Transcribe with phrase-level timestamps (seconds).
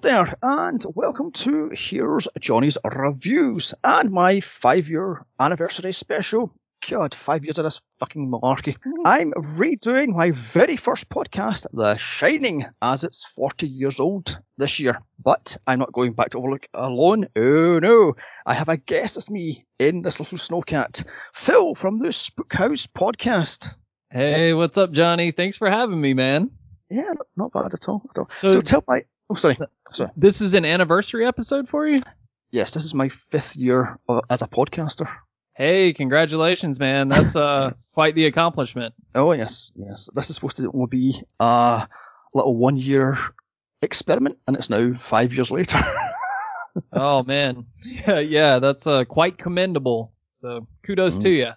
[0.00, 6.54] Hello there, and welcome to Here's Johnny's Reviews and my five year anniversary special.
[6.88, 8.76] God, five years of this fucking malarkey.
[8.76, 9.02] Mm-hmm.
[9.04, 15.00] I'm redoing my very first podcast, The Shining, as it's 40 years old this year.
[15.18, 17.26] But I'm not going back to Overlook alone.
[17.34, 18.14] Oh no,
[18.46, 22.86] I have a guest with me in this little snowcat, Phil from the Spook House
[22.86, 23.78] podcast.
[24.10, 25.32] Hey, what's up, Johnny?
[25.32, 26.52] Thanks for having me, man.
[26.88, 28.08] Yeah, not, not bad at all.
[28.10, 28.30] At all.
[28.36, 29.58] So- so tell my, oh sorry,
[29.92, 30.10] sorry.
[30.16, 32.00] This is an anniversary episode for you?
[32.50, 33.98] Yes, this is my fifth year
[34.30, 35.08] as a podcaster.
[35.54, 37.08] Hey, congratulations, man.
[37.08, 38.94] That's uh quite the accomplishment.
[39.14, 40.08] Oh yes, yes.
[40.14, 41.88] This is supposed to be a
[42.34, 43.18] little one-year
[43.82, 45.78] experiment, and it's now five years later.
[46.92, 47.66] Oh man.
[47.84, 50.12] Yeah, yeah, that's uh quite commendable.
[50.30, 51.48] So kudos to you.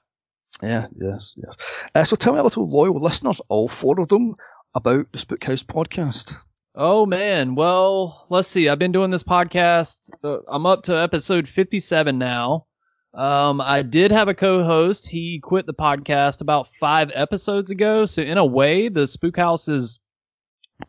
[0.63, 1.57] yeah, yes, yes.
[1.93, 4.35] Uh, so tell me a little loyal listeners, all four of them,
[4.73, 6.37] about the Spook House podcast.
[6.73, 7.55] Oh man.
[7.55, 8.69] Well, let's see.
[8.69, 10.09] I've been doing this podcast.
[10.23, 12.65] Uh, I'm up to episode 57 now.
[13.13, 15.09] Um, I did have a co-host.
[15.09, 18.05] He quit the podcast about five episodes ago.
[18.05, 19.99] So in a way, the Spook House is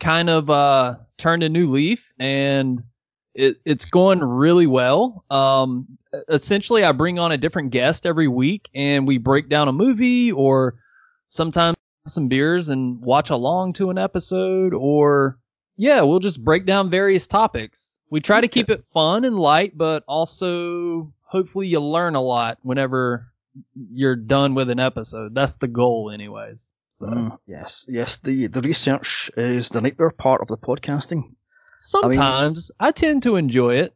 [0.00, 2.82] kind of uh turned a new leaf and
[3.34, 5.24] it, it's going really well.
[5.30, 9.72] Um, essentially, I bring on a different guest every week and we break down a
[9.72, 10.76] movie or
[11.26, 15.38] sometimes some beers and watch along to an episode or
[15.82, 17.98] yeah, we'll just break down various topics.
[18.10, 22.58] We try to keep it fun and light, but also hopefully you learn a lot
[22.62, 23.26] whenever
[23.74, 25.34] you're done with an episode.
[25.34, 26.72] That's the goal anyways.
[26.90, 28.18] So Mm, yes, yes.
[28.18, 31.22] The the research is the nightmare part of the podcasting.
[31.78, 33.94] sometimes I, tend to enjoy it.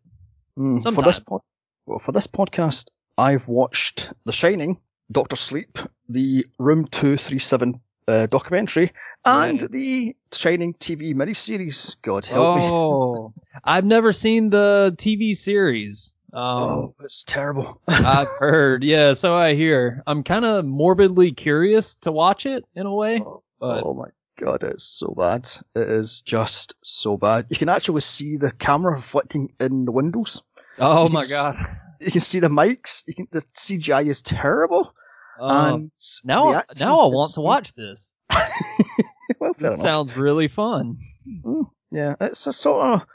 [0.58, 1.06] Mm, for Sometimes.
[1.06, 1.40] this pod,
[1.86, 2.88] well, for this podcast,
[3.18, 4.80] I've watched The Shining,
[5.12, 8.90] Doctor Sleep, the Room Two Three Seven uh, documentary,
[9.24, 9.70] and Right.
[9.70, 11.96] the Shining TV miniseries.
[12.02, 12.62] God help me.
[12.64, 13.32] oh,
[13.64, 16.14] I've never seen the TV series.
[16.32, 17.80] Um, Oh, it's terrible.
[17.88, 20.02] I've heard, yeah, so I hear.
[20.06, 23.18] I'm kind of morbidly curious to watch it in a way,
[23.58, 24.08] but oh my
[24.38, 25.48] god, it's so bad.
[25.74, 27.46] It is just so bad.
[27.48, 30.42] You can actually see the camera reflecting in the windows.
[30.78, 31.56] oh my god.
[32.00, 33.04] You can see the mics.
[33.06, 34.94] You can the CGI is terrible.
[35.38, 35.90] Um,
[36.24, 38.14] now, now I want to watch this.
[39.40, 40.98] well, This sounds really fun.
[41.44, 43.06] Mm, yeah, it's a sort of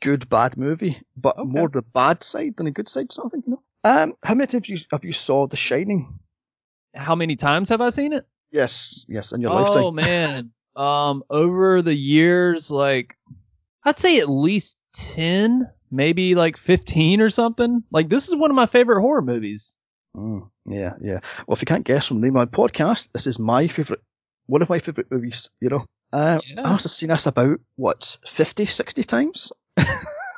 [0.00, 1.48] good bad movie, but Okay.
[1.48, 3.42] more the bad side than the good side sort of thing.
[3.46, 3.62] You know.
[3.84, 6.18] Um, how many times have you, have you saw The Shining?
[6.94, 8.26] How many times have I seen it?
[8.50, 9.84] Yes, yes, in your oh lifetime.
[9.84, 10.50] Oh man.
[10.76, 13.16] Um, over the years, like
[13.84, 17.82] I'd say at least ten, maybe like fifteen or something.
[17.90, 19.76] Like this is one of my favorite horror movies.
[20.16, 21.20] Mm, yeah, yeah.
[21.46, 24.00] Well, if you can't guess from the name of my podcast, this is my favorite,
[24.46, 25.50] one of my favorite movies.
[25.60, 26.62] You know, uh, Yeah.
[26.64, 29.52] I must have seen this about what 50, 60 times.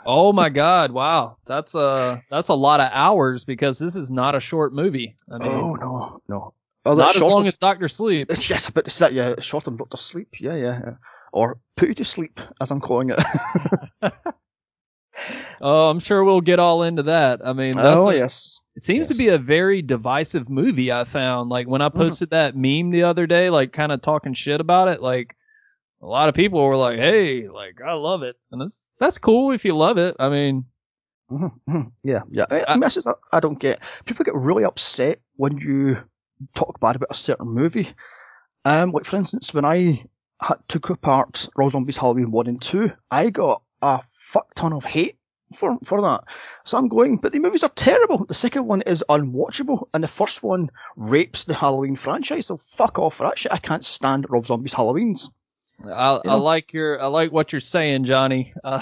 [0.08, 1.36] Oh my god, wow.
[1.46, 5.16] That's a that's a lot of hours because this is not a short movie.
[5.28, 6.54] I mean, oh no, no.
[6.84, 8.30] Oh, not as long than- as Doctor Sleep.
[8.48, 10.40] Yes, but it's that yeah, short than Doctor Sleep.
[10.40, 10.94] Yeah, yeah, yeah.
[11.32, 13.20] Or put you to sleep, as I'm calling it.
[15.60, 17.40] Oh, I'm sure we'll get all into that.
[17.44, 18.60] I mean, that's oh a- yes.
[18.76, 20.92] It seems to be a very divisive movie.
[20.92, 21.98] I found like when I Mm-hmm.
[21.98, 25.00] posted that meme the other day, like kind of talking shit about it.
[25.02, 25.34] Like
[26.02, 29.52] a lot of people were like, "Hey, like I love it," and that's that's cool
[29.52, 30.16] if you love it.
[30.18, 30.66] I mean,
[31.30, 31.92] Mhm, mhm.
[32.02, 32.44] Yeah, yeah.
[32.50, 33.80] I, I mean, that I don't get.
[34.04, 35.96] People get really upset when you
[36.54, 37.88] talk bad about a certain movie.
[38.64, 40.04] Um, like for instance, when I
[40.40, 44.84] had, took apart Rob Zombie's Halloween one and two, I got a fuck ton of
[44.84, 45.16] hate
[45.54, 46.24] for for that.
[46.64, 48.24] So I'm going, but the movies are terrible.
[48.24, 52.46] The second one is unwatchable, and the first one rapes the Halloween franchise.
[52.46, 53.52] So fuck off for that shit.
[53.52, 55.30] I can't stand Rob Zombie's Halloweens.
[55.84, 58.54] I, I like your I like what you're saying, Johnny.
[58.64, 58.80] Uh,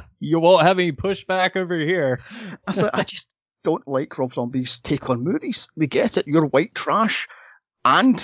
[0.20, 2.20] you won't have any pushback over here.
[2.66, 3.34] I said, I just
[3.64, 5.68] don't like Rob Zombie's take on movies.
[5.74, 6.26] We get it.
[6.26, 7.28] You're white trash,
[7.84, 8.16] and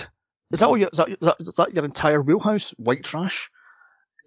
[0.53, 2.73] is that you, is that, is that, is that your entire wheelhouse?
[2.73, 3.51] White trash.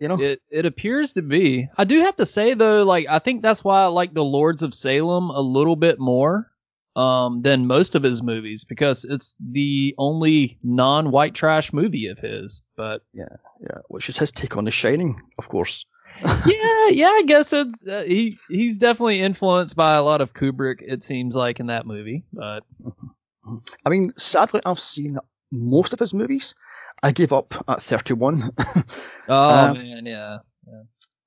[0.02, 0.20] You know.
[0.20, 1.70] It it appears to be.
[1.78, 4.64] I do have to say though, like I think that's why I like the Lords
[4.64, 6.52] of Salem a little bit more
[6.96, 12.64] um than most of his movies because it's the only non-white trash movie of his.
[12.76, 15.86] But Yeah, yeah, which is his take on The Shining, of course.
[16.26, 20.80] yeah, yeah, I guess it's uh, he he's definitely influenced by a lot of Kubrick.
[20.82, 22.64] It seems like in that movie, but
[23.86, 25.20] I mean, sadly, I've seen
[25.52, 26.56] most of his movies.
[27.04, 28.52] I gave up at 31.
[29.28, 30.38] oh Um, man, yeah.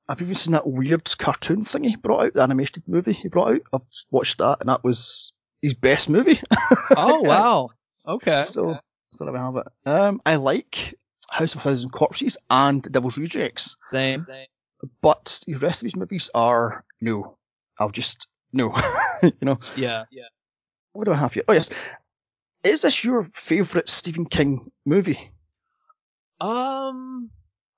[0.08, 3.54] I've even seen that weird cartoon thing he brought out, the animated movie he brought
[3.54, 3.60] out.
[3.72, 3.80] I've
[4.10, 5.32] watched that, and that was
[5.62, 6.38] his best movie.
[6.96, 7.70] Oh wow.
[8.06, 8.42] Okay.
[8.42, 8.78] So,
[9.12, 9.66] so there we have it.
[9.86, 10.94] Um, I like
[11.30, 13.76] House of Thousand Corpses and Devil's Rejects.
[13.92, 14.26] Same.
[15.00, 17.36] but the rest of these movies are no.
[17.78, 18.76] I'll just no.
[19.22, 19.58] you know.
[19.76, 20.24] Yeah, yeah.
[20.92, 21.44] What do I have here?
[21.48, 21.70] Oh yes.
[22.62, 25.18] Is this your favourite Stephen King movie?
[26.44, 27.30] Um,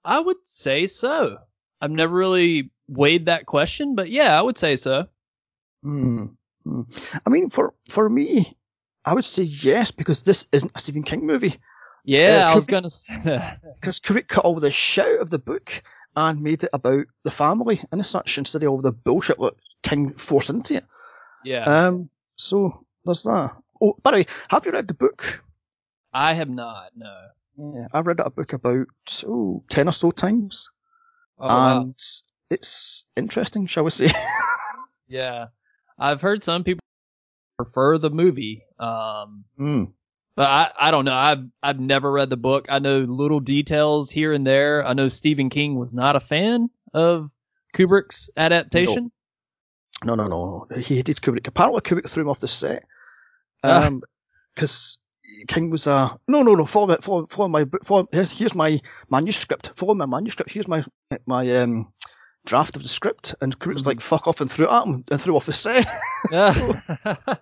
[0.04, 1.38] I would say so.
[1.80, 5.06] I've never really weighed that question, but yeah, I would say so.
[5.82, 6.26] Hmm.
[7.24, 8.56] I mean, for for me,
[9.04, 11.56] I would say yes because this isn't a Stephen King movie.
[12.04, 13.14] Yeah, Uh, I was gonna say.
[13.74, 15.82] Because Kubrick cut all the shit out of the book
[16.16, 20.14] and made it about the family and such instead of all the bullshit that King
[20.14, 20.84] forced into it.
[21.44, 22.10] yeah, Um.
[22.36, 23.56] So there's that.
[23.80, 25.44] Oh, by the way, have you read the book?
[26.12, 26.92] I have not.
[26.96, 27.14] No.
[27.58, 28.86] Yeah, I read that book about
[29.26, 30.70] oh, ten or so times,
[31.38, 31.80] Oh, wow.
[31.82, 31.94] and
[32.50, 34.08] it's interesting, shall we say?
[35.08, 35.46] Yeah,
[35.98, 36.80] I've heard some people
[37.56, 38.64] prefer the movie.
[38.78, 39.84] Um, Hmm.
[40.34, 41.14] but I, I don't know.
[41.14, 42.66] I've I've never read the book.
[42.68, 44.84] I know little details here and there.
[44.84, 47.30] I know Stephen King was not a fan of
[47.74, 49.12] Kubrick's adaptation.
[50.04, 50.66] No, no, no.
[50.76, 51.46] He hated Kubrick.
[51.46, 52.84] Apparently, Kubrick threw him off the set.
[53.62, 54.02] Um,
[54.54, 54.98] because
[55.48, 56.64] King was a no, no, no.
[56.66, 58.80] Follow, my- follow, follow my, book- Here's my
[59.10, 59.72] manuscript.
[59.76, 60.50] Follow my manuscript.
[60.50, 60.84] Here's my
[61.26, 61.92] my um
[62.44, 63.34] draft of the script.
[63.40, 63.88] And Kubrick was Mm-hmm.
[63.88, 65.86] like, fuck off, and threw it at him and threw off the set.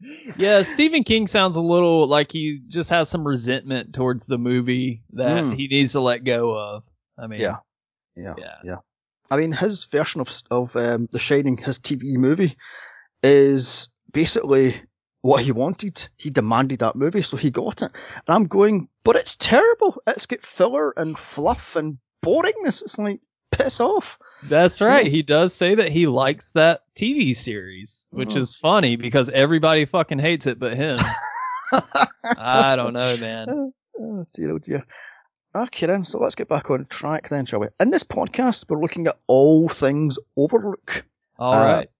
[0.36, 5.02] yeah, Stephen King sounds a little like he just has some resentment towards the movie
[5.12, 5.56] that Mm.
[5.56, 6.84] he needs to let go of.
[7.18, 7.56] I mean, Yeah.
[8.16, 8.54] Yeah, Yeah.
[8.64, 8.76] yeah.
[9.30, 12.56] I mean, his version of of um, The Shining, his TV movie,
[13.22, 14.74] is basically
[15.28, 16.08] what he wanted.
[16.16, 17.90] He demanded that movie, so he got it.
[17.92, 20.00] And I'm going, but it's terrible.
[20.06, 22.82] It's got filler and fluff and boringness.
[22.82, 23.20] It's like
[23.52, 24.18] piss off.
[24.48, 25.06] That's right.
[25.06, 28.36] He does say that he likes that TV series, which Mhm.
[28.38, 30.98] is funny because everybody fucking hates it but him.
[32.36, 33.72] I don't know, man.
[34.00, 34.84] Oh dear, oh dear.
[35.54, 37.68] Okay then, so let's get back on track then, shall we?
[37.80, 41.04] In this podcast, we're looking at all things Overlook.
[41.38, 41.90] All Uh, right.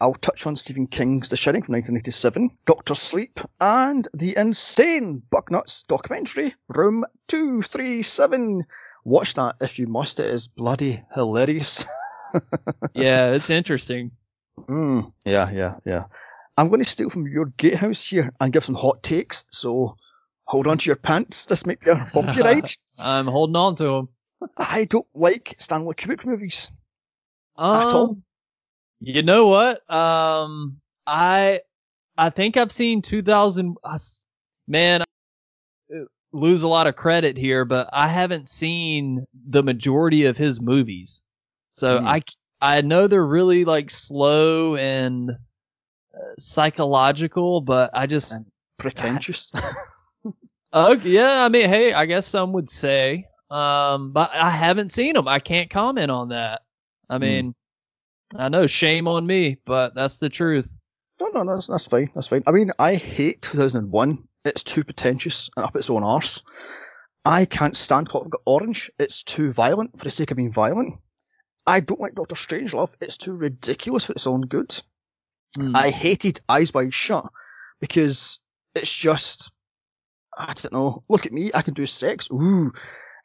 [0.00, 5.86] I'll touch on Stephen King's The Shining from 1987, Doctor Sleep, and the insane Bucknuts
[5.88, 8.64] documentary, Room 237.
[9.04, 11.84] Watch that if you must, it is bloody hilarious.
[12.92, 14.10] Yeah, it's interesting.
[14.58, 16.04] Mm, yeah, yeah, yeah.
[16.58, 19.96] I'm going to steal from your gatehouse here and give some hot takes, so
[20.44, 21.46] hold on to your pants.
[21.46, 22.68] This might be a bumpy ride.
[23.00, 24.08] I'm holding on to them.
[24.56, 26.70] I don't like Stanley Kubrick movies.
[27.56, 28.18] Um, At all?
[29.00, 29.88] You know what?
[29.92, 31.60] Um, I
[32.16, 33.76] I think I've seen 2000.
[33.84, 34.24] I s-
[34.66, 40.36] Man, I lose a lot of credit here, but I haven't seen the majority of
[40.36, 41.22] his movies.
[41.70, 42.22] So I
[42.60, 45.36] I know they're really like slow and uh,
[46.38, 48.46] psychological, but I just And-
[48.78, 49.50] Pretentious.
[50.72, 55.14] Okay, yeah, I mean, hey, I guess some would say, um, but I haven't seen
[55.14, 55.26] them.
[55.26, 56.60] I can't comment on that.
[57.08, 57.22] I Hmm.
[57.22, 57.54] mean,
[58.36, 60.68] I know, shame on me, but that's the truth.
[61.20, 62.10] No, no, no, that's, that's fine.
[62.14, 62.42] That's fine.
[62.46, 64.28] I mean, I hate 2001.
[64.44, 66.44] It's too pretentious and up its own arse.
[67.24, 68.90] I can't stand Clockwork Orange.
[68.98, 71.00] It's too violent for the sake of being violent.
[71.66, 72.94] I don't like Doctor Strangelove.
[73.00, 74.80] It's too ridiculous for its own good.
[75.56, 75.74] Hmm.
[75.74, 77.28] I hated Eyes Wide Shut
[77.80, 78.38] because
[78.74, 79.50] it's just,
[80.36, 81.02] I don't know.
[81.08, 81.50] Look at me.
[81.52, 82.28] I can do sex.
[82.30, 82.72] Ooh.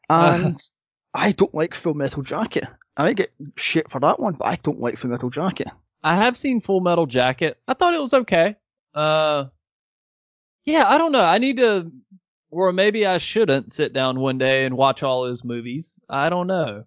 [0.09, 0.59] And
[1.13, 2.65] I don't like Full Metal Jacket.
[2.97, 5.67] I might get shit for that one, but I don't like Full Metal Jacket.
[6.03, 7.57] I have seen Full Metal Jacket.
[7.67, 8.55] I thought it was okay.
[8.93, 9.45] Uh,
[10.65, 11.23] yeah, I don't know.
[11.23, 11.91] I need to,
[12.51, 15.99] or maybe I shouldn't sit down one day and watch all his movies.
[16.09, 16.83] I don't know.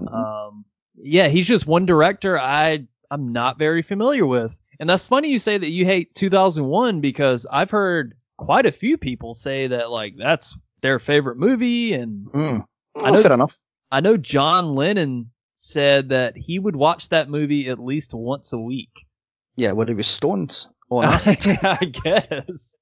[0.00, 0.14] Mhm.
[0.14, 0.64] Um,
[0.96, 4.56] yeah, he's just one director I I'm not very familiar with.
[4.80, 8.96] And that's funny you say that you hate 2001 because I've heard quite a few
[8.96, 12.66] people say that like that's their favorite movie and Mm.
[12.96, 13.56] I know- fair enough.
[13.92, 18.58] I know John Lennon said that he would watch that movie at least once a
[18.58, 19.06] week.
[19.54, 21.58] Yeah, when he was stoned on acid.
[21.62, 22.78] I guess.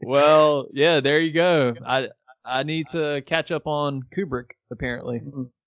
[0.00, 1.74] well, yeah, there you go.
[1.86, 2.08] I
[2.42, 5.20] I need to catch up on Kubrick apparently.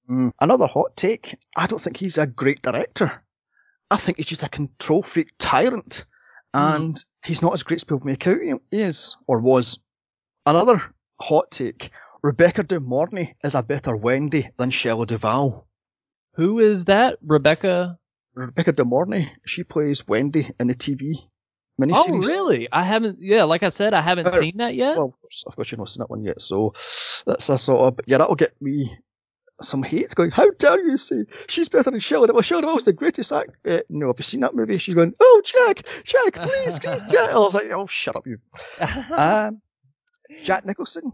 [0.09, 0.31] Mm.
[0.41, 1.37] Another hot take.
[1.55, 3.23] I don't think he's a great director.
[3.91, 6.07] I think he's just a control freak tyrant,
[6.55, 9.77] and he's not as great as people make out he is or was.
[10.43, 10.81] Another
[11.21, 11.91] hot take.
[12.21, 15.67] Rebecca De Mornay is a better Wendy than Shelley Duvall.
[16.33, 17.17] Who is that?
[17.21, 17.97] Rebecca?
[18.33, 21.15] Rebecca De Mornay, she plays Wendy in the TV
[21.81, 22.67] Oh, really?
[22.69, 23.19] I haven't.
[23.21, 24.97] Yeah, like I said, I haven't Uh, seen that yet.
[24.97, 26.73] Well, of course, of course you've not seen that one yet, so
[27.25, 28.97] that's a sort of, yeah, that'll get me
[29.61, 32.41] some hate going, how dare you say she's better than Shelley Duvall?
[32.41, 33.51] Shelley Duvall's the greatest act.
[33.65, 34.77] Uh, no, have you seen that movie?
[34.77, 37.29] She's going, oh, Jack, Jack, please, please, Jack.
[37.29, 38.39] I was like, oh, shut up, you.
[39.11, 39.61] Um,
[40.43, 41.11] Jack Nicholson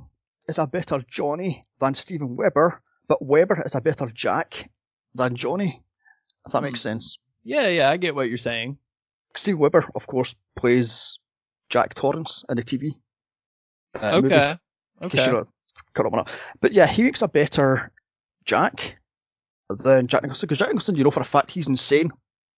[0.48, 4.70] is a better Johnny than Steven Weber, but Weber is a better Jack
[5.14, 5.82] than Johnny,
[6.46, 6.90] if that makes Hmm.
[6.90, 7.18] sense.
[7.44, 8.78] Yeah, yeah, I get what you're saying.
[9.36, 11.20] Steve Weber, of course, plays
[11.70, 12.96] Jack Torrance in the TV.
[14.02, 14.60] uh, movie, okay.
[15.10, 15.32] case Okay.
[15.98, 16.30] not up.
[16.62, 17.92] But yeah, he makes a better
[18.46, 18.98] Jack
[19.70, 22.12] than Jack Nicholson because Jack Nicholson, you know for a fact, he's insane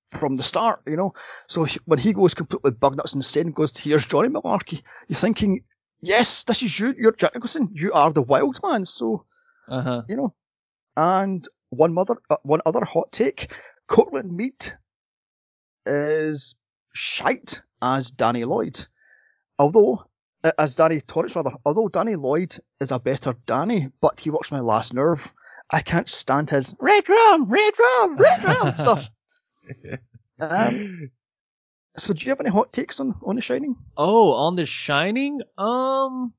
[0.07, 0.81] from the start.
[0.87, 1.13] You know,
[1.47, 4.81] so he, when he goes completely bugged nuts and insane, goes to here's Johnny Malarkey,
[5.07, 5.63] you're thinking,
[6.01, 6.93] yes, this is you.
[6.97, 7.69] You're Jack Nicholson.
[7.73, 8.85] You are the wild man.
[8.85, 9.25] So
[9.67, 10.01] Uh huh.
[10.07, 10.33] you know.
[10.95, 13.51] And one mother, uh, one other hot take:
[13.87, 14.73] Courtland Mead
[15.85, 16.55] is
[16.93, 18.85] shite as Danny Lloyd,
[19.59, 20.05] although
[20.43, 21.51] uh, as Danny Torrance rather.
[21.65, 25.33] Although Danny Lloyd is a better Danny, but he works my last nerve.
[25.69, 29.09] I can't stand his red rum, red rum, red rum stuff.
[30.39, 31.09] Um,
[31.97, 33.75] so do you have any hot takes on on The Shining?
[33.95, 36.33] Oh, on The Shining, um,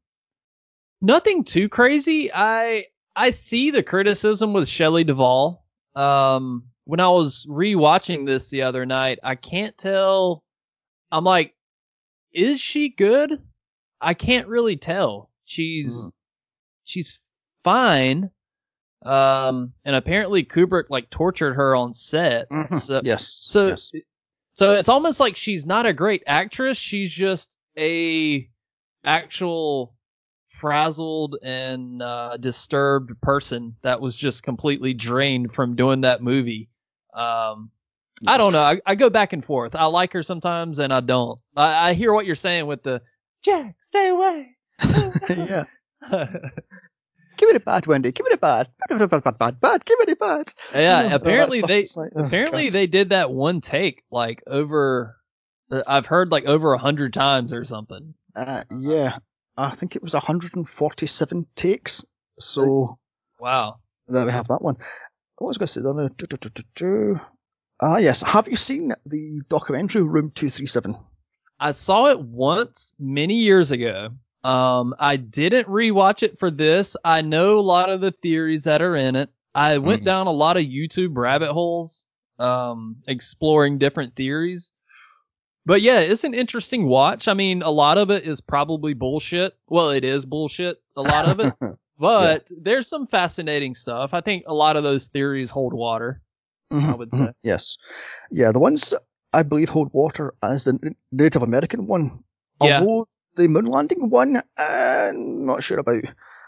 [1.00, 2.30] nothing too crazy.
[2.32, 5.64] I I see the criticism with Shelley Duvall.
[5.94, 10.44] Um, when I was rewatching this the other night, I can't tell.
[11.10, 11.54] I'm like,
[12.32, 13.42] is she good?
[14.00, 15.30] I can't really tell.
[15.44, 16.12] She's Mm.
[16.84, 17.20] she's
[17.64, 18.30] fine.
[19.04, 22.48] Um, and apparently Kubrick like tortured her on set.
[22.50, 22.78] Mhm.
[22.78, 23.26] So, yes.
[23.26, 23.92] so yes.
[24.58, 26.76] So it's almost like she's not a great actress.
[26.76, 28.50] She's just a
[29.04, 29.94] actual
[30.48, 36.70] frazzled and uh, disturbed person that was just completely drained from doing that movie.
[37.14, 37.70] Um,
[38.26, 38.62] I don't know.
[38.62, 39.76] I, I go back and forth.
[39.76, 41.38] I like her sometimes and I don't.
[41.56, 43.00] I, I hear what you're saying with the
[43.44, 44.56] Jack, stay away.
[45.30, 45.66] yeah.
[47.38, 48.12] Give it a bad, Wendy.
[48.12, 48.68] Give it a bad.
[48.88, 49.84] Bad, bad, bad, bad.
[49.84, 50.52] Give it a bad.
[50.74, 52.72] Yeah, know, apparently they like, oh, apparently God.
[52.72, 55.16] they did that one take like over.
[55.70, 58.14] uh, I've heard like over a hundred times or something.
[58.36, 59.18] Uh, yeah,
[59.56, 62.04] I think it was 147 takes.
[62.38, 62.98] So
[63.40, 63.78] Wow.
[64.06, 64.76] there we have that one.
[65.38, 65.80] What was I going to say?
[66.52, 67.20] there do.
[67.80, 68.22] Ah, yes.
[68.22, 70.96] Have you seen the documentary Room 237?
[71.60, 74.10] I saw it once many years ago.
[74.44, 76.96] Um, I didn't rewatch it for this.
[77.04, 79.30] I know a lot of the theories that are in it.
[79.54, 80.06] I went Mhm.
[80.06, 82.06] down a lot of YouTube rabbit holes,
[82.38, 84.72] um, exploring different theories.
[85.66, 87.28] But yeah, it's an interesting watch.
[87.28, 89.54] I mean, a lot of it is probably bullshit.
[89.68, 91.52] Well, it is bullshit, a lot of it.
[92.00, 94.14] But there's some fascinating stuff.
[94.14, 96.22] I think a lot of those theories hold water.
[96.70, 97.32] I would say.
[97.42, 97.76] Yes.
[98.30, 98.94] Yeah, the ones
[99.32, 102.22] I believe hold water as the Native American one.
[102.62, 102.78] Yeah.
[102.82, 106.04] Although the moon landing one, I'm not sure about.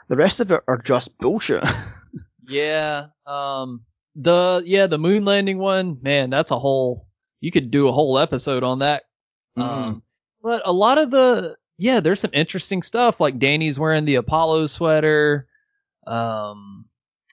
[0.09, 1.64] The rest of it are just bullshit.
[2.49, 3.06] Yeah.
[3.26, 3.85] Um.
[4.16, 7.06] The yeah the moon landing one, man, that's a whole.
[7.40, 9.04] You could do a whole episode on that.
[9.56, 10.02] Um.
[10.42, 13.20] But a lot of the yeah, there's some interesting stuff.
[13.20, 15.47] Like Danny's wearing the Apollo sweater.
[16.09, 16.87] Um.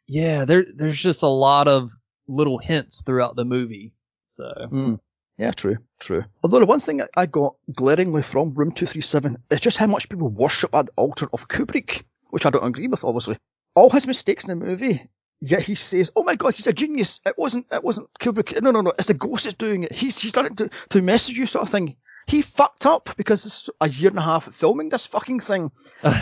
[0.07, 1.91] Yeah, there there's just a lot of
[2.27, 3.93] little hints throughout the movie.
[4.27, 4.99] So Mm.
[5.37, 6.23] Yeah, true, true.
[6.43, 10.29] Although the one thing I- got glaringly from Room 237 is just how much people
[10.29, 13.37] worship at the altar of Kubrick, which I don't agree with, obviously.
[13.75, 15.07] All his mistakes in the movie,
[15.39, 17.21] yet he says, "Oh my God, he's a genius.
[17.25, 18.59] It wasn't, it wasn't Kubrick.
[18.61, 18.91] No, no, no.
[18.97, 19.91] It's the ghost that's doing it.
[19.91, 23.11] He's, he's done it to, to mess with you, sort of thing." He fucked up
[23.15, 25.71] because it's a year and a half of filming this fucking thing.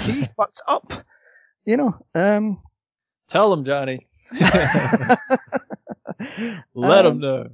[0.01, 0.93] He fucked up.
[1.63, 2.61] You know, um,
[3.27, 4.05] tell him, Johnny.
[6.75, 7.49] Let him Um, know.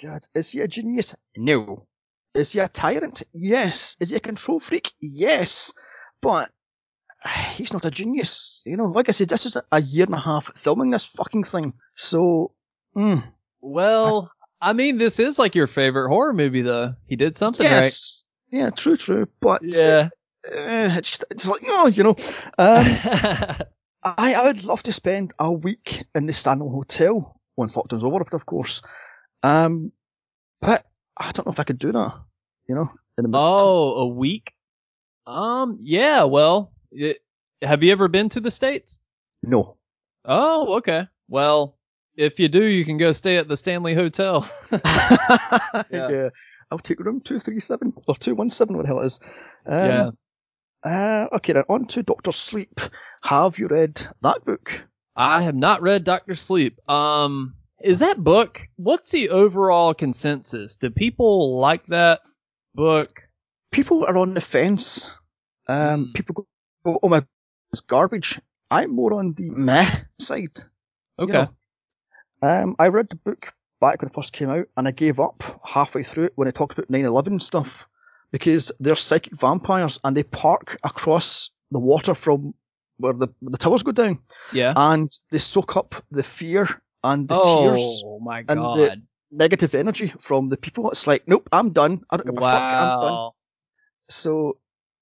[0.00, 1.14] God, is he a genius?
[1.36, 1.86] No.
[2.34, 3.22] Is he a tyrant?
[3.32, 3.96] Yes.
[4.00, 4.92] Is he a control freak?
[5.00, 5.74] Yes.
[6.22, 6.50] But
[7.52, 8.62] he's not a genius.
[8.64, 11.44] You know, like I said, this is a year and a half filming this fucking
[11.44, 11.74] thing.
[11.94, 12.52] So,
[12.96, 13.22] mm,
[13.60, 14.30] well,
[14.60, 16.94] I mean, this is like your favorite horror movie, though.
[17.06, 18.24] He did something yes.
[18.50, 19.28] Yeah, true, true.
[19.40, 19.62] But.
[19.62, 20.08] Yeah.
[20.46, 22.16] uh, it's just, it's like, oh, you know,
[22.58, 22.86] um,
[24.02, 28.24] I, I would love to spend a week in the Stanley Hotel once lockdown's over,
[28.32, 28.80] of course.
[29.42, 29.92] Um,
[30.60, 30.84] but
[31.16, 32.14] I don't know if I could do that.
[32.68, 32.90] You know,
[33.34, 34.52] Oh, a week?
[35.26, 37.18] Um, yeah, well, it,
[37.62, 39.00] have you ever been to the States?
[39.42, 39.76] no.
[40.24, 41.08] Oh, okay.
[41.28, 41.78] Well,
[42.14, 44.48] if you do, you can go stay at the Stanley Hotel.
[45.90, 46.28] yeah.
[46.70, 49.20] I'll take room 237 or 217, what the hell it is.
[49.66, 50.10] Um, yeah.
[50.82, 52.80] Uh, okay, then on to Doctor Sleep.
[53.22, 54.86] Have you read that book?
[55.16, 56.78] I have not read Doctor Sleep.
[56.88, 60.76] Um, is that book, what's the overall consensus?
[60.76, 62.20] Do people like that
[62.74, 63.22] book?
[63.70, 65.16] People are on the fence.
[65.68, 66.12] Um, Hmm.
[66.12, 66.46] People
[66.84, 67.24] go, oh my,
[67.72, 68.40] it's garbage.
[68.70, 70.58] I'm more on the meh side.
[71.18, 71.32] you Okay.
[71.32, 71.48] know.
[72.42, 75.42] Um, I read the book back when it first came out, and I gave up
[75.64, 77.88] halfway through it when it talked about 9/11 stuff
[78.32, 82.54] because they're psychic vampires and they park across the water from
[82.96, 84.20] where the the towers go down,
[84.52, 84.72] Yeah.
[84.76, 86.66] and they soak up the fear
[87.02, 90.90] and the tears oh my and the- negative energy from the people.
[90.90, 92.02] It's like, nope, I'm done.
[92.10, 92.62] I don't give a fuck.
[92.62, 93.30] I'm done.
[94.08, 94.58] So,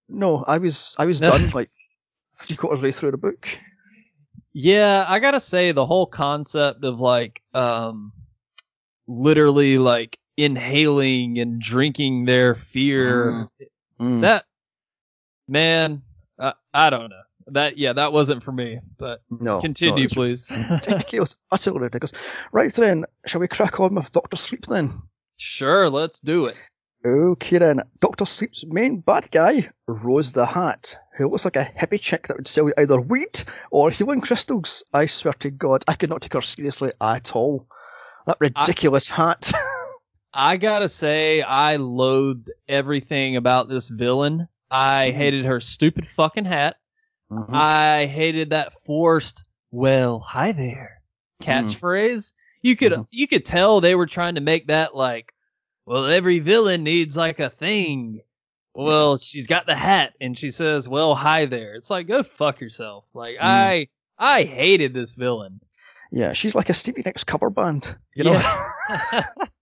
[0.08, 1.68] no, I was I was done like
[2.34, 3.48] three quarters way through the book.
[4.52, 8.12] Yeah, I gotta say the whole concept of like, um,
[9.06, 13.48] literally like inhaling and drinking their fear.
[14.00, 14.20] Mm.
[14.20, 14.44] That
[15.48, 16.02] man,
[16.38, 17.22] I, I don't know.
[17.52, 18.80] That yeah, that wasn't for me.
[18.98, 20.50] But no, no, continue, it's please.
[20.70, 22.12] ridiculous, utterly ridiculous.
[22.52, 24.90] Right then, shall we crack on with Doctor Sleep then?
[25.36, 26.56] sure, let's do it.
[27.06, 32.00] Okay then, Doctor Sleep's main bad guy, Rose the Hat, who looks like a hippie
[32.00, 34.82] chick that would sell you either weed or healing crystals.
[34.92, 37.68] I swear to God, I could not take her seriously at all.
[38.26, 39.52] That ridiculous hat.
[40.34, 44.48] I gotta say, I loathed everything about this villain.
[44.70, 45.16] I Mhm.
[45.16, 46.77] hated her stupid fucking hat.
[47.30, 47.52] Mhm.
[47.52, 51.02] I hated that forced "Well, hi there"
[51.42, 52.32] catchphrase.
[52.62, 53.06] You could Mhm.
[53.10, 55.32] you could tell they were trying to make that like,
[55.86, 58.22] well, every villain needs like a thing.
[58.74, 62.60] Well, she's got the hat and she says, "Well, hi there." It's like, go fuck
[62.60, 63.04] yourself.
[63.12, 63.42] Like Mm.
[63.42, 65.60] I I hated this villain.
[66.10, 67.94] Yeah, she's like a Stevie Nicks cover band.
[68.14, 68.32] You know?
[68.32, 68.64] Yeah.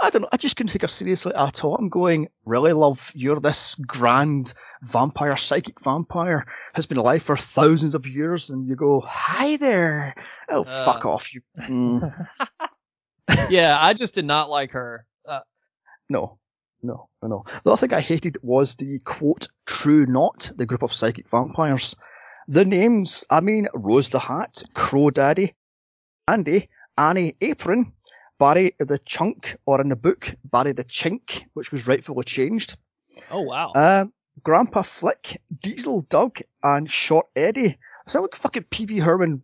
[0.00, 0.28] I don't know.
[0.32, 1.74] I just couldn't take her seriously at all.
[1.76, 3.12] I'm going, really, love?
[3.14, 8.76] You're this grand vampire, psychic vampire, has been alive for thousands of years, and you
[8.76, 10.14] go, hi there.
[10.48, 10.84] Oh, Uh.
[10.84, 11.40] fuck off, you.
[11.58, 12.26] Mm,
[13.50, 15.04] yeah, I just did not like her.
[15.26, 15.40] Uh,
[16.08, 16.38] no,
[16.82, 17.44] no, no, no.
[17.64, 21.96] The other thing I hated was the quote, True Knot, the group of psychic vampires.
[22.48, 25.54] The names, I mean, Rose the Hat, Crow Daddy,
[26.28, 27.92] Andy, Annie Apron,
[28.38, 32.76] Barry the Chunk, or in the book, Barry the Chink, which was rightfully changed.
[33.30, 33.72] oh wow.
[33.74, 37.78] Um, Grandpa Flick, Diesel Doug, and Short Eddie.
[38.06, 39.42] Sound like fucking Pee-wee Herman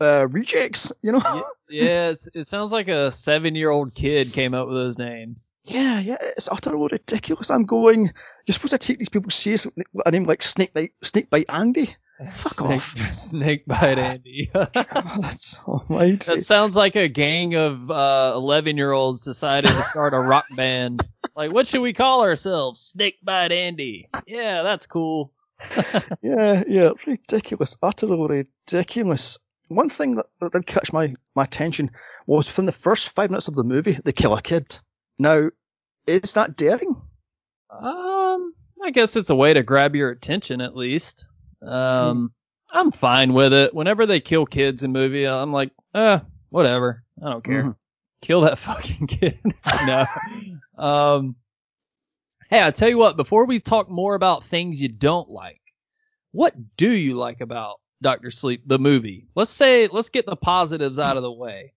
[0.00, 1.44] uh, rejects, you know?
[1.68, 5.52] Yeah, it's, it sounds like a seven-year-old kid came up with those names.
[5.64, 7.50] Yeah, yeah, it's utterly ridiculous.
[7.50, 8.10] I'm going,
[8.46, 9.72] you're supposed to take these people seriously.
[10.04, 11.94] A name like Snake Bite, Snake Bite Andy?
[12.30, 12.96] Fuck Snake, off.
[13.12, 14.50] Snake bite Andy.
[14.54, 14.66] Oh,
[15.20, 16.16] that's almighty.
[16.16, 21.02] that sounds like a gang of uh, 11-year-olds decided to start a rock band.
[21.34, 22.80] Like, what should we call ourselves?
[22.80, 24.08] Snake bite Andy.
[24.26, 25.32] Yeah, that's cool.
[26.22, 29.38] Yeah, yeah, ridiculous, utterly ridiculous.
[29.68, 31.90] One thing that, that did catch my, my attention
[32.26, 34.78] was within the first five minutes of the movie, they kill a kid.
[35.18, 35.50] Now,
[36.06, 37.00] is that daring?
[37.70, 41.26] Um, I guess it's a way to grab your attention at least.
[41.62, 42.32] Um,
[42.72, 43.74] I'm fine with it.
[43.74, 46.20] Whenever they kill kids in movie, I'm like, uh,
[46.50, 47.02] whatever.
[47.22, 47.62] I don't care.
[47.64, 47.76] Mhm.
[48.22, 49.38] Kill that fucking kid.
[49.86, 50.04] no.
[50.78, 51.36] Um,
[52.48, 55.60] hey, I tell you what, before we talk more about things you don't like,
[56.32, 59.26] what do you like about Doctor Sleep, the movie?
[59.34, 61.72] Let's say, let's get the positives out of the way.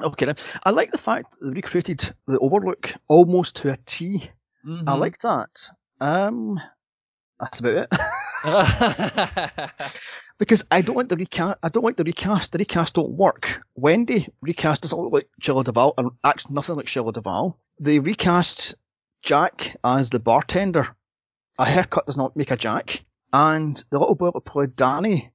[0.00, 0.32] Okay.
[0.64, 4.22] I like the fact that they recreated the Overlook almost to a T.
[4.64, 4.98] I Mhm.
[4.98, 5.68] like that.
[6.00, 6.60] Um,
[7.40, 7.92] that's about it.
[10.38, 11.58] because I don't like the recast.
[11.62, 12.52] I don't like the recast.
[12.52, 13.62] The recast don't work.
[13.74, 17.58] Wendy recast doesn't look like Sheila Duvall and acts nothing like Sheila Duvall.
[17.80, 18.76] They recast
[19.22, 20.86] Jack as the bartender.
[21.58, 23.04] A haircut does not make a Jack.
[23.32, 25.32] And the little boy that played Danny,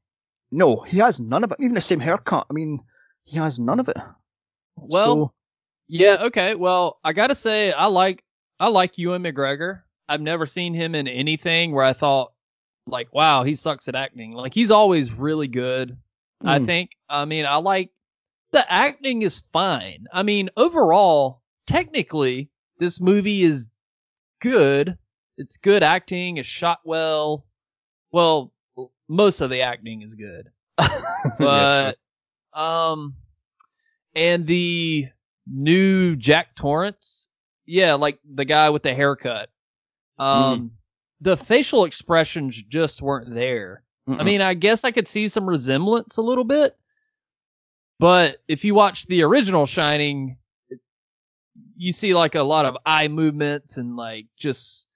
[0.51, 1.59] no, he has none of it.
[1.59, 2.47] Even the same haircut.
[2.49, 2.79] I mean,
[3.25, 3.97] he has none of it.
[4.75, 5.33] well, So,
[5.87, 6.55] Yeah, okay.
[6.55, 8.23] Well, I gotta say, I like
[8.59, 9.81] I like Ewan McGregor.
[10.07, 12.32] I've never seen him in anything where I thought,
[12.87, 14.33] like, wow, he sucks at acting.
[14.33, 15.97] Like he's always really good.
[16.43, 16.91] I mm, think.
[17.07, 17.91] I mean, I like
[18.51, 20.05] the acting is fine.
[20.11, 23.69] I mean, overall, technically, this movie is
[24.41, 24.97] good.
[25.37, 26.37] It's good acting.
[26.37, 27.45] It's shot well.
[28.11, 28.53] Well,
[29.07, 30.89] most of the acting is good yeah,
[31.39, 31.97] but
[32.53, 33.15] um
[34.15, 35.07] and the
[35.47, 37.29] new Jack Torrance,
[37.65, 39.49] yeah, like the guy with the haircut.
[40.19, 40.71] Um
[41.23, 43.83] the facial expressions just weren't there.
[44.07, 44.19] sure.
[44.19, 46.75] I mean, I guess I could see some resemblance a little bit,
[47.99, 50.37] but if you watch the original Shining,
[51.77, 54.87] you see like a lot of eye movements and like just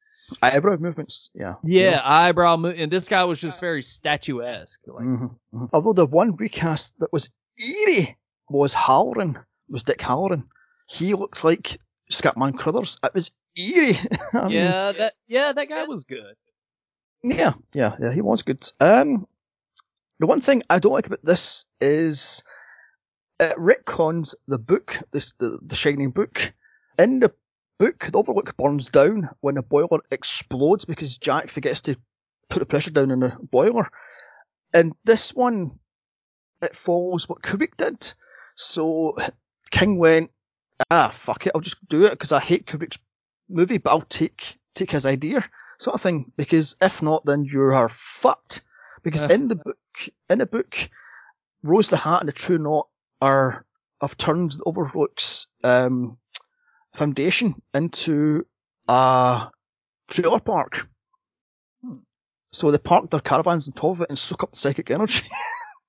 [0.41, 1.29] eyebrow movements.
[1.33, 1.55] Yeah.
[1.63, 4.81] yeah, eyebrow mo- and this guy was just very statuesque.
[4.85, 5.69] Like, Mhm, mhm.
[5.71, 8.17] Although the one recast that was eerie
[8.49, 10.47] was Hallorann, was Dick Hallorann.
[10.89, 11.77] He looks like
[12.11, 12.97] Scatman Crothers.
[13.03, 13.97] It was eerie.
[14.33, 16.35] I mean, yeah, that yeah, that guy was good.
[17.23, 18.63] yeah, yeah, yeah, he was good.
[18.79, 19.27] Um,
[20.19, 22.43] the one thing I don't like about this is
[23.39, 26.53] it retcons the book, this the, the Shining book.
[26.97, 27.33] In the
[27.77, 31.95] book, the Overlook burns down when the boiler explodes because Jack forgets to
[32.49, 33.89] put the pressure down in the boiler.
[34.73, 35.79] And this one,
[36.61, 38.13] it follows what Kubrick did.
[38.55, 39.17] So
[39.69, 40.31] King went,
[40.89, 42.97] ah, fuck it, I'll just do it because I hate Kubrick's
[43.49, 45.43] movie, but I'll take take his idea,
[45.79, 46.31] sort of thing.
[46.37, 48.63] Because if not, then you are fucked.
[49.03, 49.35] Because Yeah.
[49.35, 49.77] in the book,
[50.29, 50.75] in the book,
[51.63, 52.87] Rose the Hat and the True Knot
[53.21, 53.65] are
[54.01, 56.17] have turned the Overlook's um,
[56.93, 58.45] foundation into
[58.87, 59.49] a
[60.07, 60.87] trailer park.
[62.51, 65.27] So they park their caravans on top of it and suck up the psychic energy,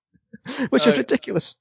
[0.70, 1.56] which is ridiculous.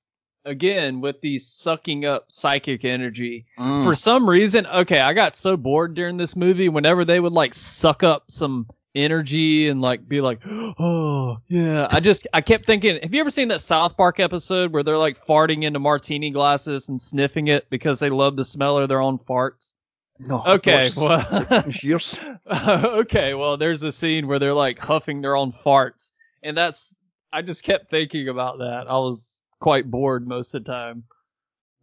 [0.47, 3.45] Again, with the sucking up psychic energy.
[3.59, 3.85] Mm.
[3.85, 7.53] For some reason, okay, I got so bored during this movie whenever they would like
[7.53, 11.87] suck up some energy and like be like, oh, yeah.
[11.89, 14.97] I just, I kept thinking, have you ever seen that South Park episode where they're
[14.97, 19.01] like farting into martini glasses and sniffing it because they love the smell of their
[19.01, 19.73] own farts?
[20.19, 20.43] No.
[20.45, 22.19] Okay, well- years.
[22.65, 26.97] okay, well, there's a scene where they're like huffing their own farts, and that's
[27.31, 28.89] I just kept thinking about that.
[28.89, 31.03] I was quite bored most of the time.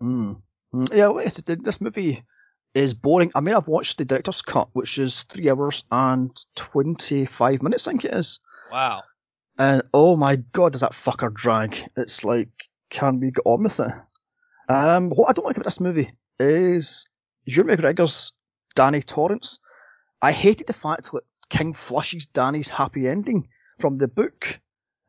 [0.00, 0.40] Mm.
[0.92, 2.24] Yeah, this movie
[2.74, 3.30] is boring.
[3.34, 7.92] I mean, I've watched the director's cut, which is three hours and twenty-five minutes, I
[7.92, 8.40] think it is.
[8.72, 9.02] Wow.
[9.56, 11.76] And oh my god, does that fucker drag?
[11.96, 12.50] It's like,
[12.90, 13.92] can we get on with it?
[14.68, 17.08] Um, what I don't like about this movie is
[17.44, 18.32] Ewan McGregor's
[18.74, 19.60] Danny Torrance.
[20.20, 24.58] I hated the fact that King flushes Danny's happy ending from the book.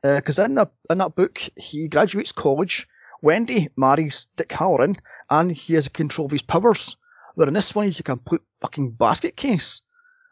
[0.06, 2.88] Uh, because in, the, in that book, he graduates college,
[3.24, 5.00] Wendy marries Dick Hallorann,
[5.32, 6.96] and he has control of his powers.
[7.34, 9.82] Where in this one, he's a complete fucking basket case.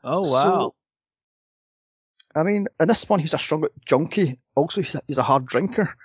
[0.03, 0.23] Oh wow.
[0.25, 0.75] So,
[2.35, 4.39] I mean, in this one, he's a strong junkie.
[4.55, 5.95] Also, he's a, he's a hard drinker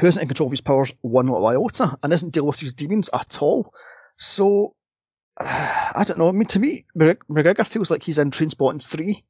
[0.00, 2.72] who isn't in control of his powers one little iota and isn't dealing with his
[2.72, 3.74] demons at all.
[4.16, 4.74] So,
[5.38, 6.28] I don't know.
[6.28, 9.24] I mean, to me, McGregor feels like he's in Trainspotting 3.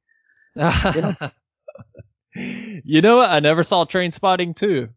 [0.94, 1.14] you know
[3.16, 3.30] what?
[3.30, 4.88] I never saw Trainspotting too.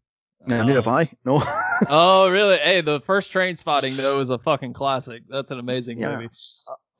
[0.47, 1.11] Yeah, neither have I.
[1.25, 1.41] No.
[1.89, 2.57] oh really?
[2.57, 5.23] Hey, the first Trainspotting though is a fucking classic.
[5.29, 6.15] That's an amazing yeah.
[6.15, 6.29] movie.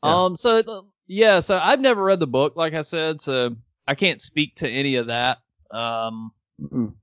[0.03, 0.23] Yeah.
[0.23, 3.55] Um, so yeah, so I've never read the book, like I said, so
[3.87, 5.39] I can't speak to any of that.
[5.71, 6.93] Um, Mm-mm.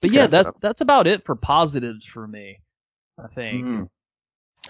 [0.00, 2.60] but yeah, fair that's that's about it for positives for me.
[3.18, 3.66] I think.
[3.66, 3.88] Mm.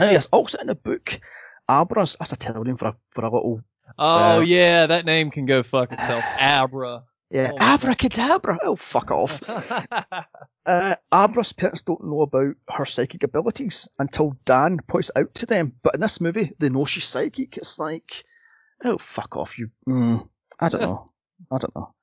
[0.00, 1.20] Yes, also in the book,
[1.68, 3.60] Abra's, that's a terrible name for a, for a little,
[3.98, 6.24] Oh Uh, yeah, that name can go fuck itself.
[6.40, 7.04] Abra.
[7.30, 8.58] Yeah, Oh, abracadabra.
[8.62, 9.42] Oh, fuck off.
[10.66, 15.72] Uh, Abra's parents don't know about her psychic abilities until Dan points out to them.
[15.82, 17.56] But in this movie, they know she's psychic.
[17.56, 18.22] It's like,
[18.84, 19.70] oh, fuck off, you.
[19.88, 20.28] Mm,
[20.60, 21.10] I don't know.
[21.50, 21.94] I don't know.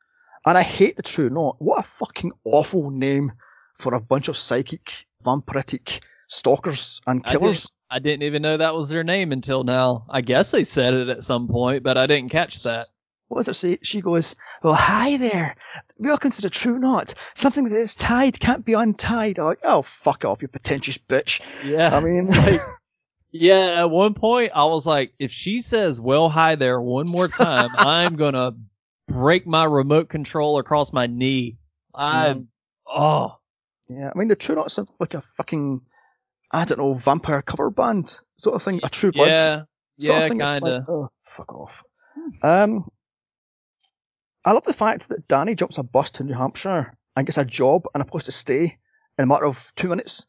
[0.47, 1.57] And I hate the True Knot.
[1.59, 3.33] What a fucking awful name
[3.75, 7.71] for a bunch of psychic, vampiric stalkers and I didn't- killers.
[7.87, 10.07] I didn't even know that was their name until now.
[10.09, 12.87] I guess they said it at some point, but I didn't catch that.
[13.27, 13.79] What does it say?
[13.81, 15.55] She goes, Well, hi there.
[15.97, 17.15] Welcome to the True Knot.
[17.33, 19.39] Something that is tied can't be untied.
[19.39, 21.41] I'm like, oh, fuck off, you pretentious bitch.
[21.65, 21.95] Yeah.
[21.95, 22.59] I mean, Like,
[23.31, 27.27] yeah, at one point I was like, if she says "well hi there" one more
[27.27, 28.53] time, I'm gonna
[29.07, 31.57] break my remote control across my knee.
[31.95, 32.49] I'm
[32.87, 33.37] oh
[33.87, 35.81] Yeah, I mean the True Knot sounds like a fucking
[36.51, 40.17] I don't know vampire cover band sort of thing, a True Blood yeah sort yeah
[40.19, 40.39] of thing.
[40.39, 40.59] Kinda.
[40.61, 41.83] like, oh, fuck off.
[42.43, 42.89] Um,
[44.45, 47.45] I love the fact that Danny jumps a bus to New Hampshire and gets a
[47.45, 48.77] job and a place to stay
[49.17, 50.27] in a matter of two minutes.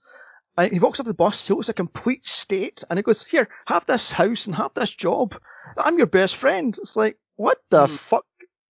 [0.56, 3.46] And he walks off the bus, he looks a complete state, and he goes, "Here,
[3.66, 5.34] have this house and have this job.
[5.76, 7.94] I'm your best friend." It's like, what the Hmm.
[7.94, 8.24] fuck?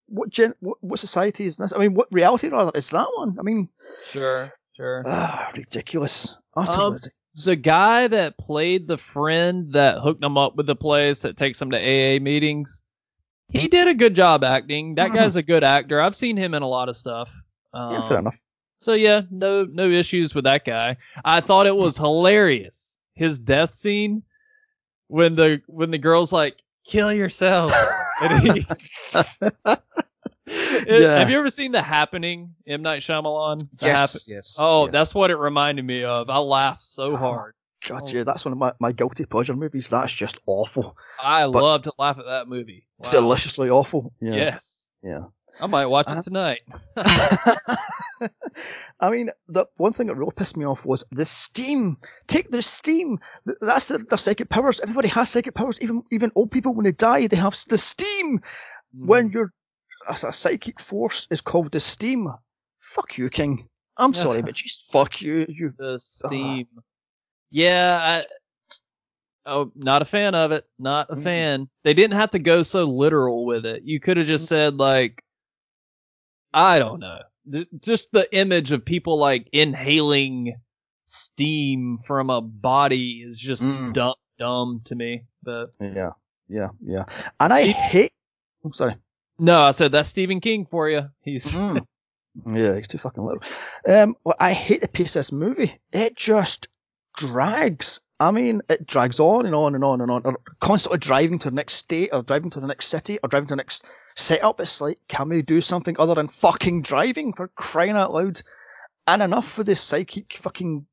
[0.09, 0.55] What gen?
[0.61, 1.73] What, what society is this?
[1.73, 3.37] I mean, what reality rather is that one?
[3.39, 3.69] I mean,
[4.11, 5.03] Sure, sure.
[5.07, 6.37] Ah, ridiculous.
[6.57, 7.45] Utterly Um, ridiculous.
[7.45, 11.61] the guy that played the friend that hooked him up with the place that takes
[11.63, 12.83] him to AA meetings,
[13.49, 14.97] he did a good job acting.
[14.97, 15.15] That Mhm.
[15.15, 16.01] guy's a good actor.
[16.01, 17.33] I've seen him in a lot of stuff.
[17.73, 18.39] Um, yeah, fair enough.
[18.79, 20.97] So yeah, no no issues with that guy.
[21.25, 24.23] I thought it was hilarious his death scene
[25.09, 27.73] when the when the girl's like kill yourself.
[28.43, 28.63] he,
[30.87, 31.19] Yeah.
[31.19, 32.55] Have you ever seen The Happening?
[32.67, 33.59] M Night Shyamalan.
[33.79, 34.57] The yes, yes.
[34.61, 34.93] Oh, yes.
[34.93, 36.31] that's what it reminded me of.
[36.31, 37.55] I laughed so hard.
[37.87, 39.89] God, yeah, that's one of my, my guilty pleasure movies.
[39.89, 40.97] That's just awful.
[41.23, 42.87] I But- love to laugh at that movie.
[42.99, 43.21] It's Wow.
[43.21, 44.13] deliciously awful.
[44.21, 44.35] Yeah.
[44.35, 44.91] Yes.
[45.03, 45.25] Yeah.
[45.61, 46.61] I might watch Uh, it tonight.
[49.01, 51.97] I mean, the one thing that really pissed me off was the steam.
[52.27, 53.21] Take the steam.
[53.61, 54.81] That's their, their psychic powers.
[54.81, 55.79] Everybody has psychic powers.
[55.81, 58.39] Even even old people when they die, they have the steam.
[58.39, 59.07] Mm.
[59.07, 59.53] When your
[60.09, 62.33] a, a psychic force is called the steam,
[62.79, 63.69] fuck you, King.
[63.97, 65.47] I'm sorry, but just fuck you.
[65.49, 66.67] You the steam.
[67.57, 68.25] Yeah, I
[69.47, 70.67] oh not a fan of it.
[70.79, 71.23] Not a Mm.
[71.23, 71.69] fan.
[71.85, 73.83] They didn't have to go so literal with it.
[73.85, 75.23] You could have just said like
[76.53, 77.21] I don't know.
[77.51, 80.57] Th- Just the image of people like inhaling
[81.07, 83.93] steam from a body is just Mm.
[83.95, 85.25] dumb, dumb to me.
[85.43, 86.11] But Yeah,
[86.49, 87.05] yeah, yeah.
[87.41, 88.13] And I hate.
[88.65, 88.97] I'm sorry.
[89.39, 91.09] no, I said that's Stephen King for you.
[91.23, 91.87] He's Mm.
[92.53, 93.43] yeah, he's too fucking little.
[93.89, 95.79] Um, well, I hate the pace of this movie.
[95.93, 96.69] It just
[97.17, 98.01] drags.
[98.19, 100.23] I mean, it drags on and on and on and on.
[100.25, 103.49] Or constantly driving to the next state, or driving to the next city, or driving
[103.49, 104.61] to the next setup.
[104.61, 108.41] It's like, can we do something other than fucking driving for crying out loud?
[109.07, 110.87] And enough for this psychic fucking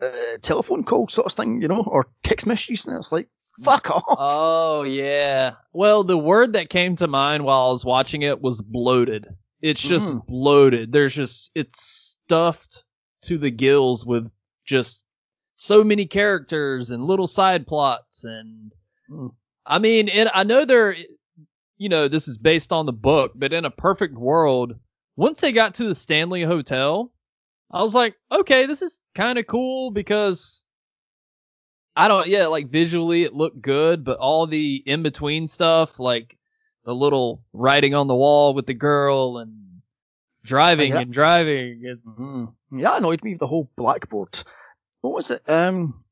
[0.00, 0.10] uh,
[0.40, 2.86] telephone call sort of thing, you know, or text messages.
[2.86, 3.28] And it's like,
[3.62, 4.04] fuck off.
[4.08, 5.54] Oh yeah.
[5.72, 9.26] Well, the word that came to mind while I was watching it was bloated.
[9.60, 10.24] It's just Mm.
[10.26, 10.92] bloated.
[10.92, 12.84] There's just it's stuffed
[13.22, 14.30] to the gills with
[14.64, 15.04] just
[15.60, 18.72] so many characters and little side plots and
[19.10, 19.32] Mm.
[19.66, 20.94] I mean, and I know they're
[21.78, 24.74] you know, this is based on the book, but in a perfect world,
[25.16, 27.12] once they got to the Stanley Hotel,
[27.70, 30.64] I was like, okay, this is kind of cool because
[31.96, 36.36] I don't, yeah, like visually it looked good, but all the in between stuff, like
[36.84, 39.80] the little writing on the wall with the girl and
[40.44, 41.00] driving Yeah.
[41.00, 41.80] and driving.
[41.84, 42.54] It, Mhm.
[42.72, 44.42] Yeah, it annoyed me with the whole blackboard.
[45.08, 45.42] What was it?
[45.48, 46.04] Um,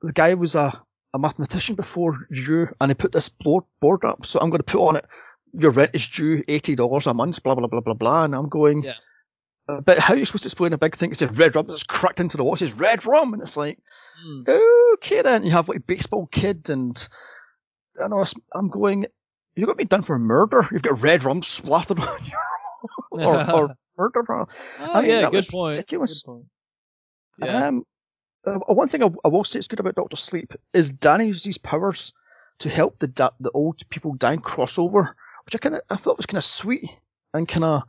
[0.00, 0.72] the guy was a,
[1.12, 4.24] a mathematician before you, and he put this board, board up.
[4.24, 5.04] So I'm going to put on it,
[5.52, 8.24] your rent is due eighty dollars a month, blah blah blah blah blah.
[8.24, 8.94] And I'm going, Yeah.
[9.68, 11.10] "Uh, But how are you supposed to explain a big thing?
[11.10, 11.66] It says red rum.
[11.68, 12.54] It's cracked into the wall.
[12.54, 13.78] It says red rum, and it's like,
[14.26, 14.48] mm,
[14.94, 15.44] okay then.
[15.44, 16.96] You have like a baseball kid, and
[18.02, 19.06] I know I'm going.
[19.56, 20.66] You got me done for murder.
[20.72, 22.40] You've got red rum splattered on your
[23.26, 24.24] or, or murder.
[24.30, 24.46] oh,
[24.80, 25.76] I mean, yeah, good was point.
[25.76, 26.22] ridiculous.
[26.22, 26.44] Good point.
[27.42, 27.66] Yeah.
[27.68, 27.84] Um,
[28.48, 31.44] uh, one thing I, I will say is good about Doctor Sleep is Danny uses
[31.44, 32.12] his powers
[32.60, 36.16] to help the da- the old people dying crossover, which I kind of I thought
[36.16, 36.90] was kind of sweet
[37.32, 37.82] and kind of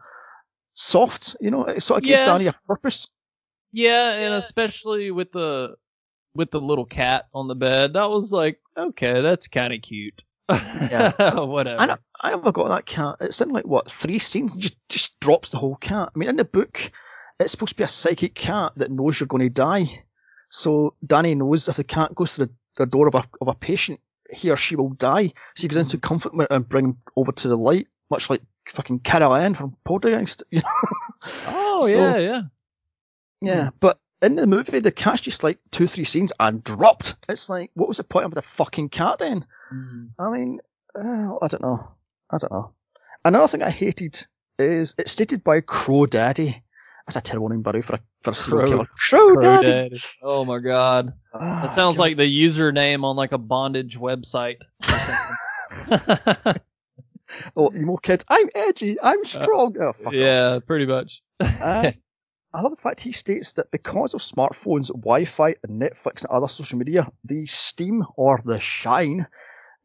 [0.74, 1.36] soft.
[1.41, 2.26] You know, it sort of gives Yeah.
[2.26, 3.13] Danny a purpose.
[3.72, 5.76] Yeah, and especially with the
[6.36, 10.24] with the little cat on the bed, that was like, okay, that's kind of cute.
[10.50, 11.36] Yeah.
[11.39, 11.82] Whatever.
[11.82, 13.17] I know, I never got that cat.
[13.22, 16.12] It's in like what three scenes, just just drops the whole cat.
[16.13, 16.91] I mean, in the book,
[17.39, 19.86] it's supposed to be a psychic cat that knows you're going to die.
[20.49, 23.55] So Danny knows if the cat goes to the, the door of a of a
[23.55, 25.33] patient, he or she will die.
[25.55, 26.07] So he goes into mm-hmm.
[26.07, 30.43] comfort and bring him over to the light, much like fucking Carol Anne from Poltergeist.
[30.51, 30.69] You know?
[31.47, 32.41] oh So- yeah, yeah.
[33.41, 33.73] Yeah, mm.
[33.79, 37.15] but in the movie, the cat's just like two, three scenes and dropped.
[37.29, 39.45] It's like, what was the point of the fucking cat then?
[39.73, 40.09] Mm.
[40.19, 40.59] I mean,
[40.95, 41.91] uh, I don't know.
[42.29, 42.73] I don't know.
[43.23, 44.21] Another thing I hated
[44.57, 46.62] is it's stated by Crow Daddy.
[47.10, 48.86] That's a terrible name, buddy, for a for a serial Crow- killer.
[48.86, 49.67] Crow, Crow Daddy.
[49.67, 50.00] Daddy.
[50.22, 51.13] Oh my god.
[51.34, 52.04] Ah, That sounds God.
[52.04, 54.58] like the username on like a bondage website.
[54.88, 54.91] or
[55.98, 56.62] something.
[57.58, 58.26] oh, emo kids.
[58.30, 58.98] I'm edgy.
[59.02, 59.76] I'm strong.
[59.82, 60.13] oh, fuck off.
[60.13, 61.24] yeah, pretty much.
[61.39, 61.91] Uh,
[62.54, 66.48] I love the fact he states that because of smartphones, Wi-Fi, and Netflix and other
[66.48, 69.26] social media, the Steam or the Shine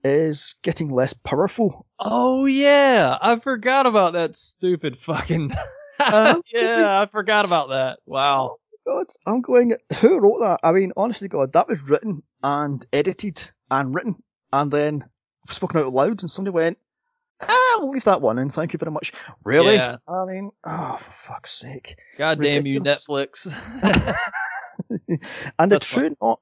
[0.02, 1.86] is getting less powerful.
[1.98, 5.52] Oh yeah, I forgot about that stupid fucking.
[5.98, 7.98] Uh, yeah, I forgot about that.
[8.06, 8.56] Wow.
[8.86, 9.76] God, I'm going.
[10.00, 10.60] Who wrote that?
[10.62, 15.04] I mean, honestly, God, that was written and edited and written and then
[15.48, 16.78] spoken out loud, and somebody went,
[17.40, 18.50] "Ah, we'll leave that one in.
[18.50, 19.76] Thank you very much." Really?
[19.76, 19.96] Yeah.
[20.06, 21.96] I mean, oh, for fuck's sake!
[22.18, 23.46] God damn you, Netflix.
[25.08, 26.40] and the That's True Knot,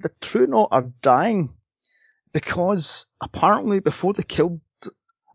[0.00, 1.54] the True Knot are dying
[2.32, 4.60] because apparently before they killed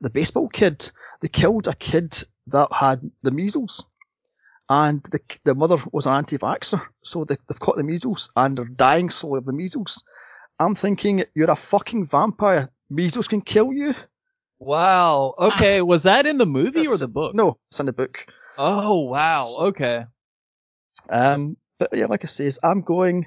[0.02, 2.15] the baseball kid, they killed a kid
[2.47, 3.86] that had the measles.
[4.69, 8.65] And the the mother was an anti-vaxxer, so they, they've caught the measles and they're
[8.65, 10.03] dying slowly of the measles.
[10.60, 12.69] I'm thinking you're a fucking vampire.
[12.89, 13.93] Measles can kill you.
[14.60, 15.34] wow.
[15.38, 17.36] Okay, was that in the movie or the book?
[17.36, 18.25] No, it's in the book.
[18.58, 19.53] Oh wow.
[19.60, 20.06] Okay.
[21.10, 23.25] Um, but yeah, like I says, I'm going.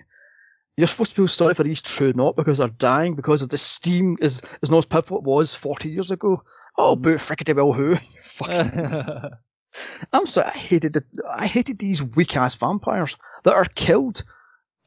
[0.78, 3.58] You're supposed to feel sorry for these True Knot because they're dying because of the
[3.58, 6.42] steam is is not as powerful as it was 40 years ago.
[6.78, 7.94] Oh, boo, frickety well who?
[8.20, 9.30] Fucking.
[10.12, 14.22] I'm sorry, I hated the, I hated these weak ass vampires that are killed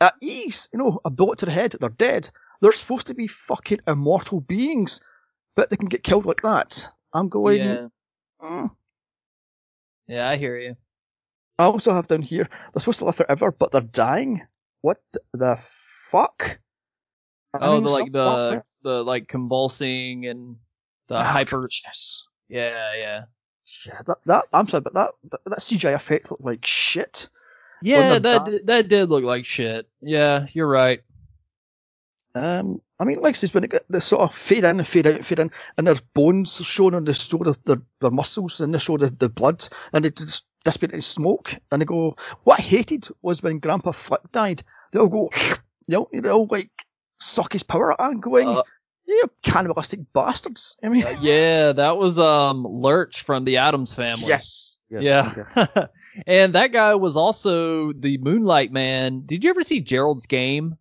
[0.02, 0.69] at ease.
[0.73, 2.30] You know, a bullet to the head, they're dead.
[2.62, 5.02] They're supposed to be fucking immortal beings,
[5.56, 6.88] but they can get killed like that.
[7.13, 7.58] I'm going.
[7.58, 7.88] yeah.
[8.41, 8.71] "Mm."
[10.08, 10.75] Yeah, I hear you.
[11.60, 14.41] I also have down here, they're supposed to live forever, but they're dying.
[14.82, 14.97] What
[15.34, 16.60] the fuck?
[17.54, 20.56] I Oh, mean, the like the the like convulsing and
[21.10, 21.58] the Ah, hyper.
[21.58, 22.28] goodness.
[22.48, 23.22] Yeah, yeah.
[23.86, 27.30] Yeah, that, that I'm sorry, but that that, that CGI effect looked like shit.
[27.84, 29.88] Yeah, that di- did- that did look like shit.
[30.02, 31.02] Yeah, you're right.
[32.36, 34.88] Um, I mean, like I says, when it get they sort of fade in and
[34.88, 38.12] fade out, and fade in, and there's bones shown and they show the, their, their
[38.12, 41.86] muscles and they show the, the blood and they just dissipate in smoke and they
[41.86, 42.15] go.
[42.43, 44.62] What I hated was when Grandpa Flick died.
[44.91, 45.30] they'll go,
[45.88, 46.69] you know, they'll like
[47.19, 48.63] suck his power out and going, Uh,
[49.10, 50.78] you cannibalistic bastards.
[50.84, 54.28] I mean, Uh, yeah, that was um Lurch from the Addams family.
[54.28, 55.86] yes, yes, Yeah.
[56.28, 59.24] and that guy was also the Moonlight Man.
[59.26, 60.78] Did you ever see Gerald's Game?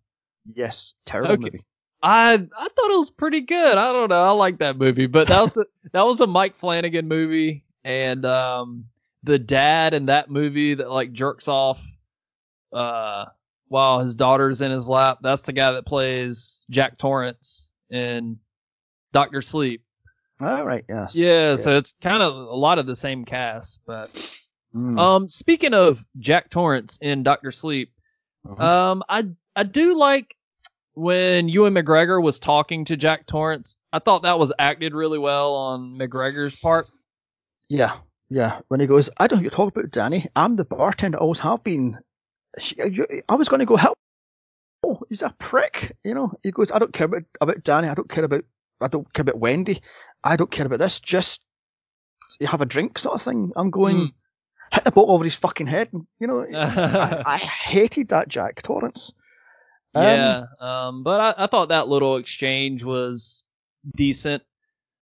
[0.53, 1.43] yes, terrible Okay.
[1.43, 1.65] movie.
[2.01, 3.77] I I thought it was pretty good.
[3.77, 4.23] I don't know.
[4.23, 8.25] I like that movie, but that was a, that was a Mike Flanagan movie, and
[8.25, 8.85] um
[9.23, 11.81] the dad in that movie that like jerks off
[12.71, 13.25] uh
[13.67, 15.19] while his daughter's in his lap.
[15.21, 18.39] That's the guy that plays Jack Torrance in
[19.13, 19.81] Doctor Sleep.
[20.41, 21.15] All right, yes.
[21.15, 24.09] Yeah, so it's kind of a lot of the same cast, but
[24.75, 24.99] Mm.
[24.99, 27.91] um speaking of Jack Torrance in Doctor Sleep,
[28.47, 28.59] Mhm.
[28.59, 30.35] um I I do like
[30.93, 33.77] when Ewan McGregor was talking to Jack Torrance.
[33.91, 36.85] I thought that was acted really well on McGregor's part.
[37.67, 37.95] Yeah,
[38.29, 38.61] yeah.
[38.67, 40.25] When he goes, I don't know you're talking about, Danny.
[40.35, 41.97] I'm the bartender, always have been.
[43.29, 43.97] I was going to go help.
[44.83, 45.97] Oh, he's a prick.
[46.03, 47.87] You know, he goes, I don't care about, about Danny.
[47.87, 48.45] I don't care about,
[48.81, 49.81] I don't care about Wendy.
[50.23, 50.99] I don't care about this.
[50.99, 51.41] Just
[52.39, 53.51] you have a drink sort of thing.
[53.55, 54.13] I'm going, Mm.
[54.71, 55.89] hit the bottle over his fucking head.
[55.91, 59.13] And, you know, I, I hated that Jack Torrance.
[59.95, 63.43] Um, yeah, um, but I, I thought that little exchange was
[63.95, 64.43] decent.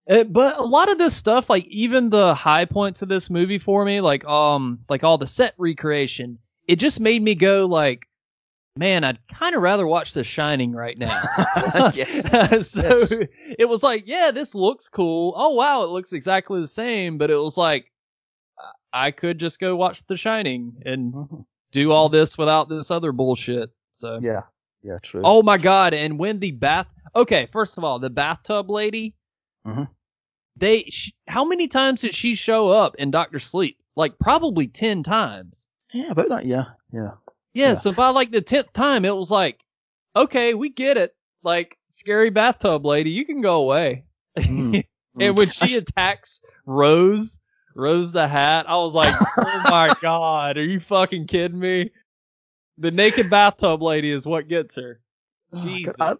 [0.09, 3.59] Uh, but a lot of this stuff, like even the high points of this movie
[3.59, 8.05] for me, like um, like all the set recreation, it just made me go like,
[8.75, 11.19] man, I'd kind of rather watch The Shining right now.
[11.93, 12.69] Yes.
[12.71, 13.13] so Yes.
[13.59, 15.33] it was like, yeah, this looks cool.
[15.35, 17.17] Oh wow, it looks exactly the same.
[17.17, 17.91] But it was like,
[18.91, 21.45] I could just go watch The Shining and Mhm.
[21.71, 23.69] do all this without this other bullshit.
[23.93, 24.19] So.
[24.21, 24.43] Yeah,
[24.83, 25.21] yeah, true.
[25.23, 25.93] Oh my god!
[25.93, 29.15] And when the bath, okay, first of all, the bathtub lady,
[29.67, 29.89] Mhm.
[30.57, 33.77] they, sh- how many times did she show up in Doctor Sleep?
[33.95, 35.67] Like probably ten times.
[35.93, 37.11] Yeah, about that, yeah, yeah.
[37.53, 37.73] Yeah, Yeah.
[37.75, 39.59] So by like the tenth time, it was like,
[40.15, 41.15] okay, we get it.
[41.43, 44.05] Like scary bathtub lady, you can go away.
[44.37, 44.83] Mm.
[45.19, 47.39] and when she sh- attacks Rose,
[47.75, 51.91] Rose the hat, I was like, oh my god, are you fucking kidding me?
[52.77, 54.99] The naked bathtub lady is what gets her.
[55.53, 55.95] Oh Jesus.
[55.99, 56.13] I,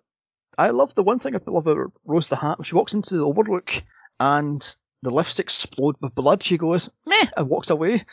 [0.57, 2.63] I love the one thing I love about Rose the Hat.
[2.63, 3.83] She walks into the Overlook
[4.19, 8.03] and the lifts explode with blood, she goes meh and walks away.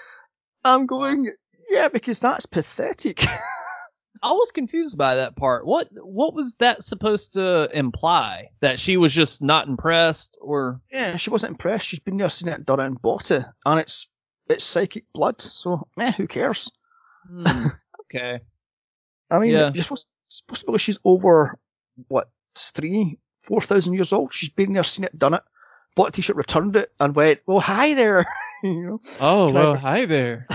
[0.64, 1.32] I'm going
[1.70, 3.24] yeah because that's pathetic.
[4.22, 5.64] I was confused by that part.
[5.64, 8.50] What what was that supposed to imply?
[8.60, 11.88] That she was just not impressed or yeah, she wasn't impressed.
[11.88, 14.08] She's been there, seen it, done it, and bought it, and it's
[14.48, 15.40] it's psychic blood.
[15.40, 16.70] So meh, who cares?
[17.26, 17.66] Hmm,
[18.02, 18.40] okay.
[19.30, 19.70] I mean, Yeah.
[19.72, 21.56] you're supposed, supposed to believe she's over
[22.08, 24.34] what three, four thousand years old.
[24.34, 25.42] She's been there, seen it, done it,
[25.94, 28.24] bought a t-shirt, returned it, and went, well, hi there.
[28.62, 30.46] you know, Oh Can I- well, hi there.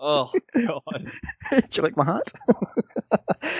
[0.00, 0.32] Oh
[0.66, 1.10] god.
[1.50, 2.32] do you like my hat?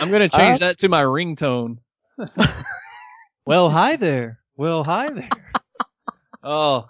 [0.00, 1.79] I'm gonna change Uh, that to my ringtone.
[3.46, 4.40] well, hi there.
[4.57, 5.29] Well, hi there.
[6.42, 6.87] Oh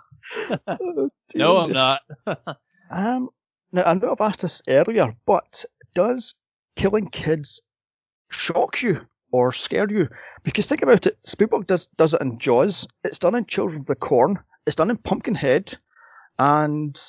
[0.66, 1.56] Oh, no.
[1.58, 2.02] I'm not.
[2.92, 3.30] Um,
[3.72, 6.34] now I know I've asked this earlier, but does
[6.74, 7.62] killing kids
[8.30, 10.08] shock you or scare you?
[10.42, 12.88] Because think about it, Spielberg does does it in Jaws.
[13.04, 14.40] It's done in Children of the Corn.
[14.66, 15.74] It's done in Pumpkinhead,
[16.38, 17.00] and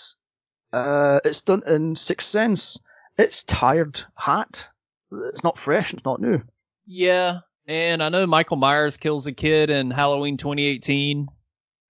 [0.73, 2.79] uh, it's done in Sixth Sense.
[3.17, 4.69] It's tired hat.
[5.11, 5.93] It's not fresh.
[5.93, 6.41] It's not new.
[6.85, 11.27] yeah, and I know Michael Myers kills a kid in Halloween 2018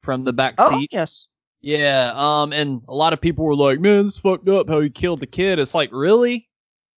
[0.01, 0.57] from the back seat.
[0.59, 0.89] Oh seat.
[0.91, 1.27] yes.
[1.63, 4.79] Yeah, um, and a lot of people were like, "Man, this is fucked up how
[4.81, 6.49] he killed the kid." It's like, really?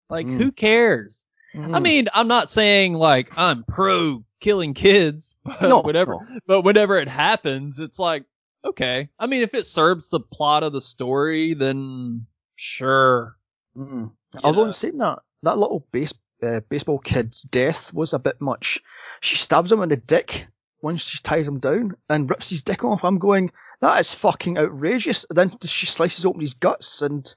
[0.08, 0.36] Like, Mm.
[0.36, 1.26] who cares?
[1.54, 1.82] I Mm.
[1.82, 6.12] mean, I'm not saying like I'm pro killing kids, but No, whatever.
[6.12, 6.38] no.
[6.46, 8.24] But whenever it happens, it's like,
[8.64, 9.08] okay.
[9.18, 13.36] I mean, if it serves the plot of the story, then sure.
[13.76, 14.12] Mm.
[14.34, 18.40] You Although in saying that, that little base, uh, baseball kid's death was a bit
[18.40, 18.80] much.
[19.20, 20.46] She stabs him in the dick
[20.80, 23.04] when she ties him down and rips his dick off.
[23.04, 25.26] I'm going, that is fucking outrageous.
[25.28, 27.32] And then she slices open his guts and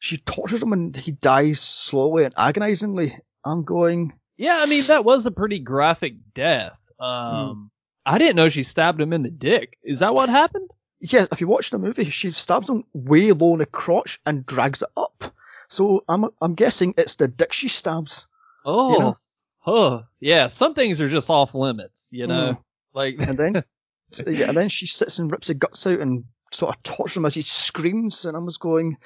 [0.00, 3.18] she tortures him and he dies slowly and agonizingly.
[3.44, 6.78] I'm going, Yeah, I mean that was a pretty graphic death.
[6.98, 7.04] Hmm.
[7.04, 7.70] Um,
[8.06, 9.78] I didn't know she stabbed him in the dick.
[9.82, 10.70] Is that what happened?
[11.00, 14.46] yeah, if you watch the movie, she stabs him way low in the crotch and
[14.46, 15.24] drags it up.
[15.68, 18.26] So I'm I'm guessing it's the dick she stabs.
[18.64, 19.16] Oh, You know?
[19.58, 20.02] huh.
[20.20, 22.52] Yeah, some things are just off limits, you know.
[22.54, 22.58] Mm.
[22.94, 23.64] Like, And then
[24.26, 27.26] yeah, and then she sits and rips the guts out and sort of tortures him
[27.26, 28.24] as he screams.
[28.24, 28.96] And I was going,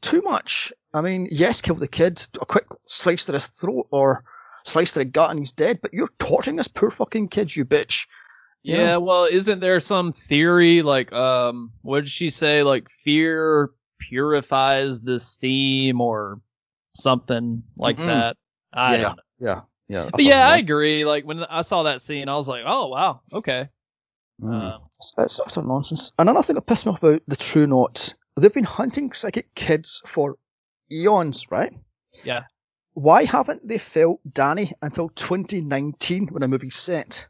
[0.00, 0.72] too much.
[0.94, 4.22] I mean, yes, kill the kid, a quick slice to the throat or
[4.64, 5.80] slice to the gut and he's dead.
[5.82, 8.06] But you're torturing this poor fucking kid, you bitch.
[8.62, 9.00] You Yeah, know?
[9.00, 15.18] well, isn't there some theory like um what did she say like fear purifies the
[15.18, 16.40] steam or
[16.94, 18.06] something like Mhm.
[18.06, 18.36] that?
[18.72, 19.02] I Yeah.
[19.02, 19.22] don't know.
[19.40, 20.08] Yeah, yeah.
[20.10, 21.04] But yeah, I agree.
[21.04, 23.68] Like when I saw that scene, I was like, oh wow, okay.
[24.42, 24.62] Mm.
[24.62, 26.12] Uh, It's, it's utter nonsense.
[26.18, 29.54] And another thing that pissed me off about the True Knots, they've been hunting psychic
[29.54, 30.36] kids for
[30.92, 31.72] eons, right?
[32.24, 32.44] Yeah.
[32.94, 37.28] Why haven't they felt Danny until 2019 when a movie's set?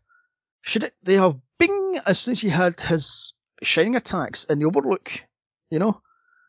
[0.62, 3.32] Should it, they have bing as soon as he had his
[3.62, 5.10] shining attacks in the Overlook?
[5.70, 6.00] You know?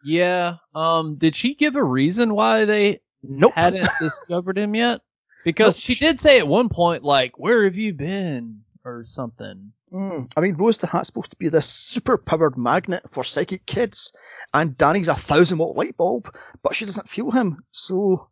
[0.04, 0.56] yeah.
[0.74, 3.54] Um, did she give a reason why they Nope.
[3.56, 5.02] hadn't discovered him yet?
[5.44, 5.84] Because Nope.
[5.84, 9.74] she did say at one point, like, "Where have you been?" or something.
[9.92, 10.32] Mm.
[10.38, 14.14] I mean, Rose the Hat's supposed to be this super powered magnet for psychic kids,
[14.54, 16.30] and Danny's a thousand watt light bulb,
[16.64, 17.64] but she doesn't feel him.
[17.72, 18.30] So,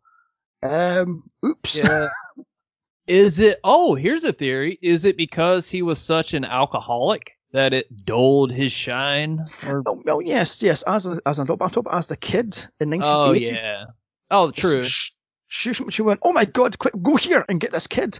[0.62, 1.78] um, oops.
[1.78, 2.08] Yeah.
[3.08, 3.58] Is it?
[3.64, 4.78] Oh, here's a theory.
[4.80, 9.42] Is it because he was such an alcoholic that it dulled his shine?
[9.66, 10.82] Or Oh, well, yes, yes.
[10.82, 13.08] As a, as an adult, but I'm talking about as the kid in 1980.
[13.08, 13.54] oh 1980.
[13.54, 13.84] yeah.
[14.30, 14.84] Oh, true.
[14.84, 15.12] She,
[15.48, 18.18] she, she went, oh my god, quick, go here and get this kid.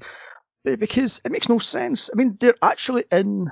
[0.65, 2.09] Because it makes no sense.
[2.13, 3.51] I mean, they're actually in,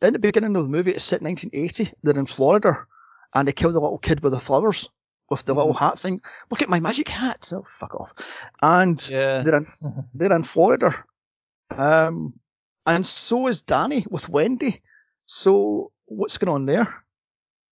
[0.00, 2.86] in the beginning of the movie, it's set 1980, they're in Florida,
[3.34, 4.88] and they kill the little kid with the flowers,
[5.32, 6.20] with the little hat thing.
[6.50, 7.44] Look at my magic hat.
[7.44, 8.12] So fuck off.
[8.62, 9.42] And Yeah.
[9.42, 9.66] they're in,
[10.14, 10.94] they're in Florida.
[11.76, 12.34] Um,
[12.86, 14.82] and so is Danny with Wendy.
[15.26, 16.94] So what's going on there?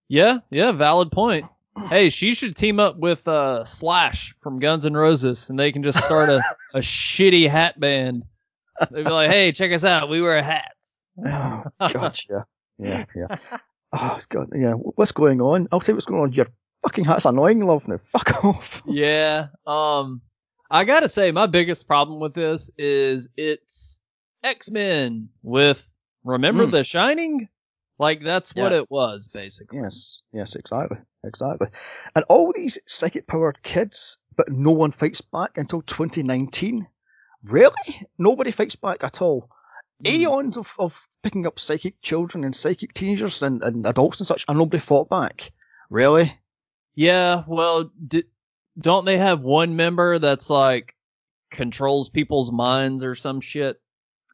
[0.09, 0.39] Yeah.
[0.51, 0.73] Yeah.
[0.73, 1.47] Valid point.
[1.89, 5.83] Hey, she should team up with uh, Slash from Guns N' Roses, and they can
[5.85, 6.43] just start a,
[6.75, 8.25] a shitty hat band.
[8.91, 10.09] They'd be like, "Hey, check us out.
[10.09, 12.43] We wear hats." Oh, God, yeah.
[12.79, 13.37] Yeah, yeah.
[13.93, 14.73] Oh, God, yeah.
[14.73, 15.69] What's going on?
[15.71, 16.33] I'll tell you what's going on.
[16.33, 16.49] Your
[16.83, 17.87] fucking hat's annoying, love.
[17.89, 18.83] Now, fuck off.
[18.87, 19.49] Yeah.
[19.67, 20.23] Um,
[20.71, 24.01] I gotta say, my biggest problem with this is it's
[24.45, 25.85] X Men with
[26.25, 26.71] Remember Mm.
[26.71, 27.49] the Shining.
[27.99, 29.81] Like that's what it was basically.
[29.81, 31.69] Yes, yes, exactly, exactly.
[32.15, 36.87] And all these psychic powered kids, but no one fights back until 2019.
[37.45, 38.07] Really?
[38.19, 39.51] Nobody fights back at all.
[40.03, 40.13] Mm.
[40.15, 44.47] Aeons of, of picking up psychic children and psychic teenagers and, and adults and such,
[44.49, 45.51] and nobody fought back.
[45.91, 46.33] Really?
[47.01, 47.45] Yeah.
[47.47, 48.25] Well, d-
[48.79, 50.95] don't they have one member that's like
[51.51, 53.81] controls people's minds or some shit?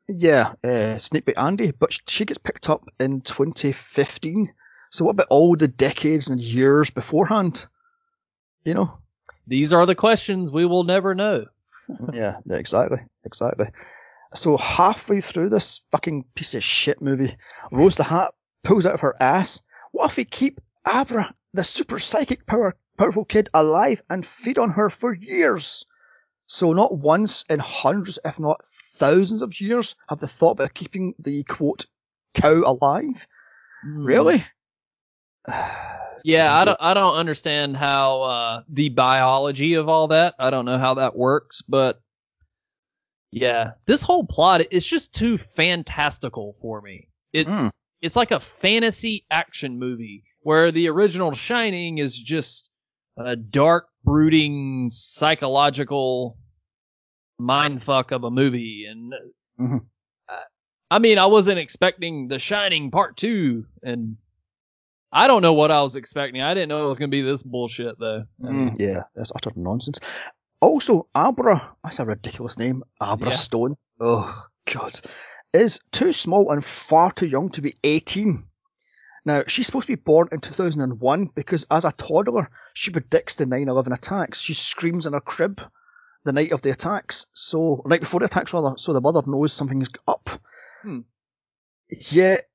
[0.08, 4.52] Yeah, uh, Snakebite Andi, but she gets picked up in 2015.
[4.90, 7.68] So what about all the decades and years beforehand?
[8.64, 8.98] You know?
[9.46, 11.46] These are the questions we will never know.
[12.12, 13.66] yeah, yeah, exactly, exactly.
[14.34, 17.36] So halfway through this fucking piece of shit movie,
[17.70, 19.62] Rose the Hat pulls out of her ass.
[19.92, 24.70] What if we keep Abra, the super psychic power, powerful kid, alive and feed on
[24.70, 25.84] her for years?
[26.46, 31.14] So not once in hundreds, if not thousands of years, have they thought about keeping
[31.18, 31.86] the quote
[32.34, 33.26] cow alive?
[33.82, 34.04] Hmm.
[34.04, 34.44] Really?
[36.24, 40.34] Yeah, I don't I don't understand how uh the biology of all that.
[40.40, 42.00] I don't know how that works, but
[43.30, 47.09] yeah, this whole plot is just too fantastical for me.
[47.32, 47.70] It's Mm.
[48.00, 52.70] it's like a fantasy action movie where the original Shining is just
[53.18, 56.38] a dark, brooding, psychological
[57.40, 59.12] mindfuck of a movie and
[59.59, 59.86] Mhm.
[60.28, 60.34] uh,
[60.88, 64.18] I mean, I wasn't expecting The Shining Part 2 and
[65.11, 66.40] I don't know what I was expecting.
[66.40, 68.24] I didn't know it was going to be this bullshit though.
[68.44, 69.99] I mean, Mm, yeah, that's utter nonsense.
[70.61, 72.84] Also, Abra, that's a ridiculous name.
[73.01, 73.36] Abra Yeah.
[73.36, 73.76] Stone.
[73.99, 74.92] Oh, God.
[75.53, 78.44] Is too small and far too young to be 18.
[79.26, 83.44] Now, she's supposed to be born in 2001 because as a toddler, she predicts the
[83.44, 84.40] 9 11 attacks.
[84.40, 85.60] She screams in her crib
[86.24, 87.26] the night of the attacks.
[87.34, 90.30] So, night before the attacks, rather, so the mother knows something's up.
[90.82, 91.00] Hmm.
[91.90, 92.48] Yet,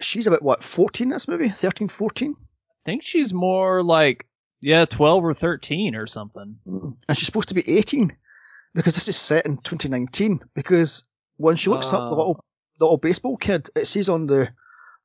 [0.00, 1.48] she's about, what, 14 in this movie?
[1.48, 2.36] 13, 14?
[2.38, 2.44] I
[2.84, 4.28] think she's more like
[4.60, 6.58] yeah, 12 or 13 or something.
[6.66, 6.96] Mm.
[7.08, 8.16] And she's supposed to be 18
[8.74, 10.40] because this is set in 2019.
[10.54, 11.04] Because
[11.36, 12.44] when she looks up the little
[12.78, 14.48] the little baseball kid, it says on the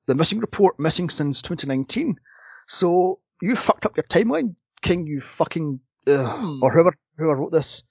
[0.06, 2.20] the missing report missing since 2019.
[2.68, 5.06] So you fucked up your timeline, King.
[5.08, 6.64] You fucking ugh, Hmm.
[6.64, 7.84] or whoever whoever wrote this.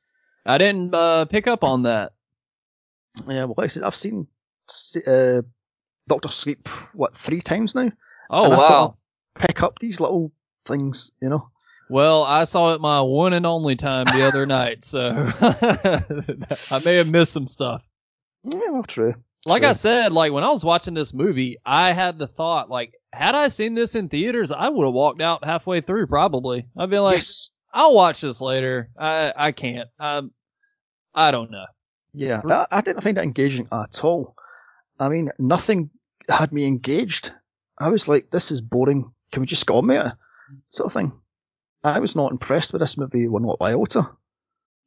[0.45, 2.13] I didn't uh, pick up on that.
[3.29, 4.27] Yeah, well, like I said, I've seen
[5.07, 5.43] uh,
[6.09, 7.91] Doctor Sleep what three times now.
[8.31, 8.85] Oh I sort wow.
[8.85, 8.97] of
[9.47, 10.31] Pick up these little
[10.67, 11.49] things, you know.
[11.89, 15.31] Well, I saw it my one and only time the other night, so
[16.71, 17.83] I may have missed some stuff.
[18.45, 19.15] Yeah, well, true.
[19.45, 19.71] Like True.
[19.71, 23.35] I said, like when I was watching this movie, I had the thought, like, had
[23.35, 26.67] I seen this in theaters, I would have walked out halfway through probably.
[26.77, 27.51] I'd be like, yes.
[27.73, 28.91] I'll watch this later.
[28.97, 29.89] I I can't.
[29.99, 30.31] Um,
[31.15, 31.67] I don't know.
[32.15, 34.37] Yeah, I, I didn't find it engaging at all.
[35.01, 35.91] I mean, nothing
[36.29, 37.33] had me engaged.
[37.79, 39.13] I was like, this is boring.
[39.33, 40.13] Can we just go on with?
[40.69, 41.13] Sort of thing.
[41.83, 44.09] I was not impressed with this movie one iota.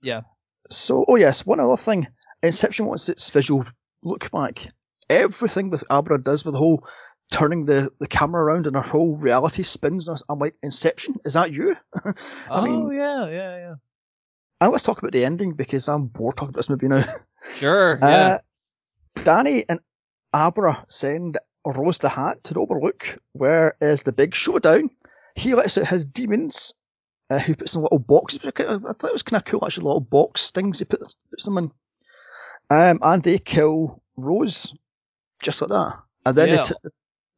[0.02, 0.22] Yeah.
[0.70, 2.08] So, oh yes, one other thing.
[2.42, 3.66] Inception wants its visual
[4.06, 4.68] look back.
[5.10, 6.88] Everything with Abra does with the whole
[7.32, 10.08] turning the, the camera around and her whole reality spins.
[10.30, 11.76] I'm like, Inception, is that you?
[12.06, 12.14] I
[12.50, 13.76] oh, mean, yeah, yeah, yeah.
[14.62, 17.04] And let's talk about the ending because I'm bored talking about this movie now.
[17.54, 18.08] Sure, yeah.
[18.08, 18.38] Uh,
[19.24, 19.80] Danny and
[20.34, 24.90] Abra send Rose the Hat to the Overlook, where is the big showdown.
[25.36, 26.74] He lets out his demons,
[27.30, 28.40] uh, who puts in little boxes.
[28.44, 31.60] I thought it was kind of cool, actually, little box things he puts, puts them
[31.60, 31.72] in.
[32.70, 34.76] Um, and they kill Rose,
[35.44, 36.00] just like that.
[36.26, 36.56] And then yeah.
[36.56, 36.76] they, t-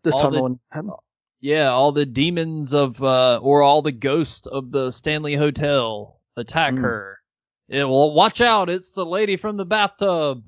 [0.04, 0.92] they turn the, on him.
[1.40, 6.74] Yeah, all the demons of, uh, or all the ghosts of the Stanley Hotel attack
[6.74, 6.82] mm.
[6.82, 7.20] her.
[7.68, 8.70] Yeah, well, watch out!
[8.70, 10.44] It's the lady from the bathtub.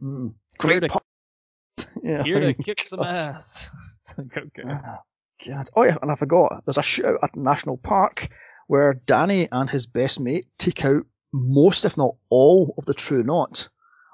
[0.00, 0.34] Mm.
[0.56, 1.00] Great here to,
[2.02, 3.68] yeah, here to kick some ass.
[4.18, 4.42] okay.
[4.64, 4.98] Oh,
[5.46, 5.68] God.
[5.74, 6.64] Oh yeah, and I forgot.
[6.64, 8.28] There's a shootout at National Park
[8.68, 13.24] where Danny and his best mate take out most, if not all, of the True
[13.24, 13.68] Knot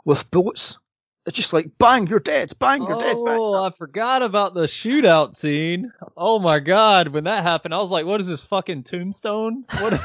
[0.07, 0.79] with bullets.
[1.27, 2.53] It's just like bang, you're dead.
[2.59, 3.17] Bang, you're oh, dead.
[3.19, 5.93] Oh, I forgot about the shootout scene.
[6.17, 9.65] Oh my god, when that happened, I was like, "What is this fucking tombstone?
[9.81, 9.93] What?
[9.93, 10.05] Is-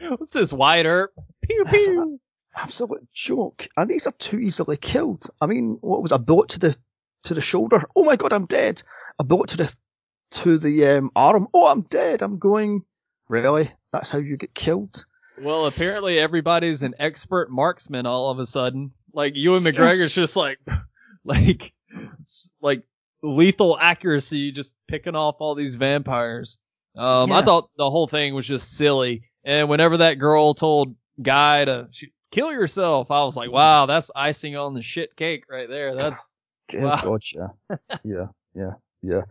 [0.08, 1.12] What's this Earp?
[1.42, 2.20] Pew pew.
[2.54, 3.66] Absolute joke.
[3.76, 5.26] And these are too easily killed.
[5.40, 6.76] I mean, what was a bullet to the
[7.24, 7.82] to the shoulder?
[7.96, 8.82] Oh my god, I'm dead.
[9.18, 9.76] A bullet to the
[10.32, 11.48] to the um, arm.
[11.52, 12.22] Oh, I'm dead.
[12.22, 12.84] I'm going.
[13.28, 13.70] Really?
[13.92, 15.04] That's how you get killed?
[15.42, 18.92] Well, apparently everybody's an expert marksman all of a sudden.
[19.12, 20.14] Like Ewan McGregor's yes.
[20.14, 20.58] just like,
[21.24, 21.72] like,
[22.60, 22.84] like
[23.22, 26.58] lethal accuracy, just picking off all these vampires.
[26.96, 27.38] Um, yeah.
[27.38, 29.24] I thought the whole thing was just silly.
[29.44, 31.88] And whenever that girl told Guy to
[32.30, 35.94] kill yourself, I was like, wow, that's icing on the shit cake right there.
[35.96, 36.34] That's
[36.72, 37.18] wow.
[37.34, 38.72] Yeah, yeah, yeah,
[39.02, 39.22] yeah.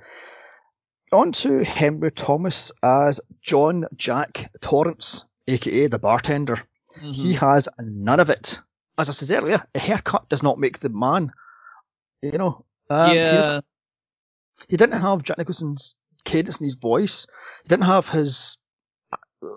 [1.11, 6.55] On to Henry Thomas as John Jack Torrance, aka the bartender.
[6.55, 7.11] Mm-hmm.
[7.11, 8.61] He has none of it.
[8.97, 11.31] As I said earlier, a haircut does not make the man.
[12.21, 12.65] You know.
[12.89, 13.61] Um, yeah.
[14.67, 17.25] He didn't have Jack Nicholson's cadence in his voice.
[17.63, 18.57] He didn't have his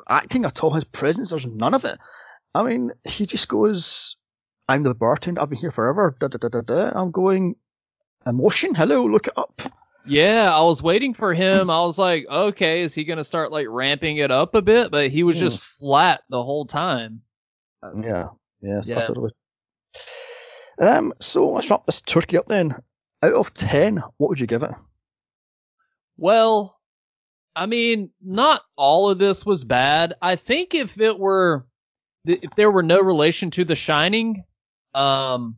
[0.08, 1.98] acting at all, his presence, there's none of it.
[2.54, 4.16] I mean, he just goes,
[4.68, 6.92] I'm the bartender, I've been here forever, da da da da da.
[6.94, 7.56] I'm going,
[8.26, 9.62] emotion, hello, look it up.
[10.06, 11.70] Yeah, I was waiting for him.
[11.70, 14.90] I was like, okay, is he gonna start like ramping it up a bit?
[14.90, 15.86] But he was just hmm.
[15.86, 17.22] flat the whole time.
[17.96, 18.28] Yeah,
[18.60, 18.94] yes, yeah.
[18.94, 19.32] that's what it was.
[20.78, 22.74] Um, so let's wrap this turkey up then.
[23.22, 24.72] Out of ten, what would you give it?
[26.16, 26.78] Well,
[27.56, 30.14] I mean, not all of this was bad.
[30.20, 31.66] I think if it were,
[32.24, 34.44] if there were no relation to The Shining,
[34.92, 35.56] um,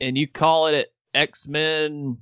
[0.00, 2.18] and you call it X Men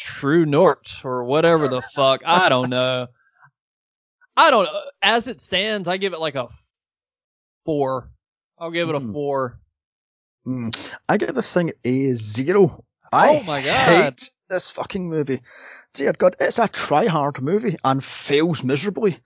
[0.00, 3.08] True North or whatever the fuck, I don't know.
[4.34, 4.80] I don't know.
[5.02, 6.48] As it stands, I give it like a
[7.66, 8.10] four.
[8.58, 9.12] I'll give it a hmm.
[9.12, 9.60] four.
[10.46, 10.74] Mm.
[11.06, 12.82] I give this thing a zero.
[13.12, 14.04] I oh my god!
[14.04, 15.42] Hate this fucking movie.
[15.92, 19.18] Dear God, it's a try-hard movie and fails miserably.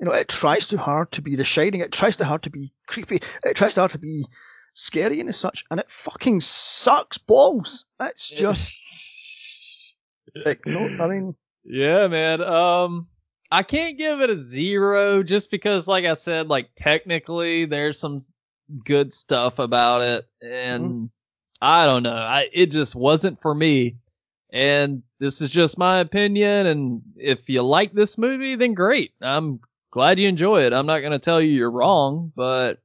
[0.00, 1.82] You know, it tries too hard to be The Shining.
[1.82, 3.20] It tries too hard to be creepy.
[3.44, 4.24] It tries too hard to be
[4.74, 7.84] scary and such, and it fucking sucks balls.
[8.00, 8.72] It's just,
[10.44, 12.42] like, no, I mean, yeah, man.
[12.42, 13.08] Um,
[13.50, 18.20] I can't give it a zero just because, like I said, like technically there's some
[18.84, 21.04] good stuff about it, and mm-hmm.
[21.60, 22.14] I don't know.
[22.14, 23.96] I it just wasn't for me.
[24.52, 26.66] And this is just my opinion.
[26.66, 29.12] And if you like this movie, then great.
[29.20, 29.60] I'm
[29.90, 30.74] glad you enjoy it.
[30.74, 32.78] I'm not going to tell you you're wrong, but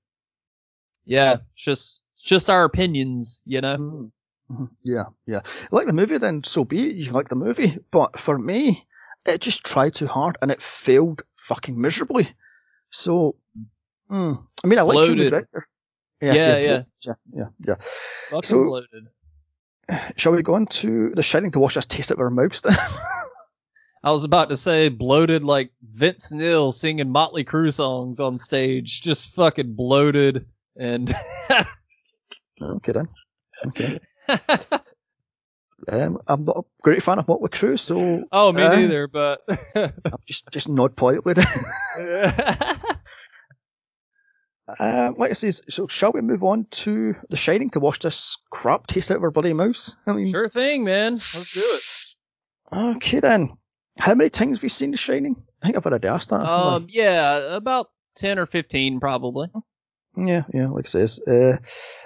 [1.06, 3.76] yeah, it's just, it's just our opinions, you know?
[3.76, 4.06] Mm-hmm.
[4.52, 4.66] Mm-hmm.
[4.84, 5.42] Yeah, yeah.
[5.72, 6.96] Like the movie, then so be it.
[6.96, 7.78] You like the movie.
[7.92, 8.86] But for me,
[9.26, 12.30] it just tried too hard and it failed fucking miserably.
[12.90, 13.36] So,
[14.10, 15.64] mm, I mean, I like Ewan McGregor.
[16.22, 17.76] Yes, yeah, yeah, yeah, yeah, yeah.
[18.30, 19.08] Fucking so, bloated.
[20.16, 22.62] Shall we go on to The Shining to wash us taste out of our mouths
[22.62, 22.76] then?
[24.04, 29.02] I was about to say bloated like Vince Neil singing Motley Crue songs on stage,
[29.02, 30.46] just fucking bloated
[30.76, 31.14] and.
[32.62, 33.10] okay then.
[33.66, 34.00] Okay.
[35.90, 38.26] um, I'm not a great fan of Motley Crue, so.
[38.32, 39.42] Oh, me uh, neither, but.
[39.76, 39.94] I'm
[40.26, 41.36] just just nod politely.
[44.80, 48.38] Um, like I say, so shall we move on to The Shining to wash this
[48.50, 49.96] crap taste out of our bloody mouths?
[50.08, 51.14] I mean, sure thing, man.
[51.14, 52.98] Let's do it.
[52.98, 53.58] Okay then.
[53.98, 55.42] How many times have you seen The Shining?
[55.62, 56.42] I think I've already asked that.
[56.42, 59.50] Um, yeah, about ten or fifteen probably.
[60.18, 61.58] Yeah, yeah, like I says, uh,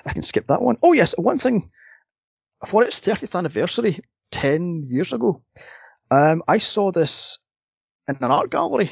[0.05, 0.77] I can skip that one.
[0.83, 1.71] Oh yes, one thing.
[2.67, 3.99] For its 30th anniversary,
[4.31, 5.41] 10 years ago,
[6.11, 7.39] um, I saw this
[8.07, 8.91] in an art gallery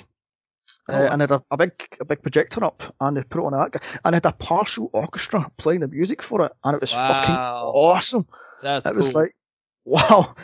[0.87, 1.13] Uh, Oh.
[1.13, 3.53] and it had a, a big a big projector up, and they put it on
[3.53, 6.91] that, and it had a partial orchestra playing the music for it, and it was
[6.93, 8.25] fucking awesome.
[8.61, 8.97] That's it cool.
[8.97, 9.35] was like,
[9.85, 10.35] wow.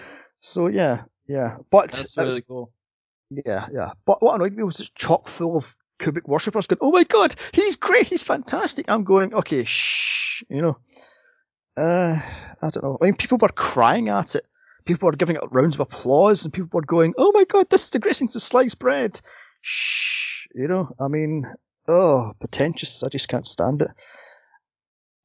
[0.41, 2.71] So yeah, yeah, but That's it was- really cool.
[3.29, 3.93] yeah, yeah.
[4.05, 7.35] But what annoyed me was it's chock full of Kubrick worshippers going, "Oh my god,
[7.53, 10.77] he's great, he's fantastic." I'm going, okay, shh, you know.
[11.77, 12.19] Uh,
[12.61, 12.97] I don't know.
[13.01, 14.45] I mean, people were crying at it.
[14.85, 17.85] People were giving it rounds of applause, and people were going, "Oh my god, this
[17.85, 19.19] is the greatest thing to sliced bread."
[19.61, 20.95] Shh, you know.
[20.99, 21.51] I mean,
[21.87, 23.03] oh, pretentious.
[23.03, 23.89] I just can't stand it.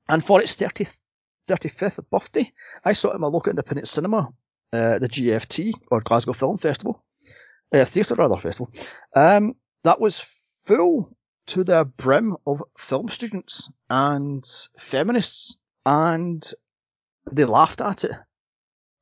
[0.08, 0.98] And for its 30th,
[1.48, 2.52] 35th birthday,
[2.84, 4.32] I saw it in my local independent cinema,
[4.72, 7.04] uh, the GFT or Glasgow Film Festival
[7.72, 8.72] uh, theatre rather festival.
[9.14, 9.54] Um,
[9.84, 10.20] that was
[10.70, 11.16] full
[11.46, 14.44] to the brim of film students and
[14.78, 16.48] feminists, and
[17.32, 18.12] they laughed at it.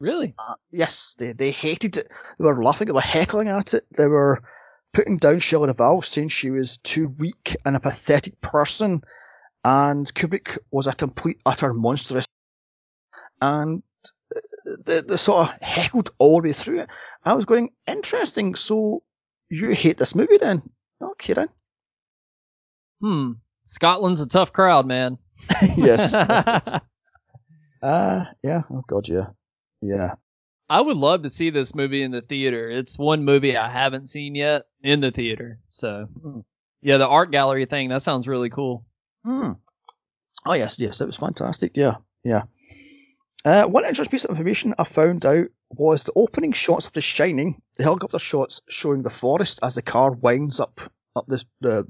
[0.00, 0.34] Really?
[0.38, 2.08] Uh, yes, they they hated it.
[2.38, 2.86] They were laughing.
[2.86, 3.84] They were heckling at it.
[3.90, 4.42] They were
[4.94, 9.02] putting down Shelley Duvall, saying she was too weak and a pathetic person,
[9.62, 12.26] and Kubrick was a complete utter monstrous.
[13.42, 13.82] And
[14.84, 16.90] they, they sort of heckled all the way through it.
[17.24, 18.54] I was going, interesting.
[18.54, 19.02] So
[19.50, 20.62] you hate this movie then?
[21.00, 21.48] Okay then.
[23.00, 23.32] Hmm.
[23.64, 25.18] Scotland's a tough crowd, man.
[25.76, 26.12] yes.
[26.12, 26.80] yes, yes.
[27.80, 28.62] Uh, yeah.
[28.72, 29.26] Oh god, yeah.
[29.80, 30.14] Yeah.
[30.68, 32.68] I would love to see this movie in the theater.
[32.68, 35.60] It's one movie I haven't seen yet in the theater.
[35.70, 36.40] So, Hmm.
[36.82, 38.84] yeah, the art gallery thing, that sounds really cool.
[39.24, 39.52] Hmm.
[40.44, 41.76] Oh yes, yes, it was fantastic.
[41.76, 42.42] Yeah, yeah.
[43.44, 47.00] Uh, one interesting piece of information I found out was the opening shots of The
[47.00, 50.80] Shining, the helicopter shots showing the forest as the car winds up
[51.14, 51.86] up the the,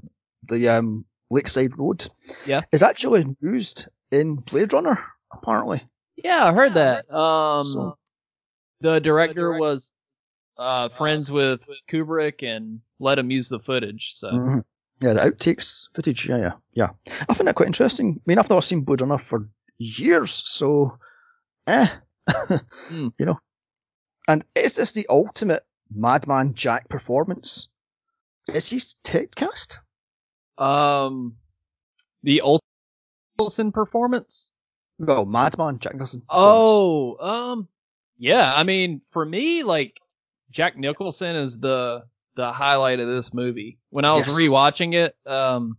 [0.47, 2.07] the um, lakeside road.
[2.45, 2.61] Yeah.
[2.71, 4.97] is actually used in Blade Runner
[5.31, 5.87] apparently.
[6.15, 7.11] Yeah, I heard that.
[7.13, 7.97] Um, So-
[8.81, 9.93] the director was
[10.57, 14.13] uh, friends with Kubrick and let him use the footage.
[14.15, 14.63] So, Mhm.
[15.01, 16.27] Yeah, the outtakes footage.
[16.27, 16.89] Yeah, yeah, yeah.
[17.29, 18.15] I find that quite interesting.
[18.17, 20.97] I mean, I've not seen Blade Runner for years, so
[21.67, 21.87] eh,
[22.29, 23.07] Hmm.
[23.17, 23.39] you know.
[24.27, 25.63] And is this the ultimate
[25.93, 27.69] Madman Jack performance?
[28.53, 29.79] Is he typecast?
[30.59, 31.35] Um,
[32.23, 32.41] the
[33.39, 34.51] Olsen performance.
[34.99, 36.23] Well, Madman Jack Nicholson.
[36.29, 37.67] Oh, um,
[38.17, 38.53] yeah.
[38.53, 40.01] I mean, for me, like
[40.51, 42.03] Jack Nicholson is the
[42.35, 43.79] the highlight of this movie.
[43.89, 44.35] When I was Yes.
[44.49, 45.77] rewatching it, um,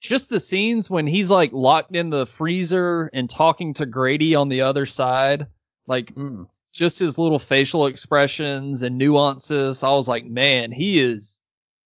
[0.00, 4.48] just the scenes when he's like locked in the freezer and talking to Grady on
[4.48, 5.46] the other side,
[5.86, 6.48] like Mm.
[6.72, 9.82] just his little facial expressions and nuances.
[9.82, 11.42] I was like, man, he is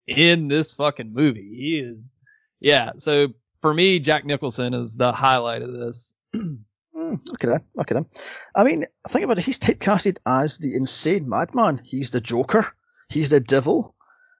[0.07, 1.55] in this fucking movie.
[1.57, 2.12] He is,
[2.65, 2.93] yeah.
[2.99, 3.29] So
[3.62, 6.15] for me, Jack Nicholson is the highlight of this.
[6.35, 7.61] Mm, okay then.
[7.81, 8.07] Okay then.
[8.55, 9.45] I mean, think about it.
[9.45, 11.81] He's typecasted as the insane madman.
[11.83, 12.67] He's the Joker.
[13.09, 13.95] He's the devil.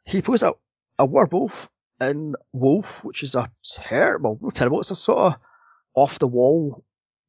[0.05, 0.53] He plays a,
[0.99, 1.70] a werewolf
[2.01, 4.81] in Wolf, which is a terrible, terrible.
[4.81, 5.35] It's a sort of
[5.95, 6.85] off the wall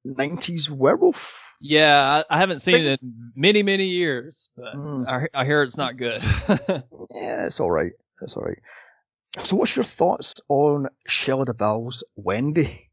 [0.05, 1.55] 90s werewolf.
[1.61, 5.07] Yeah, I, I haven't seen it in many, many years, but Mm.
[5.07, 6.21] I, I hear it's not good.
[7.13, 7.93] Yeah, it's all right.
[8.21, 8.59] It's all right.
[9.43, 12.89] So, what's your thoughts on Shelley Duvall's Wendy?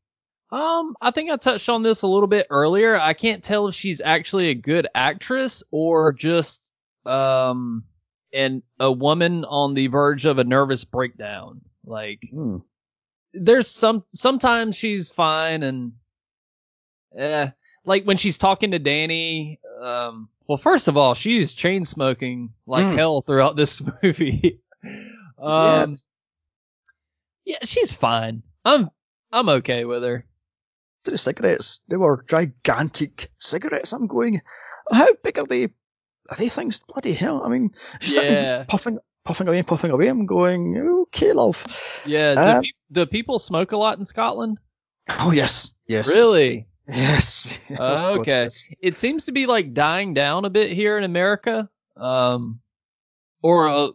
[0.51, 2.95] um, I think I touched on this a little bit earlier.
[2.97, 6.75] I can't tell if she's actually a good actress or just
[7.07, 7.85] um
[8.35, 11.63] and a woman on the verge of a nervous breakdown.
[11.87, 12.59] Like Hmm.
[13.33, 15.93] there's some sometimes she's fine and
[17.17, 17.51] eh,
[17.85, 22.85] like when she's talking to Danny, um well first of all, she's chain smoking like
[22.85, 22.97] Mm.
[22.97, 24.61] hell throughout this movie.
[25.39, 25.97] um
[27.45, 28.43] yeah, she's fine.
[28.65, 28.91] I'm
[29.31, 30.25] I'm okay with her.
[31.05, 33.93] the cigarettes, they were gigantic cigarettes.
[33.93, 34.41] I'm going,
[34.91, 35.65] how big are they?
[36.31, 36.81] Are they things?
[36.87, 37.43] Bloody hell.
[37.45, 38.65] I mean, she's Yeah.
[38.69, 40.07] puffing, puffing away and puffing away.
[40.09, 40.79] I'm going,
[41.09, 42.03] okay, love.
[42.07, 44.61] Yeah, do, Um, pe- do people smoke a lot in Scotland?
[45.09, 45.73] Oh, yes.
[45.89, 46.07] Yes.
[46.09, 46.69] Really?
[46.87, 47.59] Yes.
[47.71, 48.49] Oh, God, okay.
[48.81, 51.69] It seems to be like dying down a bit here in America.
[51.97, 52.61] Um,
[53.43, 53.89] or uh,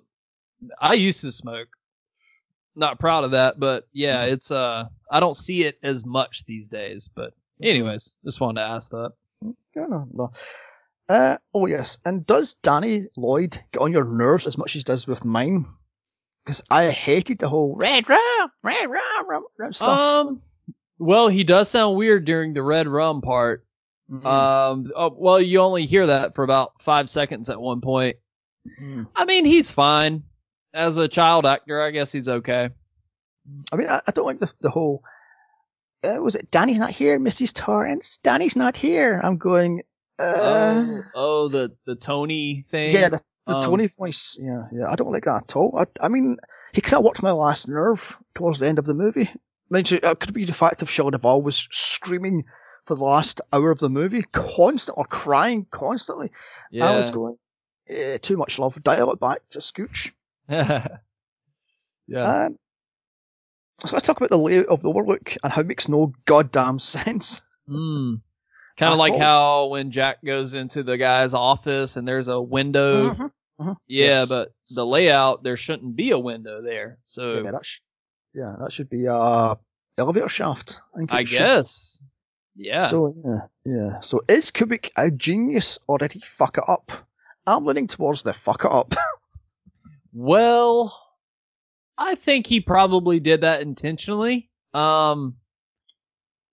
[0.81, 1.69] I used to smoke.
[2.77, 6.67] Not proud of that, but yeah, it's uh, I don't see it as much these
[6.67, 7.09] days.
[7.13, 9.13] But anyways, just wanted to ask that.
[9.41, 10.31] No, no, no.
[11.09, 11.97] Uh, oh, yes.
[12.05, 15.65] And does Danny Lloyd get on your nerves as much as he does with mine?
[16.45, 19.99] Because I hated the whole red rum, red rum, rum, rum stuff.
[19.99, 20.41] Um,
[20.99, 23.65] well, he does sound weird during the red rum part.
[24.11, 24.23] Mhm.
[24.23, 28.17] Um, oh, well, you only hear that for about five seconds at one point.
[28.79, 29.07] Mhm.
[29.15, 30.23] I mean, he's fine
[30.77, 31.81] as a child actor.
[31.81, 32.69] I guess he's okay.
[33.71, 35.03] I mean, I, I don't like the, the whole.
[36.03, 37.53] Uh, was it Danny's not here, Mrs.
[37.53, 38.19] Torrance?
[38.19, 39.19] Danny's not here.
[39.21, 39.81] I'm going.
[40.19, 42.89] Uh, oh, oh, the the Tony thing.
[42.91, 45.77] yeah, the, The Um, Tony voice, yeah, yeah, I don't like that at all.
[45.77, 46.37] I, I mean,
[46.73, 49.29] he kind of worked my last nerve towards the end of the movie.
[49.29, 49.37] I
[49.69, 52.45] mean, it could be the fact of Shelley Duvall was screaming
[52.85, 56.31] for the last hour of the movie, constant or crying constantly.
[56.71, 56.89] yeah.
[56.89, 57.37] I was going,
[57.87, 58.81] eh, too much love.
[58.81, 60.13] Dial it back to Scooch.
[62.07, 62.43] yeah.
[62.45, 62.57] Um,
[63.83, 66.79] so let's talk about the layout of the Overlook and how it makes no goddamn
[66.79, 67.41] sense.
[67.69, 68.21] Mm.
[68.77, 69.19] Kind of like all.
[69.19, 73.09] how when Jack goes into the guy's office and there's a window.
[73.11, 73.75] Mhm, mhm.
[73.87, 74.29] Yeah, Yes.
[74.29, 76.99] but the layout there shouldn't be a window there.
[77.03, 77.79] So yeah, that sh-
[78.33, 79.57] yeah, that should be a
[79.97, 80.79] elevator shaft.
[80.95, 81.37] think I it should.
[81.39, 82.03] guess.
[82.55, 82.87] Yeah.
[82.87, 83.99] So yeah, yeah.
[84.01, 86.91] So is Kubrick a genius or did he fuck it up?
[87.47, 88.93] I'm leaning towards the fuck it up.
[90.19, 90.99] Well,
[91.95, 94.49] I think he probably did that intentionally.
[94.73, 95.35] Um,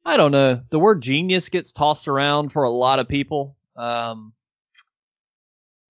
[0.05, 0.61] I don't know.
[0.69, 3.57] The word genius gets tossed around for a lot of people.
[3.75, 4.35] Um,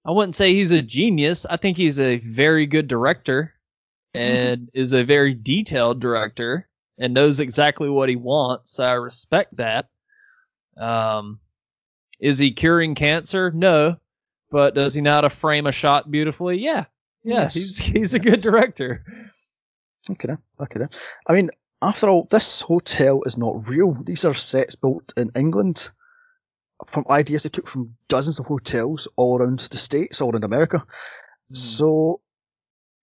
[0.04, 1.46] I wouldn't say he's a genius.
[1.46, 3.52] I think he's a very good director
[4.14, 8.70] and is a very detailed director and knows exactly what he wants.
[8.70, 9.88] So I respect that.
[10.76, 11.40] Um,
[12.20, 13.50] is he curing cancer?
[13.50, 13.96] No.
[14.52, 16.58] But does he know how to frame a shot beautifully?
[16.58, 16.84] Yeah.
[17.24, 17.54] Yes.
[17.54, 19.04] he's he's a good director.
[20.10, 20.86] okay, okay.
[21.26, 21.50] I mean,
[21.80, 23.94] after all, this hotel is not real.
[23.94, 25.90] These are sets built in England
[26.86, 30.84] from ideas they took from dozens of hotels all around the states, all around America.
[31.52, 32.20] So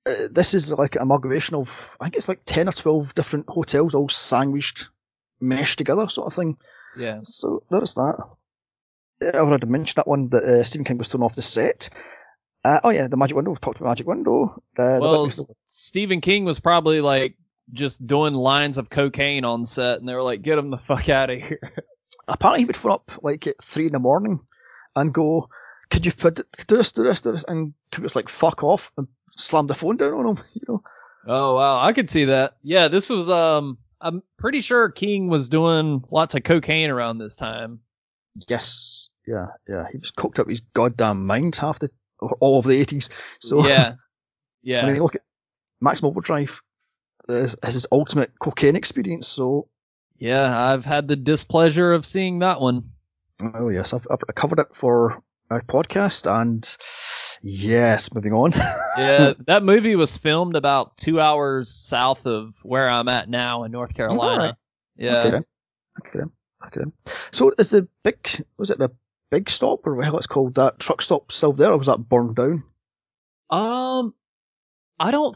[0.05, 3.49] uh, this is like an amalgamation of, I think it's like 10 or 12 different
[3.49, 4.89] hotels all sandwiched,
[5.39, 6.57] meshed together sort of thing.
[6.97, 7.19] Yeah.
[7.24, 8.17] So notice that.
[9.22, 11.89] I've already mentioned that one that uh, Stephen King was thrown off the set.
[12.64, 13.51] Uh, oh yeah, the Magic Window.
[13.51, 14.62] We've talked about Magic Window.
[14.78, 17.36] Uh, the Well, the- Stephen King was probably like
[17.74, 21.09] just doing lines of cocaine on set, and they were like, "Get him the fuck
[21.09, 21.59] out of here."
[22.28, 24.39] apparently he would phone up like at three in the morning
[24.95, 25.49] and go,
[25.89, 29.07] "Could you put do this, do this, do this?" And Kubrick's like, "Fuck off!" and
[29.30, 30.43] slam the phone down on him.
[30.53, 30.84] You know.
[31.28, 32.57] oh wow, I could see that.
[32.62, 37.36] Yeah, this was um, I'm pretty sure King was doing lots of cocaine around this
[37.36, 37.80] time.
[38.47, 39.09] Yes.
[39.28, 39.47] Yeah.
[39.68, 39.86] Yeah.
[39.91, 41.89] He was cooked up his goddamn mind half the
[42.22, 43.09] or all of the eighties.
[43.39, 43.93] So yeah,
[44.63, 44.86] yeah.
[44.86, 45.22] I mean, look at
[45.82, 46.61] Max Overdrive.
[47.30, 49.28] Is, is his ultimate cocaine experience.
[49.28, 49.67] So
[50.22, 50.72] yeah.
[50.72, 52.91] I've had the displeasure of seeing that one.
[53.41, 56.63] Oh yes, I've, I've covered it for our podcast, and
[57.41, 58.53] yes, moving on.
[58.97, 63.72] Yeah, that movie was filmed about two hours south of where I'm at now in
[63.72, 64.41] North oh, Carolina.
[64.41, 64.55] Alright.
[64.97, 65.19] Yeah.
[65.19, 65.45] Okay then.
[66.01, 66.32] Okay then.
[66.65, 66.93] Okay then.
[67.32, 68.17] So is the big
[68.57, 68.89] was it the
[69.32, 71.97] big stop or what hell it's called that truck stop still there, or was that
[71.97, 72.63] burned down?
[73.49, 74.13] Um,
[74.99, 75.36] I don't.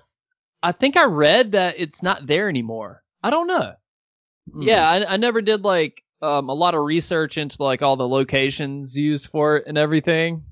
[0.61, 3.03] I think I read that it's not there anymore.
[3.23, 3.73] I don't know.
[4.51, 4.61] Hmm.
[4.61, 8.07] Yeah, I, I never did like um a lot of research into like all the
[8.07, 10.43] locations used for it and everything.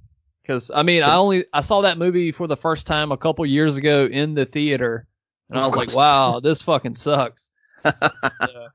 [0.42, 3.46] Because I mean, I only I saw that movie for the first time a couple
[3.46, 5.08] years ago in the theater,
[5.50, 7.52] and I was like, wow, this fucking sucks.
[7.86, 8.68] Yeah.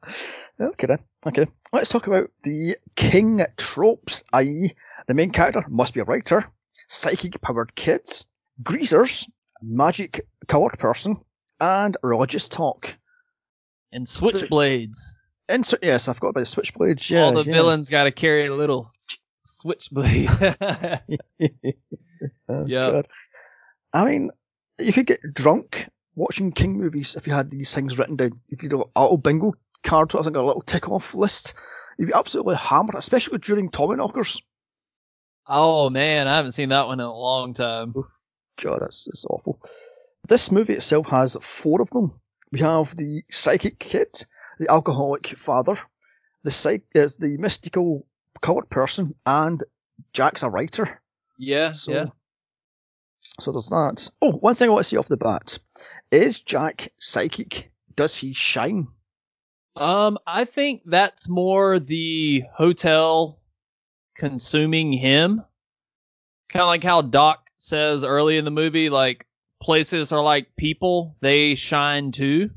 [0.60, 0.98] Okay then.
[1.24, 1.46] Okay.
[1.72, 4.72] Let's talk about the king tropes, i.e.,
[5.06, 6.44] the main character must be a writer,
[6.88, 8.26] psychic powered kids,
[8.62, 9.28] greasers,
[9.62, 11.16] magic coloured person,
[11.60, 12.96] and religious talk.
[13.92, 15.14] And switchblades.
[15.48, 17.08] Insert yes, I've got about the switchblades.
[17.08, 17.54] Yeah, all the yeah.
[17.54, 18.90] villains got to carry a little
[19.44, 20.30] switchblade.
[22.48, 22.66] Oh.
[22.66, 23.06] God.
[23.92, 24.30] I mean,
[24.78, 28.40] you could get drunk watching King movies if you had these things written down.
[28.48, 31.54] You could do a little bingo card, sort of thing, a little tick off list.
[31.98, 34.42] You'd be absolutely hammered, especially during Tommy Knockers.
[35.46, 37.94] oh man, I haven't seen that one in a long time.
[38.62, 39.60] God, that's, that's awful.
[40.26, 42.20] This movie itself has four of them.
[42.52, 44.08] We have the psychic kid,
[44.58, 45.76] the alcoholic father,
[46.44, 48.06] the psych, uh, the mystical
[48.40, 49.62] colored person, and
[50.12, 51.00] Jack's a writer.
[51.38, 52.06] Yeah, So, yeah.
[53.40, 54.10] so there's that.
[54.20, 55.58] Oh, one thing I want to see off the bat.
[56.10, 57.70] Is Jack psychic?
[57.94, 58.88] Does he shine?
[59.80, 63.38] Um, I think that's more the hotel
[64.16, 65.44] consuming him.
[66.48, 69.26] Kind of like how Doc says early in the movie, like
[69.62, 72.50] places are like people, they shine too.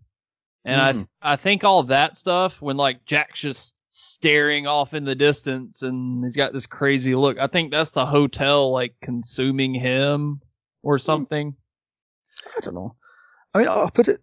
[0.63, 1.07] And Mhm.
[1.21, 5.81] I I think all that stuff when like Jack's just staring off in the distance
[5.81, 7.37] and he's got this crazy look.
[7.37, 10.41] I think that's the hotel like consuming him
[10.81, 11.55] or something.
[12.55, 12.95] I don't know.
[13.53, 14.21] I mean, I'll put it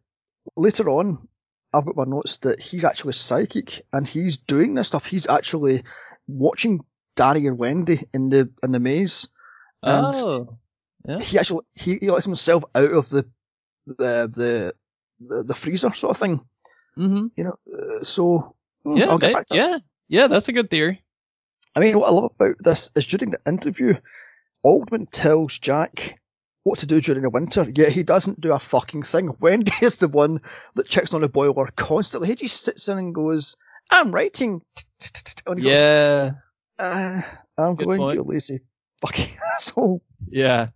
[0.56, 1.28] later on.
[1.72, 5.06] I've got my notes that he's actually psychic and he's doing this stuff.
[5.06, 5.84] He's actually
[6.26, 6.84] watching
[7.16, 9.28] Danny and Wendy in the in the maze.
[9.82, 10.58] And oh.
[11.06, 11.18] Yeah.
[11.20, 13.24] he actually he, he lets himself out of the
[13.86, 13.94] the
[14.34, 14.74] the
[15.20, 16.40] the, the freezer sort of thing.
[16.96, 17.26] Mm-hmm.
[17.36, 19.70] You know, uh, so mm, Yeah, I'll get back to that.
[19.70, 20.26] yeah, yeah.
[20.26, 21.02] That's a good theory.
[21.76, 23.94] I mean, what I love about this is during the interview,
[24.64, 26.20] Ullman tells Jack
[26.68, 27.66] what to do during the winter.
[27.74, 29.34] Yet he doesn't do a fucking thing.
[29.40, 30.40] Wendy is the one
[30.74, 32.28] that checks on the boiler constantly.
[32.28, 33.56] He just sits in and goes,
[33.90, 34.62] "I'm writing."
[35.46, 36.30] And he's like, Yeah.
[36.78, 37.22] uh,
[37.56, 38.16] I'm Good going, point.
[38.16, 38.60] you lazy
[39.00, 40.02] fucking asshole.
[40.28, 40.68] Yeah.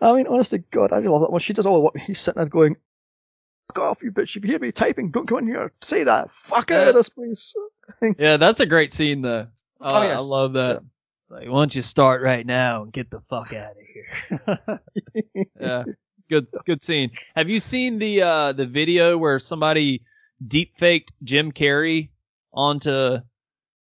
[0.00, 1.40] I mean, honestly, God, I love that one.
[1.40, 1.98] She does all the work.
[1.98, 2.76] He's sitting there going,
[3.68, 4.36] "Fuck off, you bitch!
[4.36, 5.72] If you hear me typing, don't come in here.
[5.80, 6.30] Say that.
[6.30, 6.88] Fuck out Yeah.
[6.90, 7.54] of this place."
[8.18, 9.48] Yeah, that's a great scene though.
[9.80, 10.82] Oh, Oh, I love that.
[10.82, 10.88] Yeah.
[11.26, 14.78] It's like, why don't you start right now and get the fuck out of
[15.24, 15.44] here?
[15.60, 15.84] yeah.
[16.30, 17.10] Good good scene.
[17.34, 20.02] Have you seen the uh the video where somebody
[20.46, 22.10] deep faked Jim Carrey
[22.52, 23.18] onto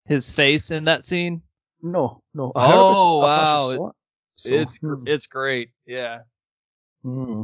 [0.03, 1.41] his face in that scene?
[1.81, 2.51] No, no.
[2.53, 2.73] I.
[2.73, 3.69] Oh, wow.
[3.69, 3.93] it.
[4.35, 5.03] So, it's hmm.
[5.05, 5.69] it's great.
[5.85, 6.23] Yeah.
[7.03, 7.43] Hmm.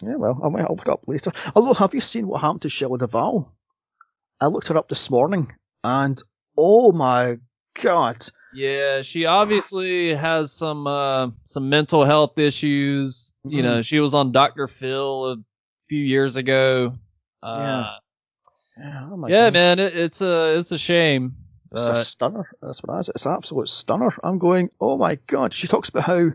[0.00, 1.32] Yeah, well, I might I'll look up later.
[1.54, 3.54] Although, have you seen what happened to Shelley Duvall?
[4.40, 6.18] I looked her up this morning, and
[6.56, 7.36] oh my
[7.82, 13.32] god, Yeah, she obviously has some uh some mental health issues.
[13.44, 13.62] You Mhm.
[13.64, 14.68] know, she was on Dr.
[14.68, 15.36] Phil a
[15.88, 16.94] few years ago.
[17.42, 17.96] Uh, Yeah.
[18.78, 21.34] yeah, oh my yeah, man, it, it's a it's a shame.
[21.72, 22.44] It's a stunner.
[22.62, 23.08] That's what it is.
[23.08, 24.12] It's an absolute stunner.
[24.22, 25.52] I'm going, oh my god.
[25.52, 26.30] She talks about how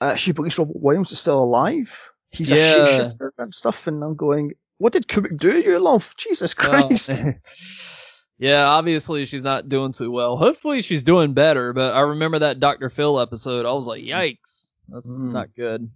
[0.00, 2.12] uh, she believes Robert Williams is still alive.
[2.30, 2.56] He's a Yeah.
[2.56, 6.14] shapeshifter and stuff, and I'm going, what did Kubrick do, you love?
[6.16, 7.10] Jesus Christ.
[8.40, 10.36] yeah, obviously she's not doing too well.
[10.36, 11.72] Hopefully she's doing better.
[11.72, 12.88] But I remember that Dr.
[12.90, 13.66] Phil episode.
[13.66, 15.32] I was like, yikes, that's Mm.
[15.32, 15.90] not good.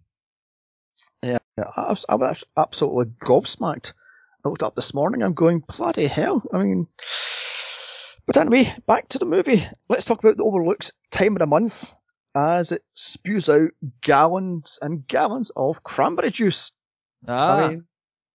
[1.22, 3.94] Yeah, yeah, I was, I was absolutely gobsmacked.
[4.44, 5.22] I looked up this morning.
[5.22, 6.42] I'm going bloody hell.
[6.52, 6.86] I mean,
[8.26, 9.64] but anyway, back to the movie.
[9.88, 11.94] Let's talk about the Overlook's time of the month
[12.34, 13.70] as it spews out
[14.02, 16.72] gallons and gallons of cranberry juice.
[17.26, 17.84] Ah, I mean,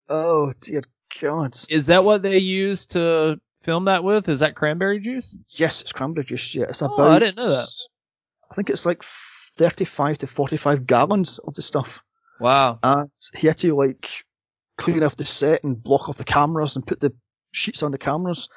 [0.09, 0.81] oh dear
[1.21, 1.55] God.
[1.69, 4.27] is that what they use to film that with?
[4.29, 5.37] Is that cranberry juice?
[5.49, 6.55] Yes, it's cranberry juice.
[6.55, 7.11] Yeah, it's Oh, about.
[7.11, 7.87] I didn't know that.
[8.51, 12.03] I think it's like 35 to 45 gallons of the stuff.
[12.39, 12.79] Wow.
[12.81, 14.09] and he had to like
[14.77, 17.13] clean off the set and block off the cameras and put the
[17.51, 18.47] sheets on the cameras.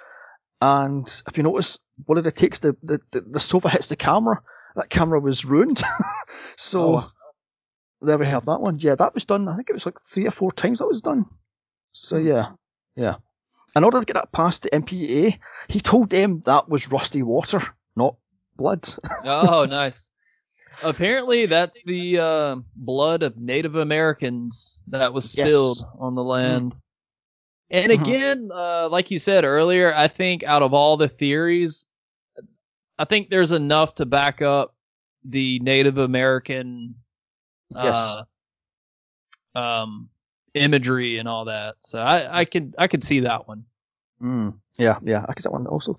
[0.60, 3.96] And if you notice, one of the takes the, the, the, the sofa hits the
[3.96, 4.40] camera,
[4.76, 5.82] that camera was ruined.
[6.56, 7.10] so Oh,
[8.00, 8.78] there we have that one.
[8.78, 9.48] Yeah, that was done.
[9.48, 11.24] I think it was like three or four times that was done.
[11.90, 12.26] So Hmm.
[12.28, 12.46] yeah,
[12.94, 13.14] yeah.
[13.74, 17.60] In order to get that past the MPA, he told them that was rusty water,
[17.96, 18.16] not
[18.56, 18.86] blood.
[19.24, 20.12] oh, nice.
[20.82, 25.48] Apparently, that's the uh, blood of Native Americans that was Yes.
[25.48, 26.74] spilled on the land.
[27.70, 28.02] And Mhm.
[28.02, 31.86] again, uh, like you said earlier, I think out of all the theories,
[32.98, 34.74] I think there's enough to back up
[35.24, 36.96] the Native American
[37.70, 38.16] Yes.
[39.54, 40.10] uh, um,
[40.54, 41.76] imagery and all that.
[41.80, 43.64] So I, I could I could see that one.
[44.20, 45.98] Mm, yeah, yeah, I could see that one also.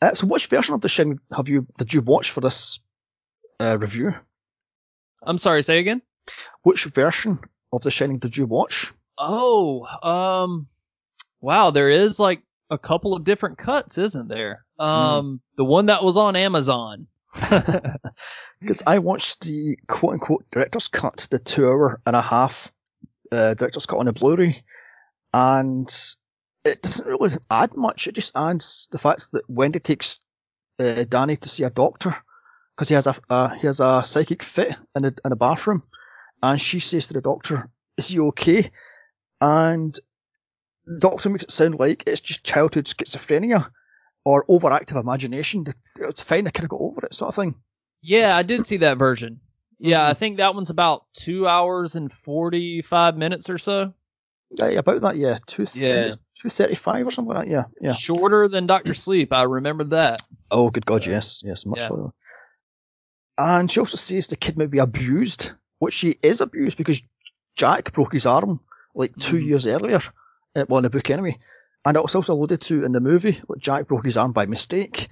[0.00, 2.80] Uh, so, which version of the Shining have you did you watch for this
[3.60, 4.14] uh, review?
[5.22, 6.02] I'm sorry, say again.
[6.62, 7.38] Which version
[7.72, 8.92] of The Shining did you watch?
[9.18, 10.66] Oh, um,
[11.40, 14.64] wow, there is like a couple of different cuts, isn't there?
[14.78, 17.06] Um, the one that was on Amazon.
[18.60, 22.72] Because I watched the quote unquote director's cut, the two hour and a half
[23.32, 24.62] uh, director's cut on a Blu-ray,
[25.32, 25.88] and
[26.64, 28.06] it doesn't really add much.
[28.06, 30.20] It just adds the fact that Wendy takes
[30.78, 32.14] uh, Danny to see a doctor
[32.74, 35.82] because he has a uh, he has a psychic fit in a in a bathroom,
[36.42, 38.70] and she says to the doctor, "Is he okay?"
[39.40, 39.98] And
[40.86, 43.70] the doctor makes it sound like it's just childhood schizophrenia
[44.24, 45.66] or overactive imagination.
[45.96, 47.54] It's fine, I kind of got over it, sort of thing.
[48.02, 49.40] Yeah, I did see that version.
[49.78, 50.10] Yeah, Mm-hmm.
[50.10, 53.92] I think that one's about two hours and forty-five minutes or so.
[54.50, 55.38] Yeah, about that, yeah.
[55.46, 56.12] Two, Yeah.
[56.34, 57.50] two thirty-five or something like that.
[57.52, 57.92] Yeah, yeah.
[57.92, 59.32] Shorter than Doctor Sleep.
[59.32, 60.22] I remember that.
[60.50, 62.06] Oh, good God, yes, yes, much Yeah.
[63.38, 67.02] And she also says the kid may be abused, which she is abused because
[67.56, 68.60] Jack broke his arm
[68.94, 69.46] like 2 Mhm.
[69.46, 70.00] years earlier.
[70.54, 71.38] Uh, well, in the book anyway.
[71.84, 74.46] And it was also alluded to in the movie, that Jack broke his arm by
[74.46, 75.08] mistake.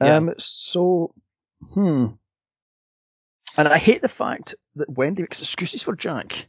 [0.00, 0.16] Yeah.
[0.16, 1.14] Um, so,
[1.72, 2.06] hmm.
[3.56, 6.48] And I hate the fact that Wendy makes excuses for Jack,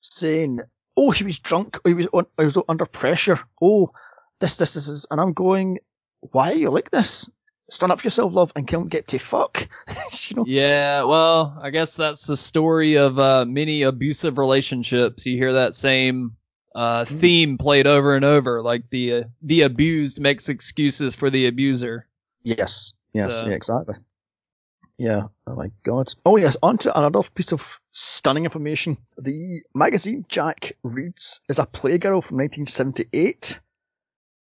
[0.00, 0.60] saying,
[0.96, 1.78] "Oh, he was drunk.
[1.84, 3.38] He was on, he was under pressure.
[3.60, 3.92] Oh,
[4.38, 5.78] this, this, this is." And I'm going,
[6.20, 7.30] "Why are you like this?
[7.70, 9.68] Stand up for yourself, love, and come get to fuck."
[10.28, 10.44] you know?
[10.46, 15.26] Yeah, well, I guess that's the story of uh, many abusive relationships.
[15.26, 16.36] You hear that same
[16.74, 17.08] uh, Mm.
[17.20, 22.06] theme played over and over, like the uh, the abused makes excuses for the abuser.
[22.42, 22.92] Yes.
[23.12, 23.40] Yes.
[23.40, 23.54] So- Yeah.
[23.54, 23.96] Exactly.
[25.00, 25.28] Yeah.
[25.46, 26.12] Oh my God.
[26.26, 26.58] Oh yes.
[26.62, 28.98] On to another piece of stunning information.
[29.16, 33.60] The magazine Jack reads is a Playgirl from 1978.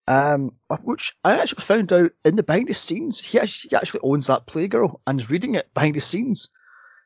[0.05, 0.51] Um,
[0.82, 4.28] which I actually found out in the behind the scenes, he actually, he actually owns
[4.28, 6.49] that Playgirl and is reading it behind the scenes.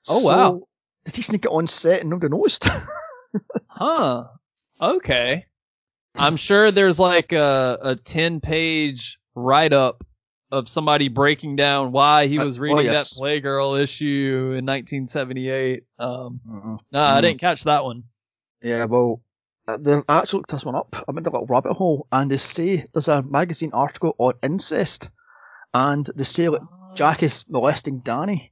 [0.10, 0.68] Oh, So, wow.
[1.06, 2.68] did he sneak it on set and nobody noticed?
[3.68, 4.26] Huh.
[4.82, 5.46] Okay.
[6.16, 10.04] I'm sure there's like a, a 10 page write up
[10.54, 13.16] of somebody breaking down why he Uh, was reading yes.
[13.16, 15.84] that Playgirl issue in 1978.
[16.00, 16.40] Um,
[16.92, 18.04] no, I didn't catch that one.
[18.62, 19.22] Yeah, well,
[19.68, 20.96] uh, they actually looked this one up.
[21.08, 25.10] I went a little rabbit hole, and they say there's a magazine article on incest,
[25.74, 26.62] and they say that
[26.96, 28.52] Jack is molesting Danny.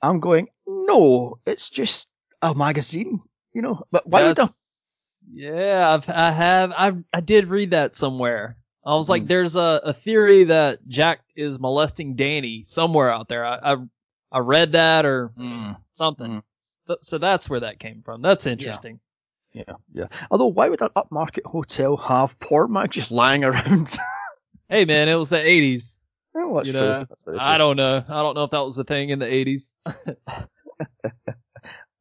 [0.00, 2.08] I'm going, no, it's just
[2.40, 3.20] a magazine,
[3.52, 3.84] you know.
[3.92, 4.42] But why would they?
[4.42, 6.72] That's- Yeah, I've, I have.
[6.76, 8.56] I I did read that somewhere.
[8.84, 9.28] I was like, Mhm.
[9.28, 13.44] there's a, a theory that Jack is molesting Danny somewhere out there.
[13.44, 13.76] I I,
[14.32, 16.30] I read that or Mm, something.
[16.30, 16.42] Mhm.
[16.86, 18.22] So, so that's where that came from.
[18.22, 18.98] That's interesting.
[19.52, 20.06] yeah, yeah.
[20.30, 23.96] Although, why would an upmarket hotel have porn mag just lying around?
[24.68, 26.00] Hey man, it was the 80s.
[26.34, 26.80] oh, that's You true.
[26.88, 28.02] know, That's I don't know.
[28.08, 29.74] I don't know if that was a thing in the 80s.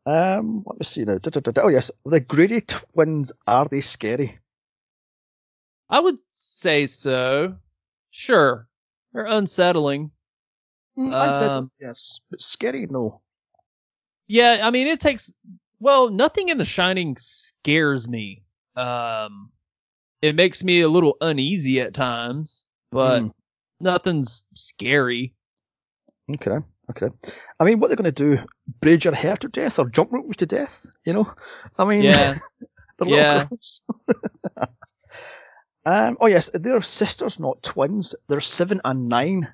[0.04, 1.18] Um, let me see now.
[1.58, 4.40] Oh yes, the Grady twins are they scary?
[5.92, 7.58] I would say so.
[8.10, 8.68] Sure.
[9.14, 10.12] They're unsettling.
[10.98, 13.22] Mm, Um, yes, but scary no.
[14.28, 15.32] Yeah, I mean, it takes.
[15.80, 18.44] Well, nothing in The Shining scares me.
[18.76, 19.52] Um,
[20.22, 23.32] it makes me a little uneasy at times, but Mm.
[23.80, 25.34] nothing's scary.
[26.34, 26.58] Okay,
[26.92, 27.08] okay.
[27.60, 28.38] I mean, what they're going to do?
[28.80, 30.86] Braid your hair to death or jump rope to death?
[31.04, 31.34] You know?
[31.78, 32.36] I mean, Yeah,
[33.06, 33.48] yeah.
[35.86, 36.18] um.
[36.20, 38.16] Oh yes, they're sisters, not twins.
[38.28, 39.48] They're seven and nine.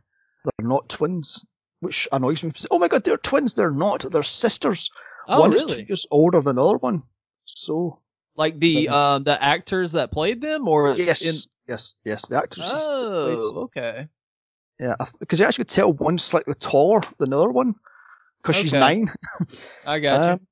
[0.44, 1.46] They're not twins,
[1.80, 2.52] which annoys me.
[2.72, 3.54] Oh my god, they're twins.
[3.54, 4.06] They're not.
[4.10, 4.92] They're sisters.
[5.28, 7.04] oh, one is two years older than the other one.
[7.46, 8.00] So
[8.36, 12.28] Like the um the actors that played them, or yes, In, yes, yes.
[12.28, 12.70] The actors.
[12.70, 14.08] oh, okay.
[14.80, 17.76] Yeah, because you actually tell one's slightly taller than the other one
[18.42, 19.10] because she's nine.
[19.86, 20.40] I got you.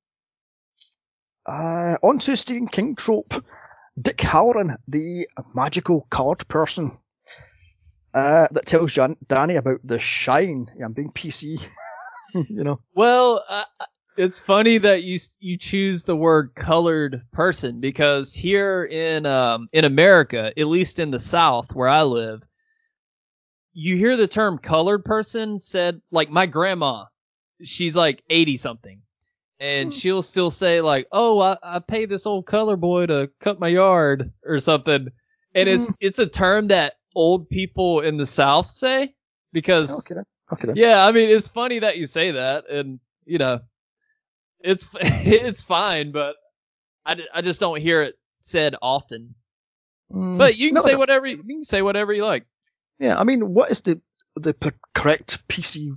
[1.47, 3.35] Um, uh, on to Stephen King trope.
[3.99, 6.97] Dick Hallorann, the magical card person,
[8.13, 10.71] uh, that tells Jan- Danny about the shine.
[10.77, 11.65] Yeah, I'm being PC.
[12.33, 12.79] you know.
[12.93, 13.63] Well, uh,
[14.17, 19.85] it's funny that you you choose the word colored person because here in um in
[19.85, 22.43] America, at least in the South where I live,
[23.73, 27.05] you hear the term colored person said like my grandma,
[27.63, 29.01] she's like 80 something.
[29.59, 29.99] And Hmm.
[29.99, 33.69] she'll still say like, "Oh, I, I paid this old color boy to cut my
[33.69, 35.07] yard or something,"
[35.53, 39.15] and it's it's a term that old people in the South say
[39.53, 40.21] because Okay.
[40.51, 43.61] Okay yeah, I mean, it's funny that you say that, and you know,
[44.59, 46.35] it's it's fine, but
[47.05, 49.35] I, I just don't hear it said often.
[50.11, 52.45] Mm, But you can no, say whatever you can say whatever you like.
[52.99, 54.01] Yeah, I mean, what is the
[54.35, 54.53] the
[54.93, 55.91] correct PC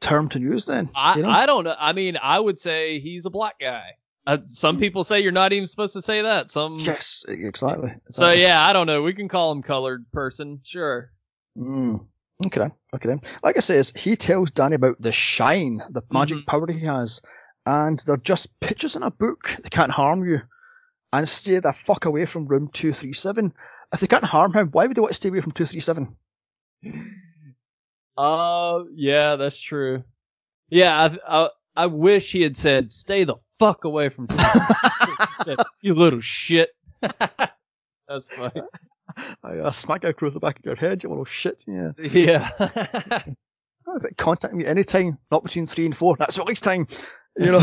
[0.00, 0.90] term to use then?
[0.94, 1.30] I you know?
[1.30, 1.74] I don't know.
[1.78, 3.92] I mean, I would say he's a black guy.
[4.26, 6.50] Uh, some people say you're not even supposed to say that.
[6.50, 7.88] Some yes, exactly.
[8.10, 8.42] so exactly.
[8.42, 9.02] yeah, I don't know.
[9.02, 11.10] We can call him colored person, sure.
[11.56, 12.06] Mm.
[12.46, 12.72] Okay then.
[12.94, 13.20] Okay then.
[13.42, 16.46] Like I says, he tells Danny about the shine, the magic Mhm.
[16.46, 17.22] power he has,
[17.64, 19.56] and they're just pictures in a book.
[19.62, 20.42] They can't harm you.
[21.10, 23.54] And stay the fuck away from room two three seven.
[23.94, 25.80] If they can't harm him, why would they want to stay away from two three
[25.80, 26.16] seven?
[28.18, 30.02] Uh, yeah, that's true.
[30.70, 34.26] Yeah, I, I I wish he had said, "Stay the fuck away from."
[35.44, 36.70] said, you little shit.
[37.00, 38.62] That's funny.
[39.44, 41.64] I uh, smack you across the back of your head, you little shit.
[41.68, 41.92] Yeah.
[41.96, 42.48] Yeah.
[42.58, 44.16] That's it.
[44.16, 46.16] Contact me anytime, not between three and four.
[46.16, 46.88] That's release time.
[47.36, 47.62] You know.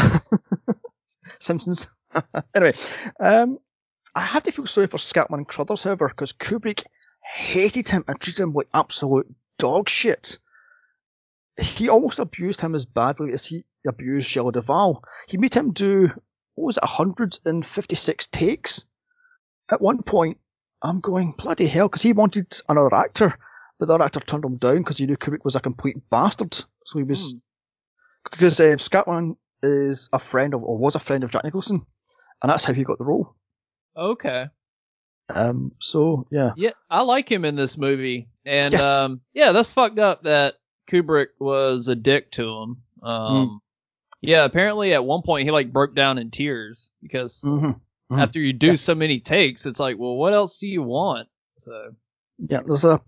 [1.42, 1.94] Simpsons.
[2.56, 2.74] anyway,
[3.20, 3.60] um,
[4.16, 6.86] I have to feel sorry for Scatman Crothers, however, because Kubrick
[7.22, 9.28] hated him and treated him like absolute
[9.60, 10.40] dog shit.
[11.60, 15.04] He almost abused him as badly as he abused Shelley Duvall.
[15.28, 16.08] He made him do,
[16.56, 18.86] what was it, 156 takes
[19.72, 20.38] at one point.
[20.84, 23.34] I'm going, bloody hell, because he wanted another actor,
[23.80, 26.54] but the other actor turned him down because he knew Kubrick was a complete bastard.
[26.54, 27.40] So he was, Hmm.
[28.32, 31.86] because uh, Scatman is a friend of, or was a friend of Jack Nicholson,
[32.44, 33.34] and that's how he got the role.
[33.96, 34.48] okay.
[35.34, 38.84] Um, so yeah, Yeah, I like him in this movie, and Yes.
[38.84, 40.54] um, yeah, that's fucked up that
[40.90, 42.78] Kubrick was a dick to him.
[43.04, 43.62] Um,
[44.22, 47.72] yeah, apparently at one point he like broke down in tears because hmm
[48.12, 48.22] Mhm.
[48.22, 48.76] after you do Yeah.
[48.76, 51.28] so many takes, it's like, well, what else do you want?
[51.58, 51.96] So
[52.38, 52.62] yeah.
[52.66, 53.02] There's a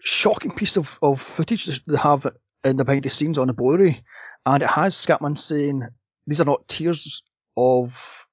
[0.00, 2.26] shocking piece of, of footage that they have
[2.64, 4.02] in the behind the scenes on the Blu-ray,
[4.46, 5.82] and it has Scatman saying
[6.26, 7.22] these are not tears
[7.58, 8.26] of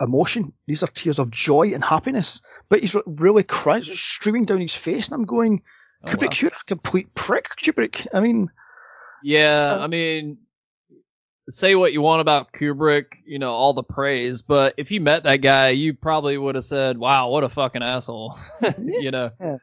[0.00, 2.40] emotion; these are tears of joy and happiness.
[2.68, 5.62] But he's really crying, streaming down his face, and I'm going,
[6.04, 6.36] oh, Kubrick, wow.
[6.40, 8.06] you're a complete prick, Kubrick.
[8.12, 8.50] I mean,
[9.22, 10.38] yeah, uh, I mean,
[11.48, 15.24] say what you want about Kubrick, you know, all the praise, but if you met
[15.24, 18.38] that guy, you probably would have said, "Wow, what a fucking asshole,"
[18.78, 19.30] you know.
[19.40, 19.56] Yeah.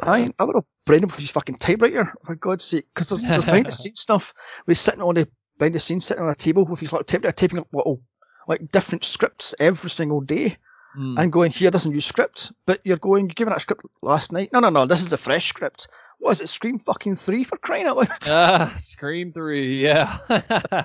[0.00, 3.22] I I would have brained him for his fucking typewriter for God's sake, because there's,
[3.22, 4.34] there's behind the scenes stuff.
[4.66, 5.28] We're sitting on the
[5.58, 8.02] behind the scenes, sitting on a table with his little typewriter, typing up little
[8.48, 10.56] like different scripts every single day,
[10.96, 11.18] Mm.
[11.18, 14.52] and going here doesn't use script, but you're going you're giving that script last night.
[14.52, 15.88] No, no, no, this is a fresh script.
[16.18, 16.48] What is it?
[16.48, 18.08] Scream fucking three for crying out loud.
[18.30, 20.16] Ah, Scream three, yeah.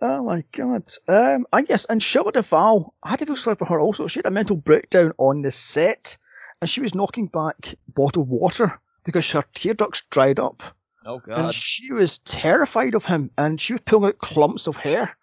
[0.00, 0.84] Oh my god.
[1.08, 4.08] Um, and yes, and Shirley Duvall, I had to feel sorry for her also.
[4.08, 6.18] She had a mental breakdown on the set,
[6.60, 10.62] and she was knocking back bottled water because her tear ducts dried up.
[11.06, 11.38] oh god.
[11.46, 15.16] And she was terrified of him, and she was pulling out clumps of hair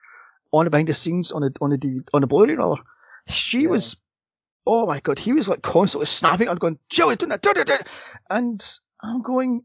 [0.51, 2.81] on the behind the scenes on the on the on the Blu-ray rather.
[3.27, 3.69] She Yeah.
[3.69, 3.97] was,
[4.65, 7.65] oh my god, he was like constantly snapping and going, Joey, do that, do that,
[7.67, 7.87] do that.
[8.29, 8.63] And
[9.01, 9.63] I'm going,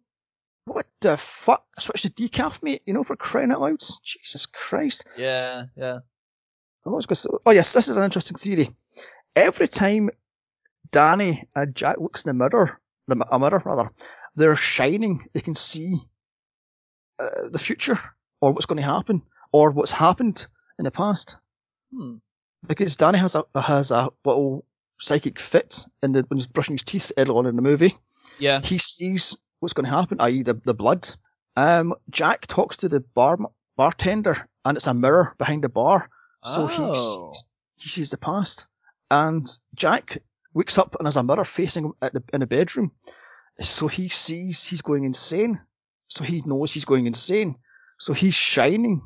[0.64, 1.64] what the fuck?
[1.78, 2.82] Switch to decaf, mate.
[2.86, 3.80] You know, for crying out loud.
[4.02, 5.06] Jesus Christ.
[5.16, 6.00] Yeah, yeah.
[6.86, 8.70] I was going to say, oh yes, this is an interesting theory.
[9.34, 10.10] Every time
[10.90, 13.90] Danny and Jack looks in the mirror, the a mirror rather,
[14.36, 15.28] they're shining.
[15.32, 15.98] They can see
[17.18, 17.98] uh, the future
[18.40, 20.46] or what's going to happen or what's happened
[20.78, 21.36] in the past.
[21.92, 22.16] Hmm.
[22.66, 24.64] Because Danny has a has a little
[24.98, 27.96] psychic fit in the, when he's brushing his teeth early on in the movie.
[28.38, 28.60] Yeah.
[28.62, 30.42] He sees what's going to happen, i.e.
[30.42, 31.08] the the blood.
[31.56, 33.38] Um, Jack talks to the bar
[33.76, 36.10] bartender, and it's a mirror behind the bar.
[36.44, 37.32] So he Oh.
[37.32, 37.46] sees,
[37.76, 38.66] he sees the past,
[39.10, 40.18] and Jack
[40.54, 42.92] wakes up and there's a mirror facing him at the, in the bedroom.
[43.60, 45.60] So he sees he's going insane.
[46.08, 47.56] So he knows he's going insane.
[47.98, 49.02] So he's shining.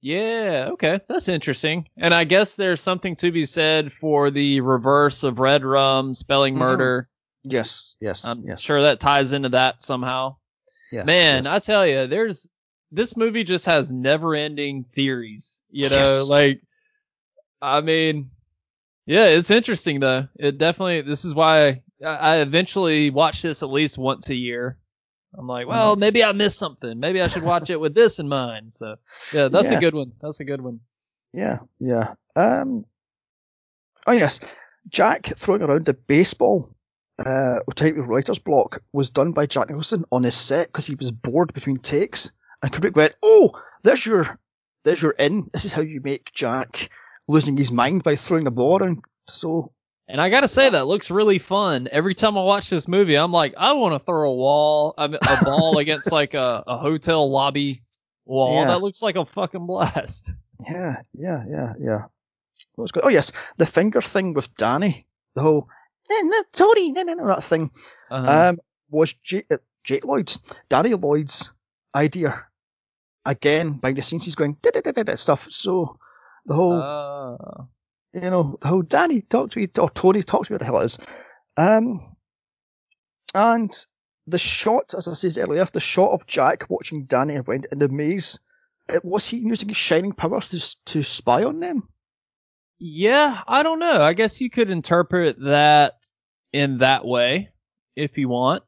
[0.00, 1.00] Yeah, okay.
[1.08, 1.88] That's interesting.
[1.96, 6.54] And I guess there's something to be said for the reverse of red rum spelling
[6.54, 6.58] Mhm.
[6.58, 7.08] murder.
[7.44, 10.36] Yes, yes, I'm yes, sure that ties into that somehow.
[10.92, 11.06] yes.
[11.06, 11.52] Man, yes.
[11.52, 12.48] I tell you, there's
[12.90, 15.60] this movie just has never-ending theories.
[15.70, 16.28] You know, Yes.
[16.28, 16.62] like
[17.60, 18.30] I mean,
[19.06, 20.28] yeah, it's interesting though.
[20.38, 21.00] It definitely.
[21.02, 24.78] This is why I eventually watch this at least once a year.
[25.36, 26.98] I'm like, well, maybe I missed something.
[26.98, 28.72] Maybe I should watch it with this in mind.
[28.72, 28.96] So,
[29.32, 29.78] yeah, that's Yeah.
[29.78, 30.12] a good one.
[30.20, 30.80] That's a good one.
[31.32, 32.14] Yeah, yeah.
[32.34, 32.86] Um.
[34.06, 34.40] Oh yes,
[34.88, 36.70] Jack throwing around a baseball
[37.18, 40.94] uh, type of writer's block was done by Jack Nicholson on his set because he
[40.94, 44.38] was bored between takes, and Kubrick went, "Oh, there's your,
[44.84, 45.50] there's your in.
[45.52, 46.88] This is how you make Jack
[47.26, 49.72] losing his mind by throwing the ball around." So
[50.10, 51.88] And I gotta say that looks really fun.
[51.92, 55.08] Every time I watch this movie, I'm like, I want to throw a wall, a
[55.44, 57.76] ball against like a, a hotel lobby
[58.24, 58.54] wall.
[58.62, 58.68] Yeah.
[58.68, 60.32] That looks like a fucking blast.
[60.66, 61.98] yeah, yeah, yeah, yeah.
[62.74, 63.04] What was good?
[63.04, 65.68] Oh yes, the finger thing with Danny, the whole
[66.10, 67.70] no, no, Tony, no, no, no, that thing.
[68.10, 68.48] Uh-huh.
[68.50, 70.38] um, was J- uh, Jake Lloyd's,
[70.70, 71.52] Danny Lloyd's
[71.94, 72.46] idea.
[73.26, 75.48] Again, behind the scenes, he's going da da da da da stuff.
[75.50, 75.98] So
[76.46, 77.64] the whole, Uh,
[78.12, 80.80] you know, whole Danny talk to me or Tony talk to me, what the hell
[80.80, 80.98] it is.
[81.56, 82.16] Um,
[83.34, 83.72] and
[84.26, 87.78] the shot, as I said earlier, the shot of Jack watching Danny and went in
[87.78, 88.38] the maze.
[88.88, 91.88] It, was he using his shining powers to to spy on them?
[92.78, 94.00] yeah, I don't know.
[94.02, 95.94] I guess you could interpret that
[96.52, 97.50] in that way
[97.96, 98.62] if you want.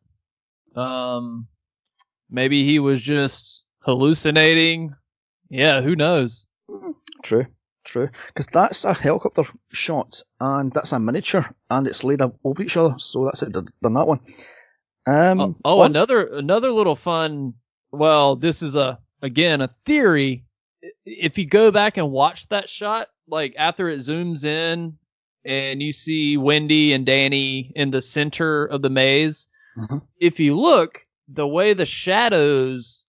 [0.74, 1.46] Um,
[2.28, 4.94] maybe he was just hallucinating.
[5.48, 6.46] Yeah, who knows?
[7.22, 7.46] True,
[7.84, 8.08] true.
[8.28, 12.76] Because that's a helicopter shot, and that's a miniature, and it's laid up over each
[12.76, 13.52] other, so that's it.
[13.52, 14.20] Done that one.
[15.06, 17.54] Um, Oh, oh, on- another another little fun.
[17.90, 20.44] Well, this is a again a theory.
[21.04, 24.96] If you go back and watch that shot, like after it zooms in
[25.44, 30.02] and you see Wendy and Danny in the center of the maze, Mhm.
[30.18, 30.98] if you look,
[31.28, 32.99] the way the shadows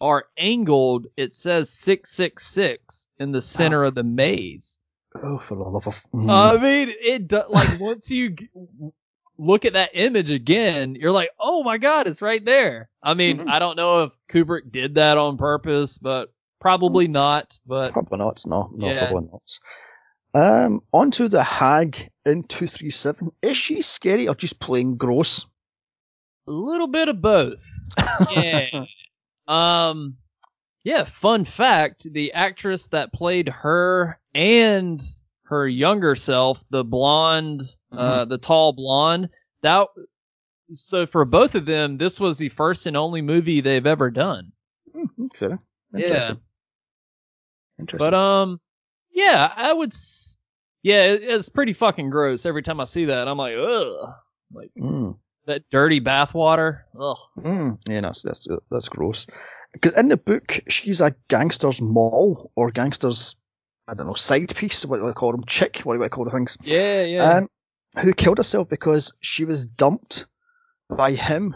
[0.00, 4.78] are angled, it says 666 in the center of the maze.
[5.14, 6.02] Oh, for the love of.
[6.28, 8.48] I mean, it do, like once you g-
[9.38, 12.88] look at that image again, you're like, oh my god, it's right there.
[13.02, 13.48] I mean, Mhm.
[13.48, 17.58] I don't know if Kubrick did that on purpose, but probably not.
[17.66, 18.42] But probably not.
[18.46, 19.06] No, no, Yeah.
[19.08, 19.58] probably not.
[20.34, 23.30] Um, on to the hag in two three seven.
[23.40, 25.46] Is she scary or just plain gross?
[26.48, 27.64] a little bit of both.
[28.36, 28.84] Yeah.
[29.48, 30.16] Um.
[30.84, 31.04] Yeah.
[31.04, 35.02] Fun fact: the actress that played her and
[35.44, 37.62] her younger self, the blonde,
[37.92, 39.30] uh, the tall blonde,
[39.62, 39.88] that.
[40.72, 44.50] So for both of them, this was the first and only movie they've ever done.
[44.92, 45.58] Hmm, Interesting.
[45.92, 45.98] Yeah.
[46.00, 46.40] Interesting.
[47.78, 48.10] Interesting.
[48.10, 48.60] But um,
[49.12, 49.92] yeah, I would.
[49.92, 50.38] S-
[50.82, 53.28] yeah, it, it's pretty fucking gross every time I see that.
[53.28, 54.12] I'm like, ugh.
[54.52, 55.18] Like Mm.
[55.46, 56.82] That dirty bathwater.
[56.98, 57.16] Ugh.
[57.38, 59.26] Mm, yeah, that's that's that's gross.
[59.72, 63.36] Because in the book, she's a gangster's moll or gangster's,
[63.86, 64.84] I don't know, side piece.
[64.86, 65.44] What do I call them?
[65.44, 65.78] Chick.
[65.84, 66.56] What do I call the things?
[66.62, 67.22] Yeah, yeah.
[67.38, 67.48] Um,
[67.98, 70.26] who killed herself because she was dumped
[70.88, 71.54] by him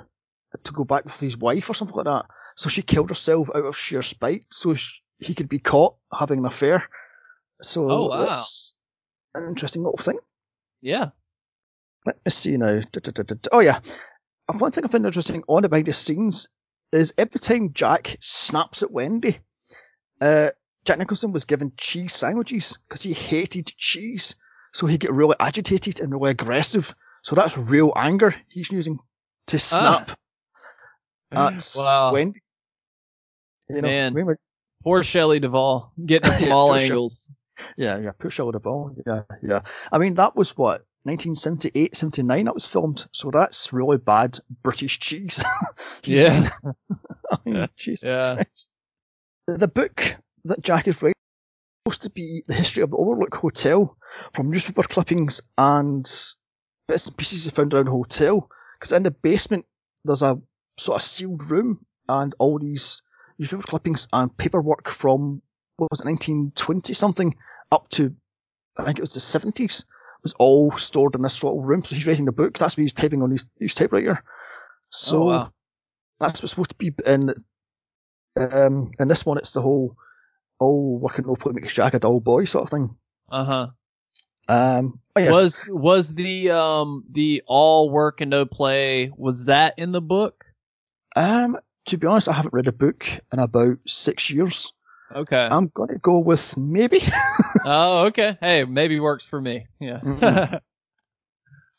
[0.65, 2.27] to go back with his wife or something like that.
[2.57, 6.39] So she killed herself out of sheer spite, so sh he could be caught having
[6.41, 6.89] an affair.
[7.62, 8.25] So Oh, wow.
[8.25, 8.75] that's
[9.35, 10.19] an interesting little thing.
[10.81, 11.11] yeah.
[12.07, 12.81] Let me see now.
[13.53, 13.81] Oh yeah,
[14.59, 16.49] one thing I find interesting on the behind the scenes
[16.93, 19.39] is every time Jack snaps at Wendy,
[20.21, 20.51] uh,
[20.85, 24.37] Jack Nicholson was given cheese sandwiches because he hated cheese,
[24.73, 26.95] so he get really agitated and really aggressive.
[27.23, 28.99] So that's real anger he's using
[29.49, 30.11] to snap
[31.33, 32.13] at Wow.
[32.13, 32.43] Wendy.
[33.69, 34.15] You know, Man.
[34.15, 34.35] we-
[34.83, 37.31] Poor Shelley Duvall getting from all angles.
[37.77, 38.97] yeah, yeah, push out of all.
[39.07, 39.61] Yeah, yeah.
[39.93, 42.45] I mean, that was what 1978, 79.
[42.45, 45.43] That was filmed, so that's really bad British cheese.
[46.05, 46.49] Yeah.
[47.31, 48.35] I mean, Jesus Yeah.
[48.37, 48.69] Christ.
[49.47, 51.15] The book that Jack is writing
[51.87, 53.97] is supposed to be the history of the Overlook Hotel
[54.35, 56.05] from newspaper clippings and
[56.89, 58.49] bits and pieces he found around the hotel.
[58.79, 59.67] Because in the basement
[60.05, 60.41] there's a
[60.79, 63.03] sort of sealed room and all these
[63.39, 65.43] newspaper clippings and paperwork from
[65.77, 67.35] what was it 1920 something
[67.71, 68.15] up to
[68.77, 69.85] I think it was the 70s
[70.23, 71.85] was all stored in this sort of room.
[71.85, 72.59] So he's writing the book.
[72.59, 74.23] That's what he's typing on his, his typewriter.
[74.91, 75.53] So oh, wow.
[76.19, 77.33] that's what's supposed to be in
[78.37, 79.97] um in this one it's the whole
[80.61, 82.97] oh working no play makes Jack a dull boy sort of thing.
[83.31, 83.67] Uh huh.
[84.49, 85.31] Um yes.
[85.31, 90.45] Was was the um the all work and no play was that in the book?
[91.17, 91.57] um
[91.87, 94.73] to be honest I haven't read a book in about six years.
[95.15, 95.49] Okay.
[95.51, 97.03] I'm gonna go with maybe.
[97.65, 98.37] oh, okay.
[98.41, 99.66] Hey, maybe works for me.
[99.81, 100.01] Yeah.
[100.01, 100.61] Mhm.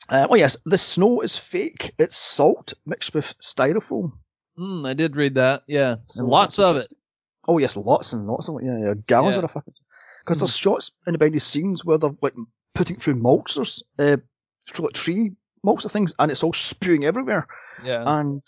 [0.10, 1.94] Uh, oh yes, the snow is fake.
[1.98, 4.14] It's salt mixed with styrofoam.
[4.58, 5.64] mm, I did read that.
[5.68, 5.98] Yeah.
[6.08, 6.88] So lots of it.
[7.48, 8.66] Oh yes, lots and lots of it.
[8.66, 9.44] Yeah, yeah, gallons Yeah.
[9.44, 9.80] of it.
[10.20, 12.34] Because there's shots in the behind the scenes where they're like
[12.76, 14.18] putting through mulchers, uh,
[14.68, 15.32] through like tree
[15.64, 17.48] mulch and things, and it's all spewing everywhere.
[17.84, 18.04] Yeah.
[18.06, 18.42] And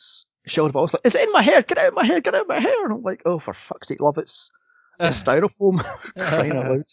[0.45, 1.61] Sheldon Duvall's like, "Is it in my hair?
[1.61, 2.19] Get out of my hair!
[2.19, 4.51] Get out of my hair!" And I'm like, "Oh, for fuck's sake, love it's
[4.99, 5.79] it's styrofoam."
[6.15, 6.85] Crying out loud.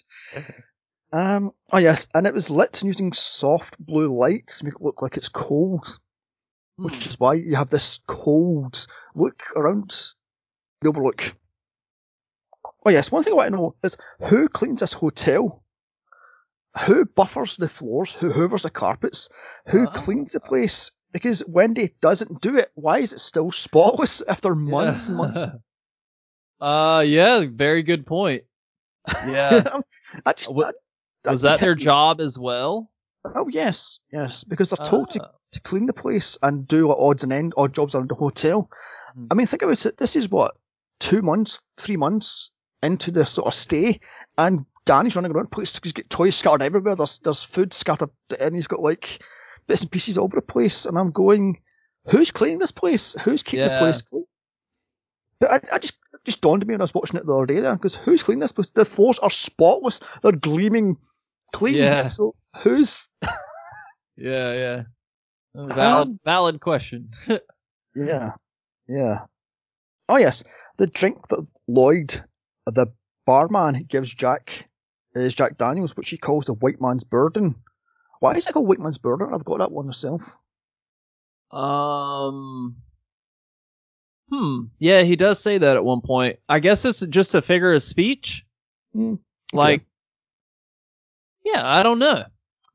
[1.12, 1.50] Um.
[1.72, 5.16] Oh yes, and it was lit using soft blue light to make it look like
[5.16, 5.98] it's cold,
[6.76, 7.08] which Hmm.
[7.08, 9.90] is why you have this cold look around
[10.82, 11.34] the overlook.
[12.86, 15.62] Oh yes, one thing I want to know is who cleans this hotel?
[16.86, 18.14] Who buffers the floors?
[18.14, 19.28] Who hoovers the carpets?
[19.66, 19.92] Who Ah.
[19.92, 20.92] cleans the place?
[21.12, 22.70] Because Wendy doesn't do it.
[22.76, 25.42] Why is it still spotless after months and months?
[26.60, 27.44] Uh, yeah.
[27.50, 28.44] Very good point.
[29.26, 29.80] Yeah.
[30.26, 30.72] I just, Wa-
[31.24, 32.90] I- I Was that their job as well?
[33.22, 35.30] Oh yes, yes, because they're told to Ah.
[35.52, 38.70] to clean the place and do like, odds and end odd jobs around the hotel.
[39.14, 39.26] Hmm.
[39.30, 39.98] I mean, think about it.
[39.98, 40.56] This is what
[41.00, 42.50] two months, three months
[42.82, 44.00] into the sort of stay,
[44.38, 45.50] and Danny's running around.
[45.50, 46.96] Place he's got toys scattered everywhere.
[46.96, 48.08] There's there's food scattered,
[48.40, 49.22] and he's got like
[49.66, 50.86] bits and pieces all over the place.
[50.86, 51.60] And I'm going,
[52.08, 53.14] who's cleaning this place?
[53.20, 54.24] Who's keeping the place clean?
[55.40, 55.98] But I, I just
[56.30, 58.22] just dawned on me when I was watching it the other day there, because who's
[58.22, 58.70] cleaning this place?
[58.70, 60.00] The floors are spotless.
[60.22, 60.96] They're gleaming
[61.52, 61.74] clean.
[61.76, 62.06] Yeah.
[62.06, 62.32] So
[62.62, 63.08] who's
[64.16, 64.82] Yeah, yeah.
[65.54, 67.10] Valid, Um, valid question.
[67.96, 68.34] Yeah,
[68.86, 69.24] yeah.
[70.08, 70.44] Oh yes,
[70.76, 72.20] the drink that Lloyd,
[72.66, 72.86] the
[73.26, 74.68] barman, gives Jack
[75.14, 77.56] is Jack Daniels, which he calls the White Man's Burden.
[78.20, 79.34] Why is it called White Man's Burden?
[79.34, 80.36] I've got that one myself.
[81.50, 82.76] um.
[84.30, 84.60] Hmm.
[84.78, 86.38] Yeah, he does say that at one point.
[86.48, 88.46] I guess it's just a figure of speech.
[88.94, 89.14] Hmm,
[89.52, 89.84] Like,
[91.44, 92.24] yeah, I don't know.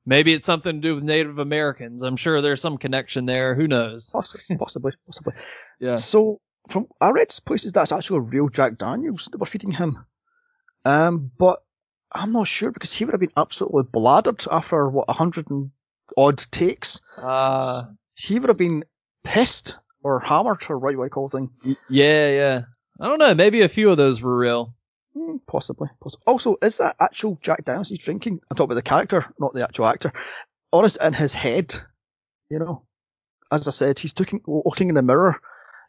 [0.05, 2.01] Maybe it's something to do with Native Americans.
[2.03, 3.55] I'm sure there's some connection there.
[3.55, 4.11] Who knows?
[4.11, 5.33] Possibly, possibly, possibly.
[5.79, 5.95] Yeah.
[5.95, 10.05] So from I read places that's actually a real Jack Daniels that were feeding him.
[10.83, 11.63] Um, but
[12.11, 15.71] I'm not sure because he would have been absolutely bladdered after what a hundred and
[16.17, 17.01] odd takes.
[17.17, 17.81] Uh,
[18.15, 18.85] He would have been
[19.23, 21.49] pissed or hammered or what you call thing.
[21.89, 22.61] yeah, yeah.
[23.01, 23.33] I don't know.
[23.33, 24.75] Maybe a few of those were real.
[25.17, 26.23] Hmm, possibly, possibly.
[26.27, 28.39] Also, is that actual Jack Daniels he's drinking?
[28.49, 30.13] I'm talking about the character, not the actual actor.
[30.71, 31.73] Or is it in his head?
[32.51, 32.85] You know,
[33.51, 35.39] as I said, he's looking, looking in the mirror.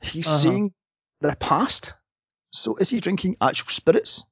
[0.01, 0.37] He's Uh-huh.
[0.39, 0.73] seeing
[1.21, 1.93] the past.
[2.53, 4.25] So is he drinking actual spirits?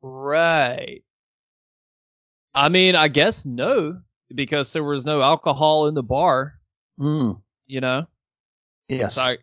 [0.00, 1.04] Right.
[2.52, 4.00] I mean, I guess no,
[4.34, 6.54] because there was no alcohol in the bar,
[6.98, 7.32] Hmm.
[7.66, 8.06] you know?
[8.88, 9.14] Yes.
[9.14, 9.36] So,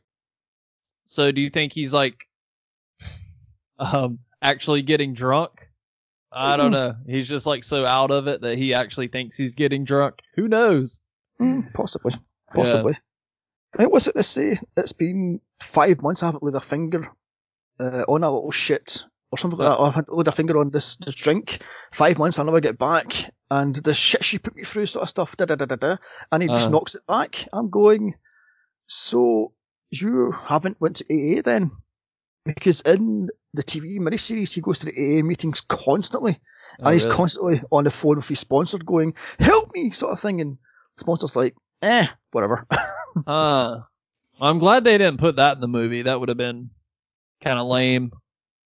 [1.06, 2.28] so do you think he's like,
[3.78, 5.52] um, actually getting drunk?
[6.32, 6.96] I don't know.
[7.08, 10.20] He's just like so out of it that he actually thinks he's getting drunk.
[10.36, 11.02] Who knows?
[11.40, 12.14] Hmm, possibly.
[12.54, 12.96] Possibly.
[13.78, 14.58] I mean, what's it to say?
[14.78, 16.22] It's been five months.
[16.22, 17.08] I haven't laid a finger
[17.80, 19.80] uh, on a little shit or something like that.
[19.82, 21.64] Or I haven't laid a finger on this, this drink.
[21.92, 22.38] Five months.
[22.38, 23.12] I never get back,
[23.50, 25.36] and the shit she put me through, sort of stuff.
[25.36, 25.98] Da da da da da.
[26.32, 26.72] And he just Uh-huh.
[26.74, 27.48] knocks it back.
[27.52, 28.14] I'm going.
[28.90, 29.54] So
[29.92, 31.72] you haven't went to AA then?
[32.44, 36.40] Because in the TV miniseries, he goes to the AA meetings constantly,
[36.80, 37.16] Oh, and he's really?
[37.16, 40.58] constantly on the phone with his sponsor, going, "Help me," sort of thing, and
[40.96, 42.66] the sponsor's like, "Eh, whatever."
[43.26, 43.82] Uh,
[44.42, 46.04] I'm glad they didn't put that in the movie.
[46.04, 46.70] That would have been
[47.42, 48.12] kind of lame.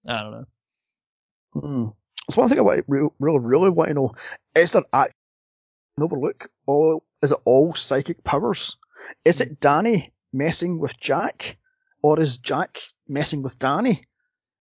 [0.06, 0.44] I don't know.
[1.60, 1.86] Hmm.
[2.26, 4.14] That's one thing I want, really, really, really want to know.
[4.54, 5.14] Is there act
[5.96, 6.50] an overlook?
[6.66, 8.76] Or is it all psychic powers?
[9.24, 11.58] Is it Danny messing with Jack?
[12.02, 14.04] Or is Jack messing with Danny?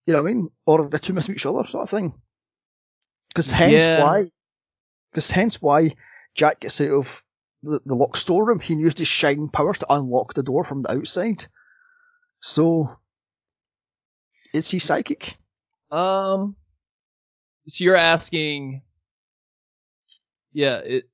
[0.06, 0.50] You know what I mean?
[0.66, 2.14] Or are the two missing each other sort of thing.
[3.28, 4.00] Because hence Yeah.
[4.00, 4.30] why,
[5.10, 5.94] because hence why
[6.34, 7.24] Jack gets out of
[7.62, 8.60] the, the locked storeroom.
[8.60, 11.46] He used his shine powers to unlock the door from the outside.
[12.40, 12.98] So,
[14.52, 15.36] is he psychic?
[15.90, 16.56] Um,
[17.66, 18.82] so you're asking,
[20.52, 21.08] yeah, it,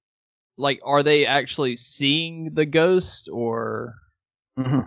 [0.58, 3.94] like, are they actually seeing the ghost or?
[4.56, 4.80] hmm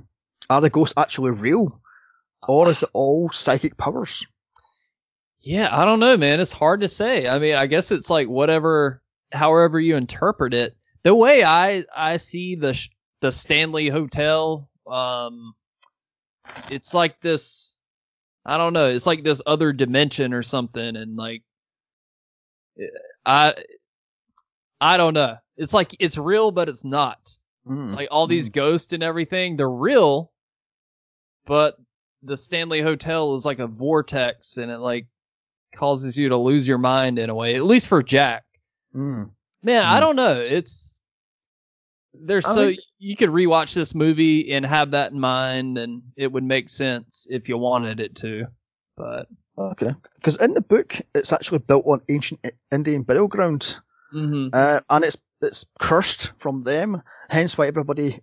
[0.49, 1.81] Are the ghosts actually real?
[2.47, 4.25] Or is it all psychic powers?
[5.39, 6.39] Yeah, I don't know, man.
[6.39, 7.27] It's hard to say.
[7.27, 10.75] I mean, I guess it's like whatever, however you interpret it.
[11.03, 12.89] The way I I see the sh-
[13.21, 15.55] the Stanley Hotel, um,
[16.69, 17.75] it's like this.
[18.45, 18.87] I don't know.
[18.87, 21.43] It's like this other dimension or something, and like,
[23.25, 23.55] I
[24.79, 25.37] I don't know.
[25.61, 27.37] It's like it's real, but it's not.
[27.67, 27.95] Mm.
[27.95, 30.31] Like all these ghosts and everything, they're real,
[31.45, 31.77] but
[32.23, 35.05] the Stanley Hotel is like a vortex, and it like
[35.75, 37.55] causes you to lose your mind in a way.
[37.55, 38.43] At least for Jack.
[38.95, 39.29] Mm.
[39.61, 39.99] Man, I Hmm.
[40.01, 40.33] don't know.
[40.41, 40.99] It's
[42.13, 46.31] there's I so you could rewatch this movie and have that in mind, and it
[46.31, 48.47] would make sense if you wanted it to.
[48.97, 49.27] But
[49.57, 49.93] Okay.
[50.15, 52.39] Because in the book, it's actually built on ancient
[52.71, 53.79] Indian burial ground,
[54.11, 57.01] hmm uh, and it's it's cursed from them.
[57.29, 58.21] Hence why everybody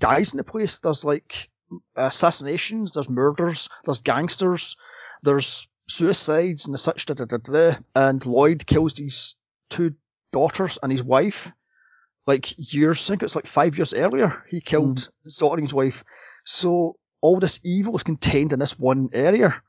[0.00, 0.78] dies in the place.
[0.78, 1.48] There's like
[1.96, 4.76] assassinations, there's murders, there's gangsters,
[5.22, 7.06] there's suicides and such.
[7.06, 9.34] Da, da, da, da, and Lloyd kills these
[9.68, 9.94] two
[10.32, 11.52] daughters and his wife.
[12.26, 15.24] Like years, I think it's like five years earlier, he killed hmm.
[15.24, 16.04] his daughter and his wife.
[16.44, 19.60] So all this evil is contained in this one area.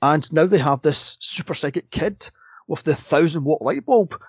[0.00, 2.30] And now they have this super psychic kid
[2.68, 4.20] with the thousand watt light bulb.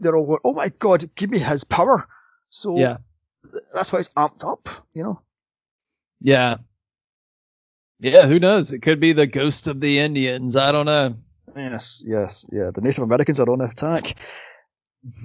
[0.00, 2.08] They're all going, oh my god, give me his power.
[2.50, 2.96] So yeah,
[3.44, 5.22] th- that's why it's amped up, you know?
[6.20, 6.56] yeah,
[8.00, 8.26] yeah.
[8.26, 8.72] Who knows?
[8.72, 10.56] It could be the ghost of the Indians.
[10.56, 11.16] I don't know.
[11.56, 12.70] Yes, yes, yeah.
[12.74, 14.14] The Native Americans are on attack.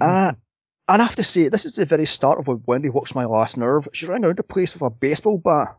[0.00, 0.32] Uh,
[0.88, 3.24] and I have to say, this is the very start of when Wendy walks my
[3.24, 3.88] last nerve.
[3.92, 5.76] She ran around the place with a baseball bat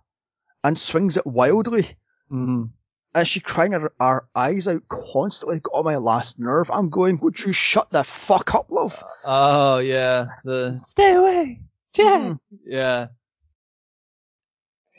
[0.64, 1.88] and swings it wildly.
[2.32, 2.70] Mhm.
[3.16, 6.70] And she crying her, her eyes out constantly, got on my last nerve.
[6.72, 9.02] I'm going, would you shut the fuck up, love?
[9.24, 11.62] Oh yeah, the stay away,
[11.94, 12.22] Jack.
[12.22, 12.40] Mm.
[12.66, 13.08] Yeah,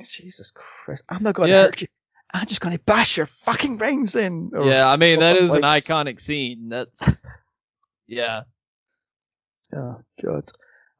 [0.03, 1.63] Jesus Christ, I'm not going to Yeah.
[1.65, 1.89] hurt you.
[2.35, 4.51] I'm just going to bash your fucking brains in.
[4.55, 4.89] Or- yeah.
[4.91, 6.69] I mean, that is something is an like- iconic scene.
[6.69, 7.23] That's
[8.07, 8.43] yeah.
[9.75, 10.51] Oh, God.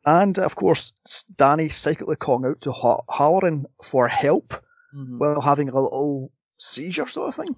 [0.05, 0.93] And, of course,
[1.37, 4.55] Danny psychically calling out to Ho- Hallorann for help
[4.97, 5.19] Mhm.
[5.19, 6.31] while having a little
[6.67, 7.57] seizure sort of thing.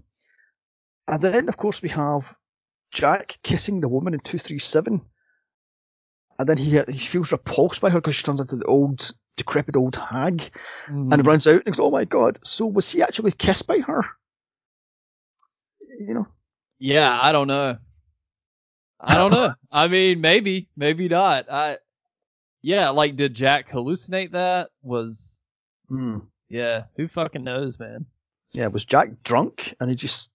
[1.07, 2.37] And then, of course, we have
[2.93, 5.01] Jack kissing the woman in 237.
[6.39, 9.77] And then he he feels repulsed by her because she turns into the old, decrepit
[9.77, 10.51] old hag
[10.87, 11.13] Mhm.
[11.13, 14.05] and runs out and goes, oh my god, so was he actually kissed by her?
[15.99, 16.27] You know?
[16.79, 17.79] Yeah, I don't know.
[19.01, 19.53] I don't know.
[19.73, 21.51] I mean, maybe, maybe not.
[21.51, 21.79] I,
[22.63, 24.71] yeah, like, did Jack hallucinate that?
[24.83, 25.43] Was,
[25.89, 26.19] Hmm.
[26.49, 28.07] yeah, who fucking knows, man?
[28.53, 30.31] Yeah, was Jack drunk and he just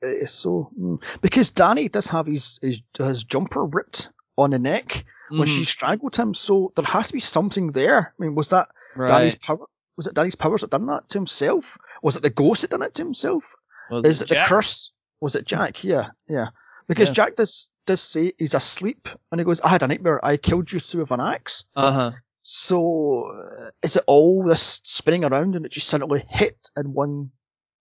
[0.00, 1.02] it's so mm.
[1.20, 6.16] because Danny does have his, his his jumper ripped on the neck when she strangled
[6.16, 8.12] him, so there has to be something there.
[8.18, 9.08] I mean, was that right.
[9.08, 9.66] Danny's power?
[9.96, 11.78] Was it Danny's powers that done that to himself?
[12.02, 13.54] Was it the ghost that done it to himself?
[13.90, 14.92] Was Is it the curse?
[15.20, 15.84] Was it Jack?
[15.84, 16.48] Yeah, yeah.
[16.88, 17.14] Because Yeah.
[17.14, 20.24] Jack does does say he's asleep and he goes, "I had a nightmare.
[20.24, 22.12] I killed you with an axe." Uh huh.
[22.46, 27.30] So uh, is it all this spinning around and it just suddenly hit in one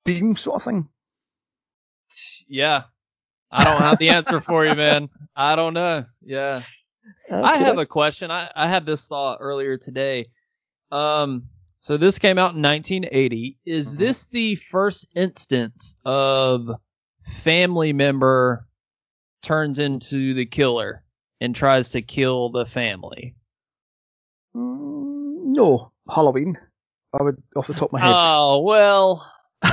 [0.05, 0.89] beam sort of thing?
[2.47, 2.83] Yeah.
[3.51, 5.09] I don't have the answer for you, man.
[5.35, 6.05] I don't know.
[6.21, 6.61] Yeah.
[7.29, 8.31] I have a question.
[8.31, 10.27] I, I had this thought earlier today.
[10.91, 11.49] Um,
[11.79, 13.57] so this came out in 1980.
[13.65, 13.99] Is Mhm.
[13.99, 16.69] this the first instance of
[17.21, 18.65] family member
[19.41, 21.03] turns into the killer
[21.41, 23.35] and tries to kill the family?
[24.55, 26.57] Mm, no Halloween.
[27.13, 28.15] I would off the top of my head.
[28.17, 29.31] Oh well,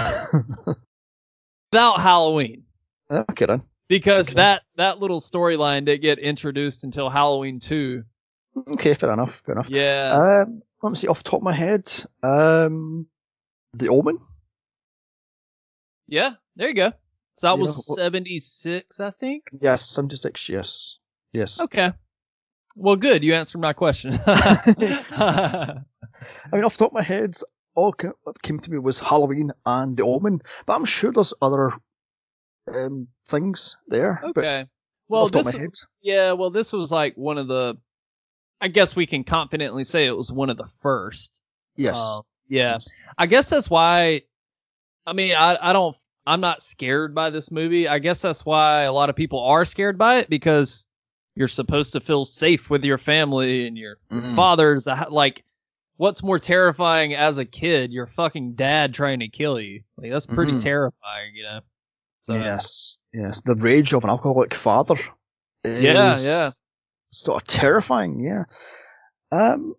[1.72, 2.64] without Halloween,
[3.10, 3.62] okay then.
[3.88, 4.34] because Okay.
[4.36, 8.04] that that little storyline didn't get introduced until Halloween two.
[8.56, 9.36] Okay, fair enough.
[9.46, 9.70] Fair enough.
[9.70, 10.42] Yeah.
[10.46, 11.90] Um, let me see off the top of my head.
[12.22, 13.06] Um,
[13.74, 14.18] The Omen.
[16.08, 16.30] yeah.
[16.56, 16.92] There you go.
[17.36, 19.44] So that You was seventy six, I think.
[19.60, 20.48] Yes, seventy six.
[20.48, 20.98] Yes,
[21.32, 21.60] yes.
[21.60, 21.92] Okay.
[22.76, 23.24] Well, good.
[23.24, 24.12] You answered my question.
[24.26, 25.82] I
[26.52, 27.34] mean, off the top of my head,
[27.74, 31.72] all that came to me was Halloween and The Omen, but I'm sure there's other
[32.72, 34.20] um, things there.
[34.22, 34.66] Okay.
[35.08, 36.32] Well, off the top this of my head, yeah.
[36.32, 37.78] Well, this was like one of the.
[38.60, 41.42] I guess we can confidently say it was one of the first.
[41.76, 41.96] yes.
[41.98, 42.72] Uh, yeah.
[42.72, 42.88] Yes.
[43.16, 44.22] I guess that's why.
[45.06, 45.96] I mean, I I don't.
[46.26, 47.88] I'm not scared by this movie.
[47.88, 50.86] I guess that's why a lot of people are scared by it because
[51.40, 54.36] you're supposed to feel safe with your family and your Mhm.
[54.36, 55.42] father's like.
[55.96, 57.92] What's more terrifying as a kid?
[57.92, 59.82] Your fucking dad trying to kill you.
[59.98, 60.62] Like that's pretty Mhm.
[60.62, 61.60] terrifying, you know.
[62.20, 63.42] So Yes, yes.
[63.42, 64.96] The rage of an alcoholic father
[65.64, 66.50] Yeah, yeah.
[67.12, 68.44] sort of terrifying, yeah.
[69.30, 69.74] Um,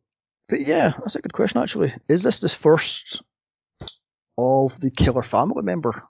[0.47, 1.91] but yeah, that's a good question actually.
[2.07, 3.23] Is this the first
[4.37, 6.07] of the killer family member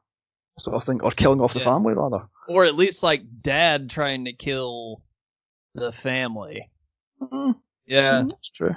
[0.60, 2.28] sort of thing, or killing off the family rather?
[2.50, 5.02] or at least like dad trying to kill
[5.76, 6.70] the family.
[7.22, 8.22] Mm, Yeah.
[8.24, 8.76] mm, that's true.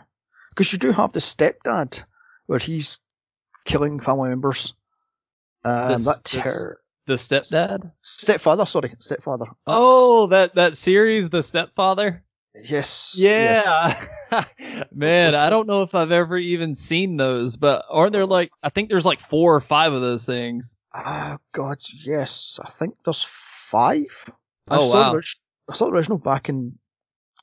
[0.50, 2.04] Because you do have the stepdad
[2.46, 2.98] where he's
[3.64, 4.74] killing family members.
[5.64, 7.92] Um, This- that this- ter- The stepdad.
[8.02, 9.44] stepfather, sorry, stepfather.
[9.46, 12.22] That's- Oh, that that series, The Stepfather.
[12.54, 13.64] yes, yes.
[13.66, 14.44] Yeah.
[14.92, 18.68] Man, I don't know if I've ever even seen those, but aren't there like I
[18.70, 20.76] think there's like four or five of those things.
[20.94, 22.58] Ah, God, yes.
[22.62, 24.30] I think there's five.
[24.68, 25.12] I Oh, saw wow.
[25.20, 25.34] The,
[25.68, 26.78] I saw the original back in,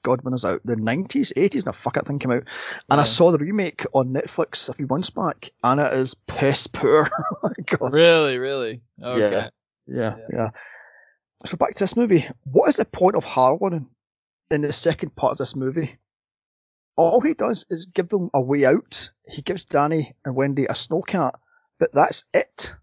[0.04, 2.44] God, when it was out, the 90s, 80s, no, fuck, that thing came out.
[2.90, 6.68] And I saw the remake on Netflix a few months back, and it is piss
[6.68, 7.10] poor.
[7.20, 7.94] oh my God.
[7.94, 8.82] Really, really.
[9.02, 9.20] Okay.
[9.20, 9.50] Yeah,
[9.88, 10.16] Yeah.
[10.32, 10.50] yeah.
[11.46, 12.28] So back to this movie.
[12.44, 13.88] What is the point of Hallorann
[14.52, 15.98] in the second part of this movie?
[16.98, 19.12] All he does is give them a way out.
[19.28, 21.32] He gives Danny and Wendy a snowcat,
[21.80, 22.76] but that's it.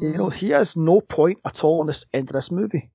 [0.00, 0.34] You know, mm.
[0.34, 2.90] he has no point at all in this end of this movie.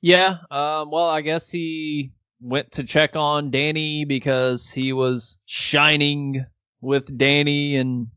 [0.00, 0.38] Yeah.
[0.50, 0.90] Um.
[0.90, 6.46] Well, I guess he went to check on Danny because he was shining
[6.80, 8.08] with Danny and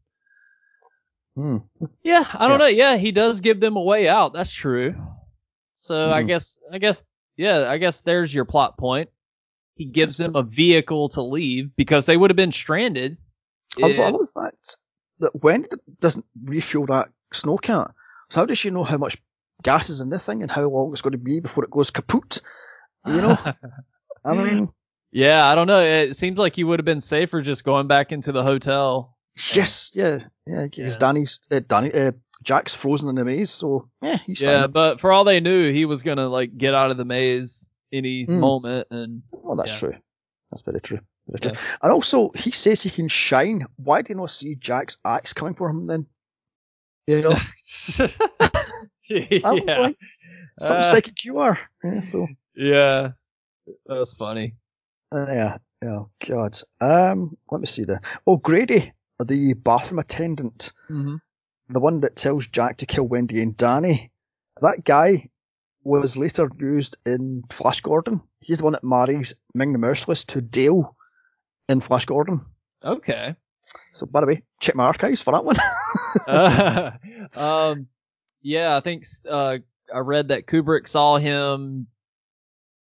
[1.35, 1.57] Hmm.
[2.03, 2.65] Yeah, I don't Yeah.
[2.65, 2.71] know.
[2.71, 4.33] Yeah, he does give them a way out.
[4.33, 4.93] That's true.
[5.71, 6.27] So I Mhm.
[6.27, 7.03] guess, I guess,
[7.37, 9.09] yeah, I guess there's your plot point.
[9.75, 13.17] He gives them a vehicle to leave because they would have been stranded.
[13.81, 14.77] I, if- love the fact
[15.19, 15.69] that Wendy
[15.99, 17.91] doesn't refuel that snowcat.
[18.29, 19.17] So how does she know how much
[19.63, 21.89] gas is in this thing and how long it's going to be before it goes
[21.91, 22.41] kaput?
[23.07, 23.37] You know,
[24.25, 24.69] I mean,
[25.11, 25.81] yeah, I don't know.
[25.81, 29.17] It seems like he would have been safer just going back into the hotel.
[29.53, 30.99] yes, yeah, yeah, because Yeah.
[30.99, 32.11] Danny's, uh, Danny, uh,
[32.43, 34.71] Jack's frozen in the maze, so yeah, he's yeah, fine.
[34.71, 38.25] but for all they knew, he was gonna like get out of the maze any
[38.25, 38.39] Hmm.
[38.39, 39.89] moment, and Well, that's yeah.
[39.91, 39.99] true.
[40.51, 40.99] That's very true.
[41.27, 41.59] Very Yeah.
[41.81, 43.65] And also, he says he can shine.
[43.77, 46.05] Why do you not see Jack's axe coming for him then?
[47.07, 47.29] You know,
[49.43, 49.97] I'm yeah, like,
[50.59, 51.59] some Uh, psychic you are.
[51.83, 52.27] Yeah, so.
[52.55, 53.11] yeah,
[53.85, 54.55] that's funny.
[55.11, 56.57] Uh, yeah, oh god.
[56.81, 58.01] Um, let me see there.
[58.25, 61.15] Oh, Grady, the bathroom attendant, hmm
[61.69, 64.11] the one that tells Jack to kill Wendy and Danny.
[64.61, 65.29] That guy
[65.83, 68.21] was later used in Flash Gordon.
[68.41, 70.95] He's the one that marries Ming the Merciless to Dale
[71.69, 72.41] in Flash Gordon.
[72.83, 73.35] Okay.
[73.93, 75.55] So, by the way, check my archives for that one.
[76.27, 76.91] Uh,
[77.39, 77.87] um,
[78.43, 79.57] yeah, I think uh,
[79.93, 81.87] I read that Kubrick saw him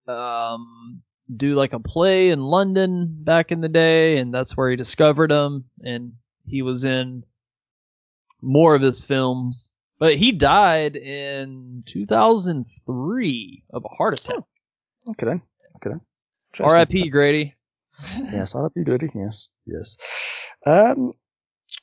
[0.07, 1.03] um,
[1.35, 5.31] do like a play in London back in the day, and that's where he discovered
[5.31, 6.13] him, and
[6.47, 7.25] he was in
[8.43, 9.73] more of his films.
[9.99, 14.43] But he died in 2003 of a heart attack.
[15.09, 15.43] okay then.
[15.77, 16.01] Okay then.
[16.61, 17.11] R.I.P.
[17.11, 17.55] Grady.
[18.19, 18.83] Yes, R.I.P.
[18.85, 19.11] Grady.
[19.15, 19.97] Yes, yes.
[20.67, 21.15] Um,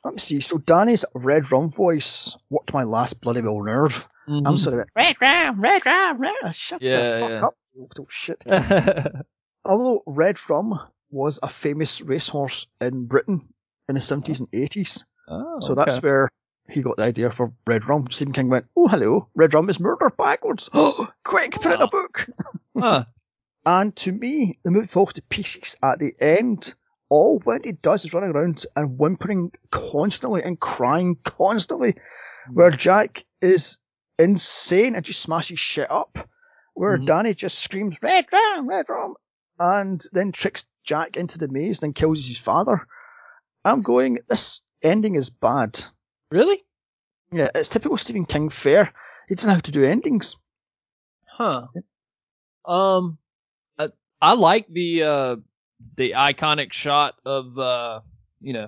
[0.03, 0.39] let me see.
[0.39, 4.07] So Danny's red rum voice worked my last bloody well nerve.
[4.27, 4.59] I'm Mhm.
[4.59, 6.55] sort of red rum, red rum, red.
[6.55, 7.45] Shut Yeah, the fuck yeah.
[7.47, 7.55] up.
[7.73, 8.43] you little shit.
[9.65, 13.53] Although Red Rum was a famous racehorse in Britain
[13.87, 16.29] in the 70s and 80s, oh, so that's where
[16.69, 18.07] he got the idea for Red Rum.
[18.09, 20.69] Stephen King went, "Oh, hello, Red Rum is murder backwards.
[20.73, 22.27] Oh, quick, put it in a book."
[22.77, 23.03] Huh.
[23.65, 26.73] And to me, the movie falls to pieces at the end.
[27.11, 31.97] All Wendy does is running around and whimpering constantly and crying constantly,
[32.49, 33.79] where Jack is
[34.17, 36.17] insane and just smashes shit up.
[36.73, 37.05] Where Mhm.
[37.05, 39.15] Danny just screams, Red Rum, Red Rum,
[39.59, 42.87] and then tricks Jack into the maze, then kills his father.
[43.65, 44.19] I'm going.
[44.29, 45.83] This ending is bad.
[46.31, 46.63] Really?
[47.33, 48.93] Yeah, it's typical Stephen King fare.
[49.27, 50.37] He doesn't know how to do endings.
[51.27, 51.67] Huh.
[52.63, 53.17] Um,
[53.77, 53.89] I,
[54.21, 55.35] I like the uh
[55.95, 58.01] the iconic shot of uh
[58.39, 58.67] you know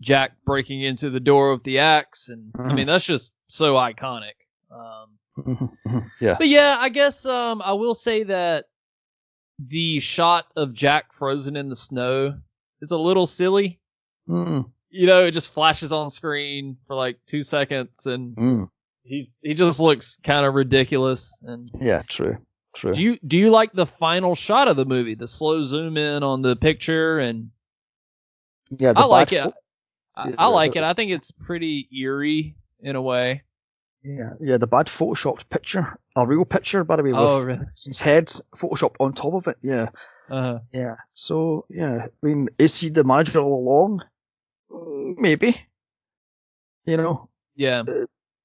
[0.00, 4.32] Jack breaking into the door with the axe, and I mean that's just so iconic.
[4.70, 5.70] Um,
[6.20, 6.36] yeah.
[6.38, 8.66] but yeah, I guess um I will say that
[9.58, 12.36] the shot of Jack frozen in the snow
[12.80, 13.80] is a little silly.
[14.28, 18.68] Mm, You know, it just flashes on screen for like two seconds, and mm.
[19.04, 21.38] he he just looks kind of ridiculous.
[21.42, 22.38] And Yeah, true.
[22.74, 22.92] True.
[22.94, 26.22] do you do you like the final shot of the movie, the slow zoom in
[26.22, 27.18] on the picture?
[27.18, 27.50] And
[28.70, 29.42] yeah, the I like it.
[29.42, 29.54] fo-
[30.16, 30.84] I, Yeah, I like the- it.
[30.84, 33.42] I think it's pretty eerie in a way.
[34.02, 37.66] yeah, yeah, the bad photoshopped picture, a real picture, by the way, with Oh, really?
[37.74, 39.56] his head photoshopped on top of it.
[39.62, 39.88] Yeah,
[40.28, 40.58] uh-huh.
[40.72, 40.96] yeah.
[41.14, 44.02] So yeah, I mean, is he the manager all along?
[44.70, 45.56] Mm, Maybe.
[46.86, 47.84] You know, yeah.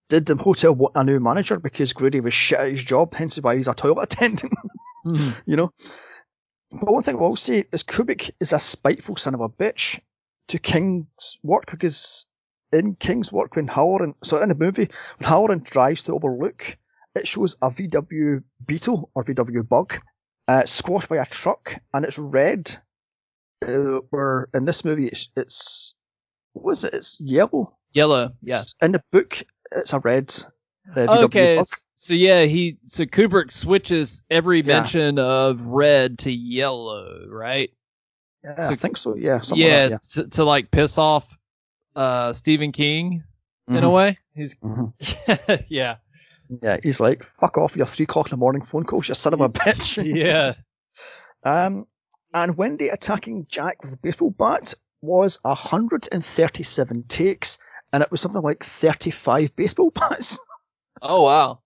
[0.09, 3.37] Did the hotel want a new manager because Grady was shit at his job, hence
[3.37, 4.53] why he's a toilet attendant?
[5.05, 5.41] Mhm.
[5.45, 5.71] you know.
[6.71, 9.99] But one thing I will say is Kubrick is a spiteful son of a bitch
[10.49, 12.27] to King's work because
[12.71, 16.77] in King's work when Hallorann, so in the movie, when Hallorann drives to Overlook,
[17.15, 19.99] it shows a VW Beetle or VW Bug
[20.47, 22.69] uh, squashed by a truck and it's red.
[23.67, 25.93] Uh, where in this movie it's, it's
[26.53, 26.93] what was it?
[26.93, 27.77] It's yellow.
[27.91, 28.33] Yellow.
[28.41, 28.61] Yeah.
[28.81, 30.33] In the book, it's a red.
[30.97, 31.61] Okay.
[31.95, 34.79] So yeah, he so Kubrick switches every Yeah.
[34.79, 37.71] mention of red to yellow, right?
[38.43, 39.15] Yeah, so- I think so.
[39.15, 41.37] Yeah, something yeah, like to, to like piss off
[41.95, 43.23] uh Stephen King
[43.67, 44.17] in a way.
[44.33, 45.65] He's Mhm, mhm.
[45.69, 45.97] yeah.
[46.63, 49.33] Yeah, he's like, fuck off your three o'clock in the morning phone calls, you son
[49.33, 50.03] of a bitch.
[50.15, 50.53] Yeah.
[51.43, 51.85] Um,
[52.33, 57.59] and Wendy attacking Jack with a baseball bat was 137 takes,
[57.93, 60.39] and it was something like 35 baseball bats.
[61.01, 61.61] Oh wow.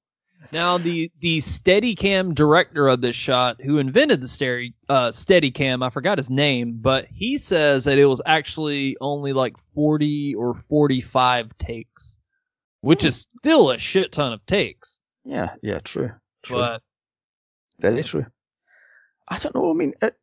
[0.52, 5.90] Now the the Steadicam director of this shot, who invented the steady uh, Steadicam, I
[5.90, 11.58] forgot his name, but he says that it was actually only like 40 or 45
[11.58, 12.20] takes,
[12.82, 13.08] which Hmm.
[13.08, 15.00] is still a shit ton of takes.
[15.24, 16.12] yeah, yeah, true.
[16.44, 16.58] True.
[16.58, 16.82] But
[17.80, 18.26] Very true.
[19.28, 20.14] I don't know, I mean, it,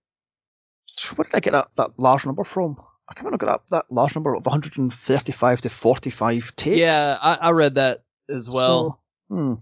[1.17, 2.77] where did I get that, that large number from?
[3.11, 6.77] I can't remember got that, that large number of 135 to 45 takes.
[6.77, 9.01] yeah, I, I read that as well.
[9.29, 9.55] So, hmm,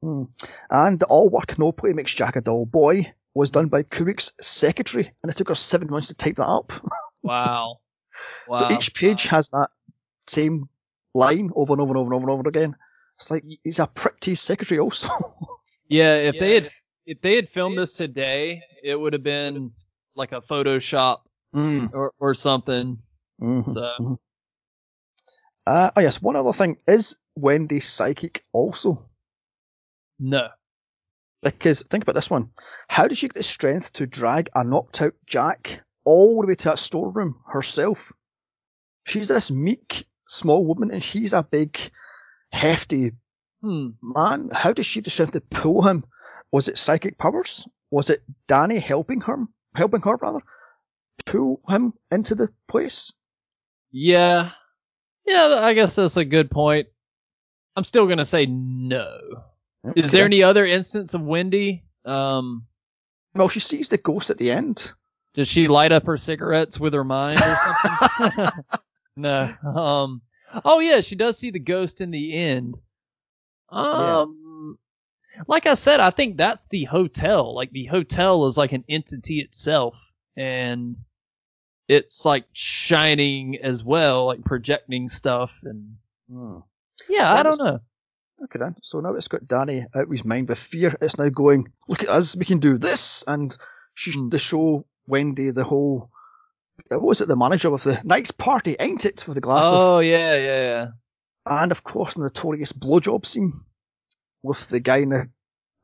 [0.00, 0.22] hmm.
[0.70, 4.32] And the all work no play makes Jack a dull boy was done by Kubrick's
[4.40, 6.72] secretary, and it took her seven months to type that up.
[7.22, 7.80] wow.
[8.46, 8.58] Wow.
[8.58, 9.70] so each page has that
[10.28, 10.68] same
[11.14, 12.76] line over and over and over and over and over again.
[13.16, 15.08] It's like he's a prick to his secretary also.
[15.88, 16.70] Yeah, if they had
[17.06, 19.72] if they had filmed this today, it would have been
[20.14, 21.20] like a Photoshop
[21.54, 22.98] Mm, or or something.
[23.40, 24.18] mhm, So mhm.
[25.66, 29.08] Uh, oh yes, one other thing is Wendy psychic also.
[30.18, 30.48] no.
[31.42, 32.50] Because think about this one.
[32.88, 36.54] How did she get the strength to drag a knocked out Jack all the way
[36.54, 38.12] to that storeroom herself?
[39.06, 41.78] She's this meek, small woman and he's a big,
[42.50, 43.12] hefty
[43.60, 43.88] Hmm.
[44.02, 44.50] man.
[44.52, 46.04] How did she have the strength to pull him?
[46.52, 47.66] Was it psychic powers?
[47.90, 50.40] Was it Danny helping her, helping her rather,
[51.26, 53.12] pull him into the place?
[53.90, 54.50] Yeah.
[55.26, 56.88] Yeah, I guess that's a good point.
[57.76, 59.18] I'm still gonna say no.
[59.96, 61.84] Is there any other instance of Wendy?
[62.04, 62.66] Um,
[63.34, 64.92] Well, she sees the ghost at the end.
[65.34, 68.64] does she light up her cigarettes with her mind or something?
[69.16, 69.54] no.
[69.64, 70.22] Um.
[70.64, 72.78] Oh yeah, she does see the ghost in the end.
[73.70, 74.78] Um.
[75.48, 77.54] Like I said, I think that's the hotel.
[77.56, 80.96] Like the hotel is like an entity itself, and
[81.88, 85.58] it's like shining as well, like projecting stuff.
[85.62, 85.96] And
[86.30, 86.58] Hmm.
[87.08, 87.80] yeah, I don't know.
[88.44, 88.76] Okay then.
[88.82, 90.94] So now it's got Danny out of his mind with fear.
[91.00, 93.22] It's now going, look at us, we can do this.
[93.26, 93.56] And
[93.94, 94.28] she, Hmm.
[94.30, 96.10] they show Wendy the whole,
[96.90, 99.26] uh, what was it, the manager of the nice party, ain't it?
[99.28, 100.86] With the glass of, Oh yeah, yeah, yeah.
[101.46, 103.52] and of course the notorious blowjob scene
[104.42, 105.30] with the guy in the,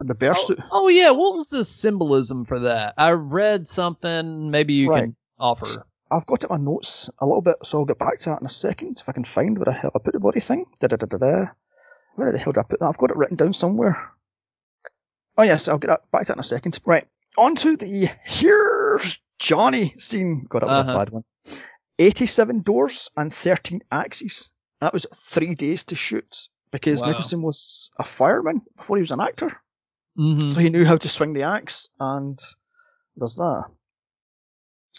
[0.08, 0.58] the bear Oh, suit.
[0.70, 2.94] oh yeah, what was the symbolism for that?
[2.96, 4.50] I read something.
[4.50, 5.04] Maybe you Right.
[5.04, 5.86] can offer.
[6.10, 8.40] I've got it in my notes a little bit, so I'll get back to that
[8.40, 10.64] in a second if I can find where the hell I put the body thing.
[10.80, 11.44] Da da da da da.
[12.16, 12.86] Where the hell did I put that?
[12.86, 14.10] I've got it written down somewhere.
[15.38, 16.78] Oh yes, I'll get back to that in a second.
[16.84, 17.06] Right,
[17.38, 20.46] on to the here's Johnny scene.
[20.48, 20.90] God, that was Uh-huh.
[20.90, 21.24] a bad one.
[21.98, 24.50] 87 doors and 13 axes.
[24.80, 27.08] That was three days to shoot because Wow.
[27.08, 29.52] Nicholson was a fireman before he was an actor,
[30.20, 30.48] Mm-hmm.
[30.48, 31.88] so he knew how to swing the axe.
[31.98, 32.38] And
[33.16, 33.64] there's that.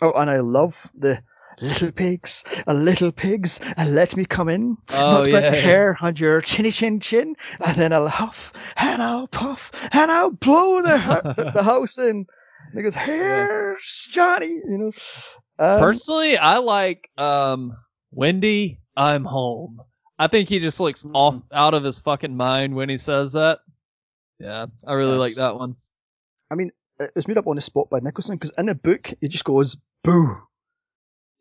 [0.01, 1.21] Oh, and I love the
[1.61, 4.77] little pigs, uh, little pigs, and let me come in.
[4.91, 5.33] Oh, Not yeah.
[5.51, 10.09] my hair on your chinny chin chin, and then I'll huff, and I'll puff, and
[10.11, 12.25] I'll blow the, the house in.
[12.71, 14.91] And he goes, here's Johnny, you know.
[15.59, 17.75] Um, Personally, I like um
[18.11, 19.81] Wendy, I'm home.
[20.17, 21.11] I think he just looks Mm.
[21.13, 23.59] off out of his fucking mind when he says that.
[24.41, 25.75] Yeah, I really like that one.
[26.49, 29.13] I mean, it was made up on the spot by Nicholson, because in the book,
[29.21, 30.37] he just goes, boo.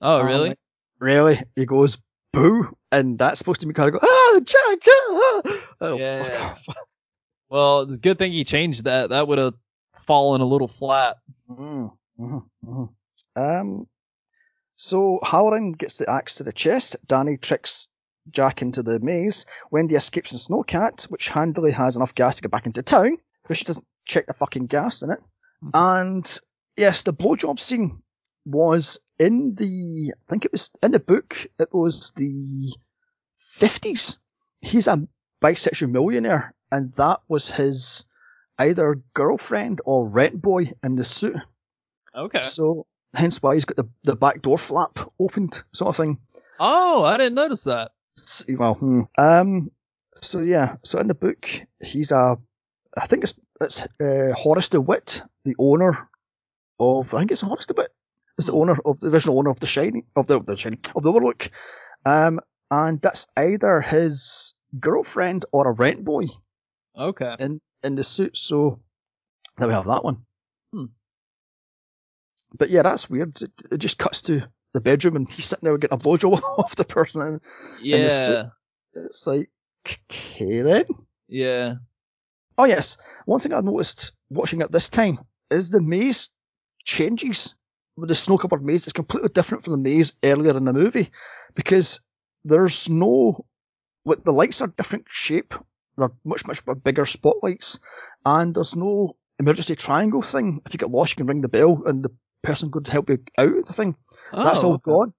[0.01, 0.49] Oh, really?
[0.51, 0.59] like,
[0.99, 1.39] really?
[1.57, 1.99] He goes,
[2.33, 2.77] boo.
[2.93, 5.75] And that's supposed to be kind of go, ah, Jack, ah, ah.
[5.81, 6.25] Oh, Yeah.
[6.25, 6.67] fuck off.
[7.49, 9.11] Well, it's a good thing he changed that.
[9.11, 9.55] That would have
[10.07, 11.17] fallen a little flat.
[11.51, 12.89] Mm, mhm, mhm.
[13.35, 13.89] Um,
[14.77, 16.95] so Hallorann gets the axe to the chest.
[17.09, 17.89] Danny tricks
[18.31, 19.47] Jack into the maze.
[19.71, 23.59] Wendy escapes in Snowcat, which handily has enough gas to get back into town because
[23.59, 25.21] she doesn't check the fucking gas in it.
[25.65, 25.71] Mm-hmm.
[25.75, 26.41] And
[26.77, 28.03] yes, the blowjob scene
[28.45, 31.47] was in the, I think it was in the book.
[31.59, 32.73] It was the
[33.37, 34.19] fifties.
[34.61, 35.07] He's a
[35.43, 38.05] bisexual millionaire, and that was his
[38.59, 41.37] either girlfriend or rent boy in the suit.
[42.15, 42.41] Okay.
[42.41, 46.19] So hence why he's got the, the back door flap opened, sort of thing.
[46.59, 47.93] Oh, I didn't notice that.
[48.49, 49.03] Well, hmm.
[49.19, 49.71] um,
[50.21, 51.49] so yeah, so in the book
[51.83, 52.37] he's a,
[52.97, 56.09] I think it's it's uh, Horace Derwent, the owner
[56.79, 57.91] of, I think it's Horace Derwent,
[58.39, 60.81] is the owner of the original owner of the Shining, of the of the Shining,
[60.95, 61.51] of the Overlook,
[62.07, 62.41] um,
[62.71, 66.27] and that's either his girlfriend or a rent boy
[66.97, 67.37] Okay.
[67.39, 68.37] in in the suit.
[68.37, 68.81] So
[69.59, 70.25] there we have that one.
[70.73, 70.87] Hmm.
[72.57, 73.41] But yeah, that's weird.
[73.43, 74.43] It, it just cuts to
[74.73, 77.41] the bedroom and he's sitting there getting a blowjob off the person.
[77.81, 78.45] Yeah.
[78.95, 79.51] it's like,
[79.87, 80.85] okay then.
[81.29, 81.77] Yeah.
[82.59, 85.19] Oh yes, one thing I noticed watching it this time
[85.51, 86.31] is the maze
[86.85, 87.55] changes.
[87.97, 91.11] With the snow-covered maze, it's completely different from the maze earlier in the movie
[91.55, 92.01] because
[92.45, 93.45] there's no,
[94.05, 95.55] like the lights are different shape.
[95.97, 97.81] They're much much bigger spotlights,
[98.25, 100.63] and there's no emergency triangle thing.
[100.65, 102.11] If you get lost, you can ring the bell and the
[102.43, 103.97] person could help you out of the thing.
[104.33, 104.91] That's Oh, all okay.
[104.91, 105.15] gone,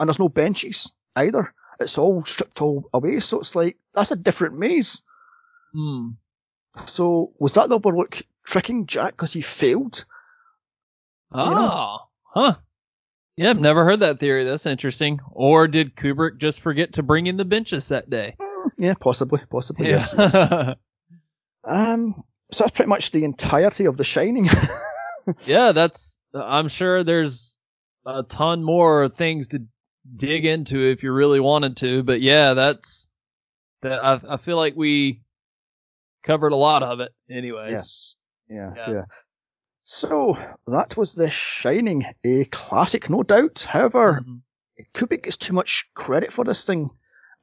[0.00, 1.52] and there's no benches either.
[1.80, 3.20] It's all stripped all away.
[3.20, 5.02] So it's like that's a different maze.
[5.74, 6.10] Hmm.
[6.86, 10.04] So was that the Overlook tricking Jack because he failed?
[11.32, 11.50] Oh.
[11.50, 11.98] know?
[12.24, 12.54] Huh.
[13.36, 14.44] Yeah, I've never heard that theory.
[14.44, 15.20] That's interesting.
[15.30, 18.34] Or did Kubrick just forget to bring in the benches that day?
[18.40, 19.88] Mm, Yeah, possibly, possibly.
[19.88, 20.14] Yes.
[20.16, 20.74] yes.
[21.68, 22.22] Um,
[22.52, 24.46] so that's pretty much the entirety of The Shining.
[25.46, 26.18] yeah, that's.
[26.34, 27.56] I'm sure there's
[28.04, 29.64] a ton more things to
[30.14, 33.08] dig into if you really wanted to, but yeah, that's.
[33.82, 35.22] That I, I feel like we
[36.24, 37.70] covered a lot of it, anyways.
[37.70, 38.16] yes.
[38.48, 38.90] Yeah, Yeah.
[38.92, 39.04] yeah.
[39.84, 40.36] So
[40.66, 43.66] that was The Shining, a classic, no doubt.
[43.68, 44.40] However, Mhm.
[44.94, 46.90] Kubrick gets too much credit for this thing.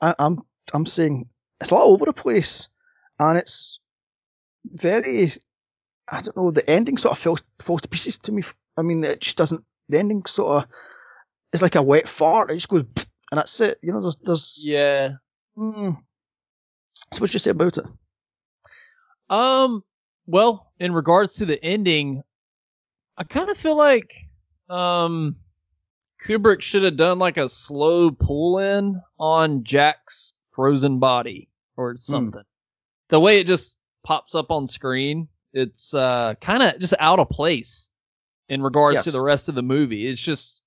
[0.01, 0.41] I, I'm
[0.73, 1.29] I'm saying
[1.61, 2.67] it's a lot over the place,
[3.19, 3.79] and it's
[4.65, 5.31] very
[6.07, 6.51] I don't know.
[6.51, 8.43] The ending sort of falls falls to pieces to me.
[8.77, 9.63] I mean, it just doesn't.
[9.89, 10.69] The ending sort of
[11.53, 12.51] is like a wet fart.
[12.51, 12.85] It just goes
[13.33, 13.79] and that's it.
[13.81, 14.63] You know, there's there's.
[14.63, 15.13] Yeah.
[15.57, 15.97] Mm.
[17.11, 17.85] So what you say about it?
[19.27, 19.83] Um.
[20.27, 22.21] Well, in regards to the ending,
[23.17, 24.13] I kind of feel like
[24.69, 25.37] um
[26.23, 32.43] Kubrick should have done like a slow pull in on Jack's frozen body or something.
[33.09, 37.29] The way it just pops up on screen, it's uh kind of just out of
[37.29, 37.89] place
[38.49, 40.07] in regards to the rest of the movie.
[40.07, 40.61] It's just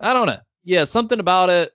[0.00, 0.40] I don't know.
[0.64, 1.72] Yeah, something about it.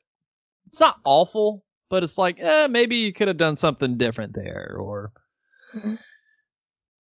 [0.68, 4.76] It's not awful, but it's like, eh, maybe you could have done something different there
[4.80, 5.12] or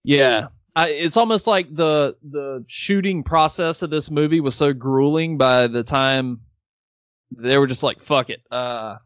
[0.03, 0.47] yeah.
[0.75, 5.67] I, it's almost like the the shooting process of this movie was so grueling by
[5.67, 6.41] the time
[7.35, 8.41] they were just like, fuck it.
[8.49, 8.97] Uh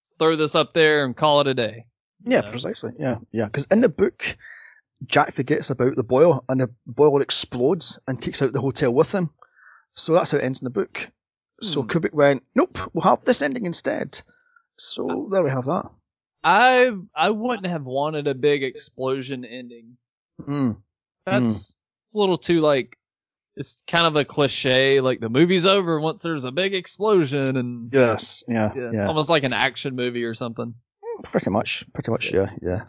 [0.00, 1.86] let's throw this up there and call it a day.
[2.24, 2.50] Yeah, Yeah.
[2.50, 2.92] precisely.
[2.98, 3.46] Yeah, yeah.
[3.46, 4.36] Because in the book,
[5.06, 9.12] Jack forgets about the boiler, and the boiler explodes and kicks out the hotel with
[9.12, 9.30] him.
[9.92, 11.08] So that's how it ends in the book.
[11.60, 11.88] So Hmm.
[11.88, 14.20] Kubrick went, "Nope, we'll have this ending instead."
[14.76, 15.90] So there we have that.
[16.44, 19.96] I I wouldn't have wanted a big explosion ending.
[20.40, 20.82] Mm.
[21.26, 21.76] That's
[22.06, 22.98] it's a little too like
[23.54, 25.00] it's kind of a cliche.
[25.00, 28.42] Like the movie's over once there's a big explosion and Yes.
[28.48, 28.72] Yeah.
[28.74, 29.06] yeah, Yeah.
[29.08, 30.74] almost like an action movie or something.
[31.24, 31.84] Pretty much.
[31.92, 32.32] Pretty much.
[32.32, 32.50] Yeah.
[32.62, 32.84] Yeah.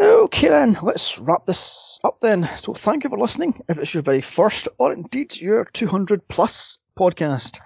[0.00, 2.48] Okay then, let's wrap this up then.
[2.56, 3.62] So thank you for listening.
[3.68, 7.60] If it's your very first or indeed your 200 plus podcast,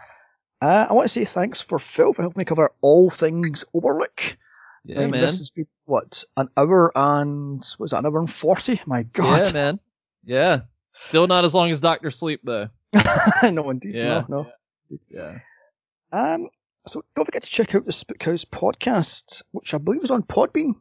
[0.60, 4.36] uh, I want to say thanks for Phil for helping me cover all things Overlook.
[4.84, 5.20] Yeah, I mean, man.
[5.22, 8.80] This has been what an hour and was that an hour and forty?
[8.86, 9.46] My God.
[9.46, 9.80] Yeah, man.
[10.24, 10.60] Yeah.
[10.92, 12.68] Still not as long as Doctor Sleep though.
[13.42, 14.24] no, indeed, Yeah.
[14.28, 14.52] no,
[14.90, 14.98] no.
[15.08, 15.38] Yeah.
[16.12, 16.48] Um,
[16.86, 20.74] so don't forget to check out the Spookhouse podcast, which I believe is on Podbean?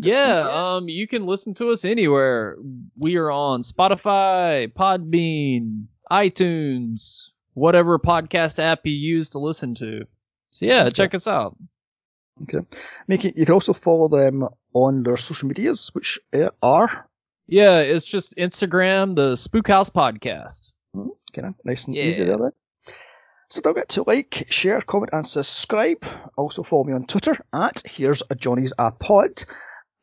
[0.00, 2.56] Yeah, um, you can listen to us anywhere.
[2.96, 10.06] We are on Spotify, Podbean, iTunes, whatever podcast app you use to listen to.
[10.50, 11.56] So yeah, check us out.
[12.42, 12.66] Okay.
[13.06, 17.08] Make it, you can also follow them on their social medias, which uh, are
[17.46, 20.72] Yeah, it's just Instagram, the Spook House Podcast.
[20.94, 22.04] kind of nice and Yeah.
[22.04, 22.38] easy there.
[22.38, 22.50] Then.
[23.50, 26.04] So don't forget to like, share, comment, and subscribe.
[26.36, 29.44] Also follow me on Twitter at Here's a Johnny's a Pod.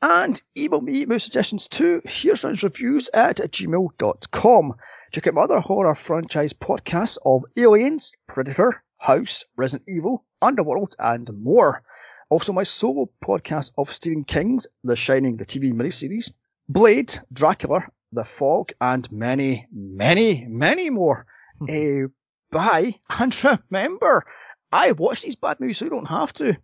[0.01, 4.73] And email me with suggestions to Reviews at gmail.com.
[5.11, 11.29] Check out my other horror franchise podcasts of Aliens, Predator, House, Resident Evil, Underworld, and
[11.33, 11.83] more.
[12.29, 16.31] Also my solo podcast of Stephen King's The Shining, the TV miniseries,
[16.67, 21.27] Blade, Dracula, The Fog, and many, many, many more.
[21.61, 22.07] uh,
[22.51, 24.25] bye, and remember,
[24.71, 26.57] I watch these bad movies so you don't have to.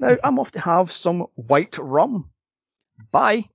[0.00, 2.30] Now, I'm off to have some white rum.
[3.10, 3.48] Bye.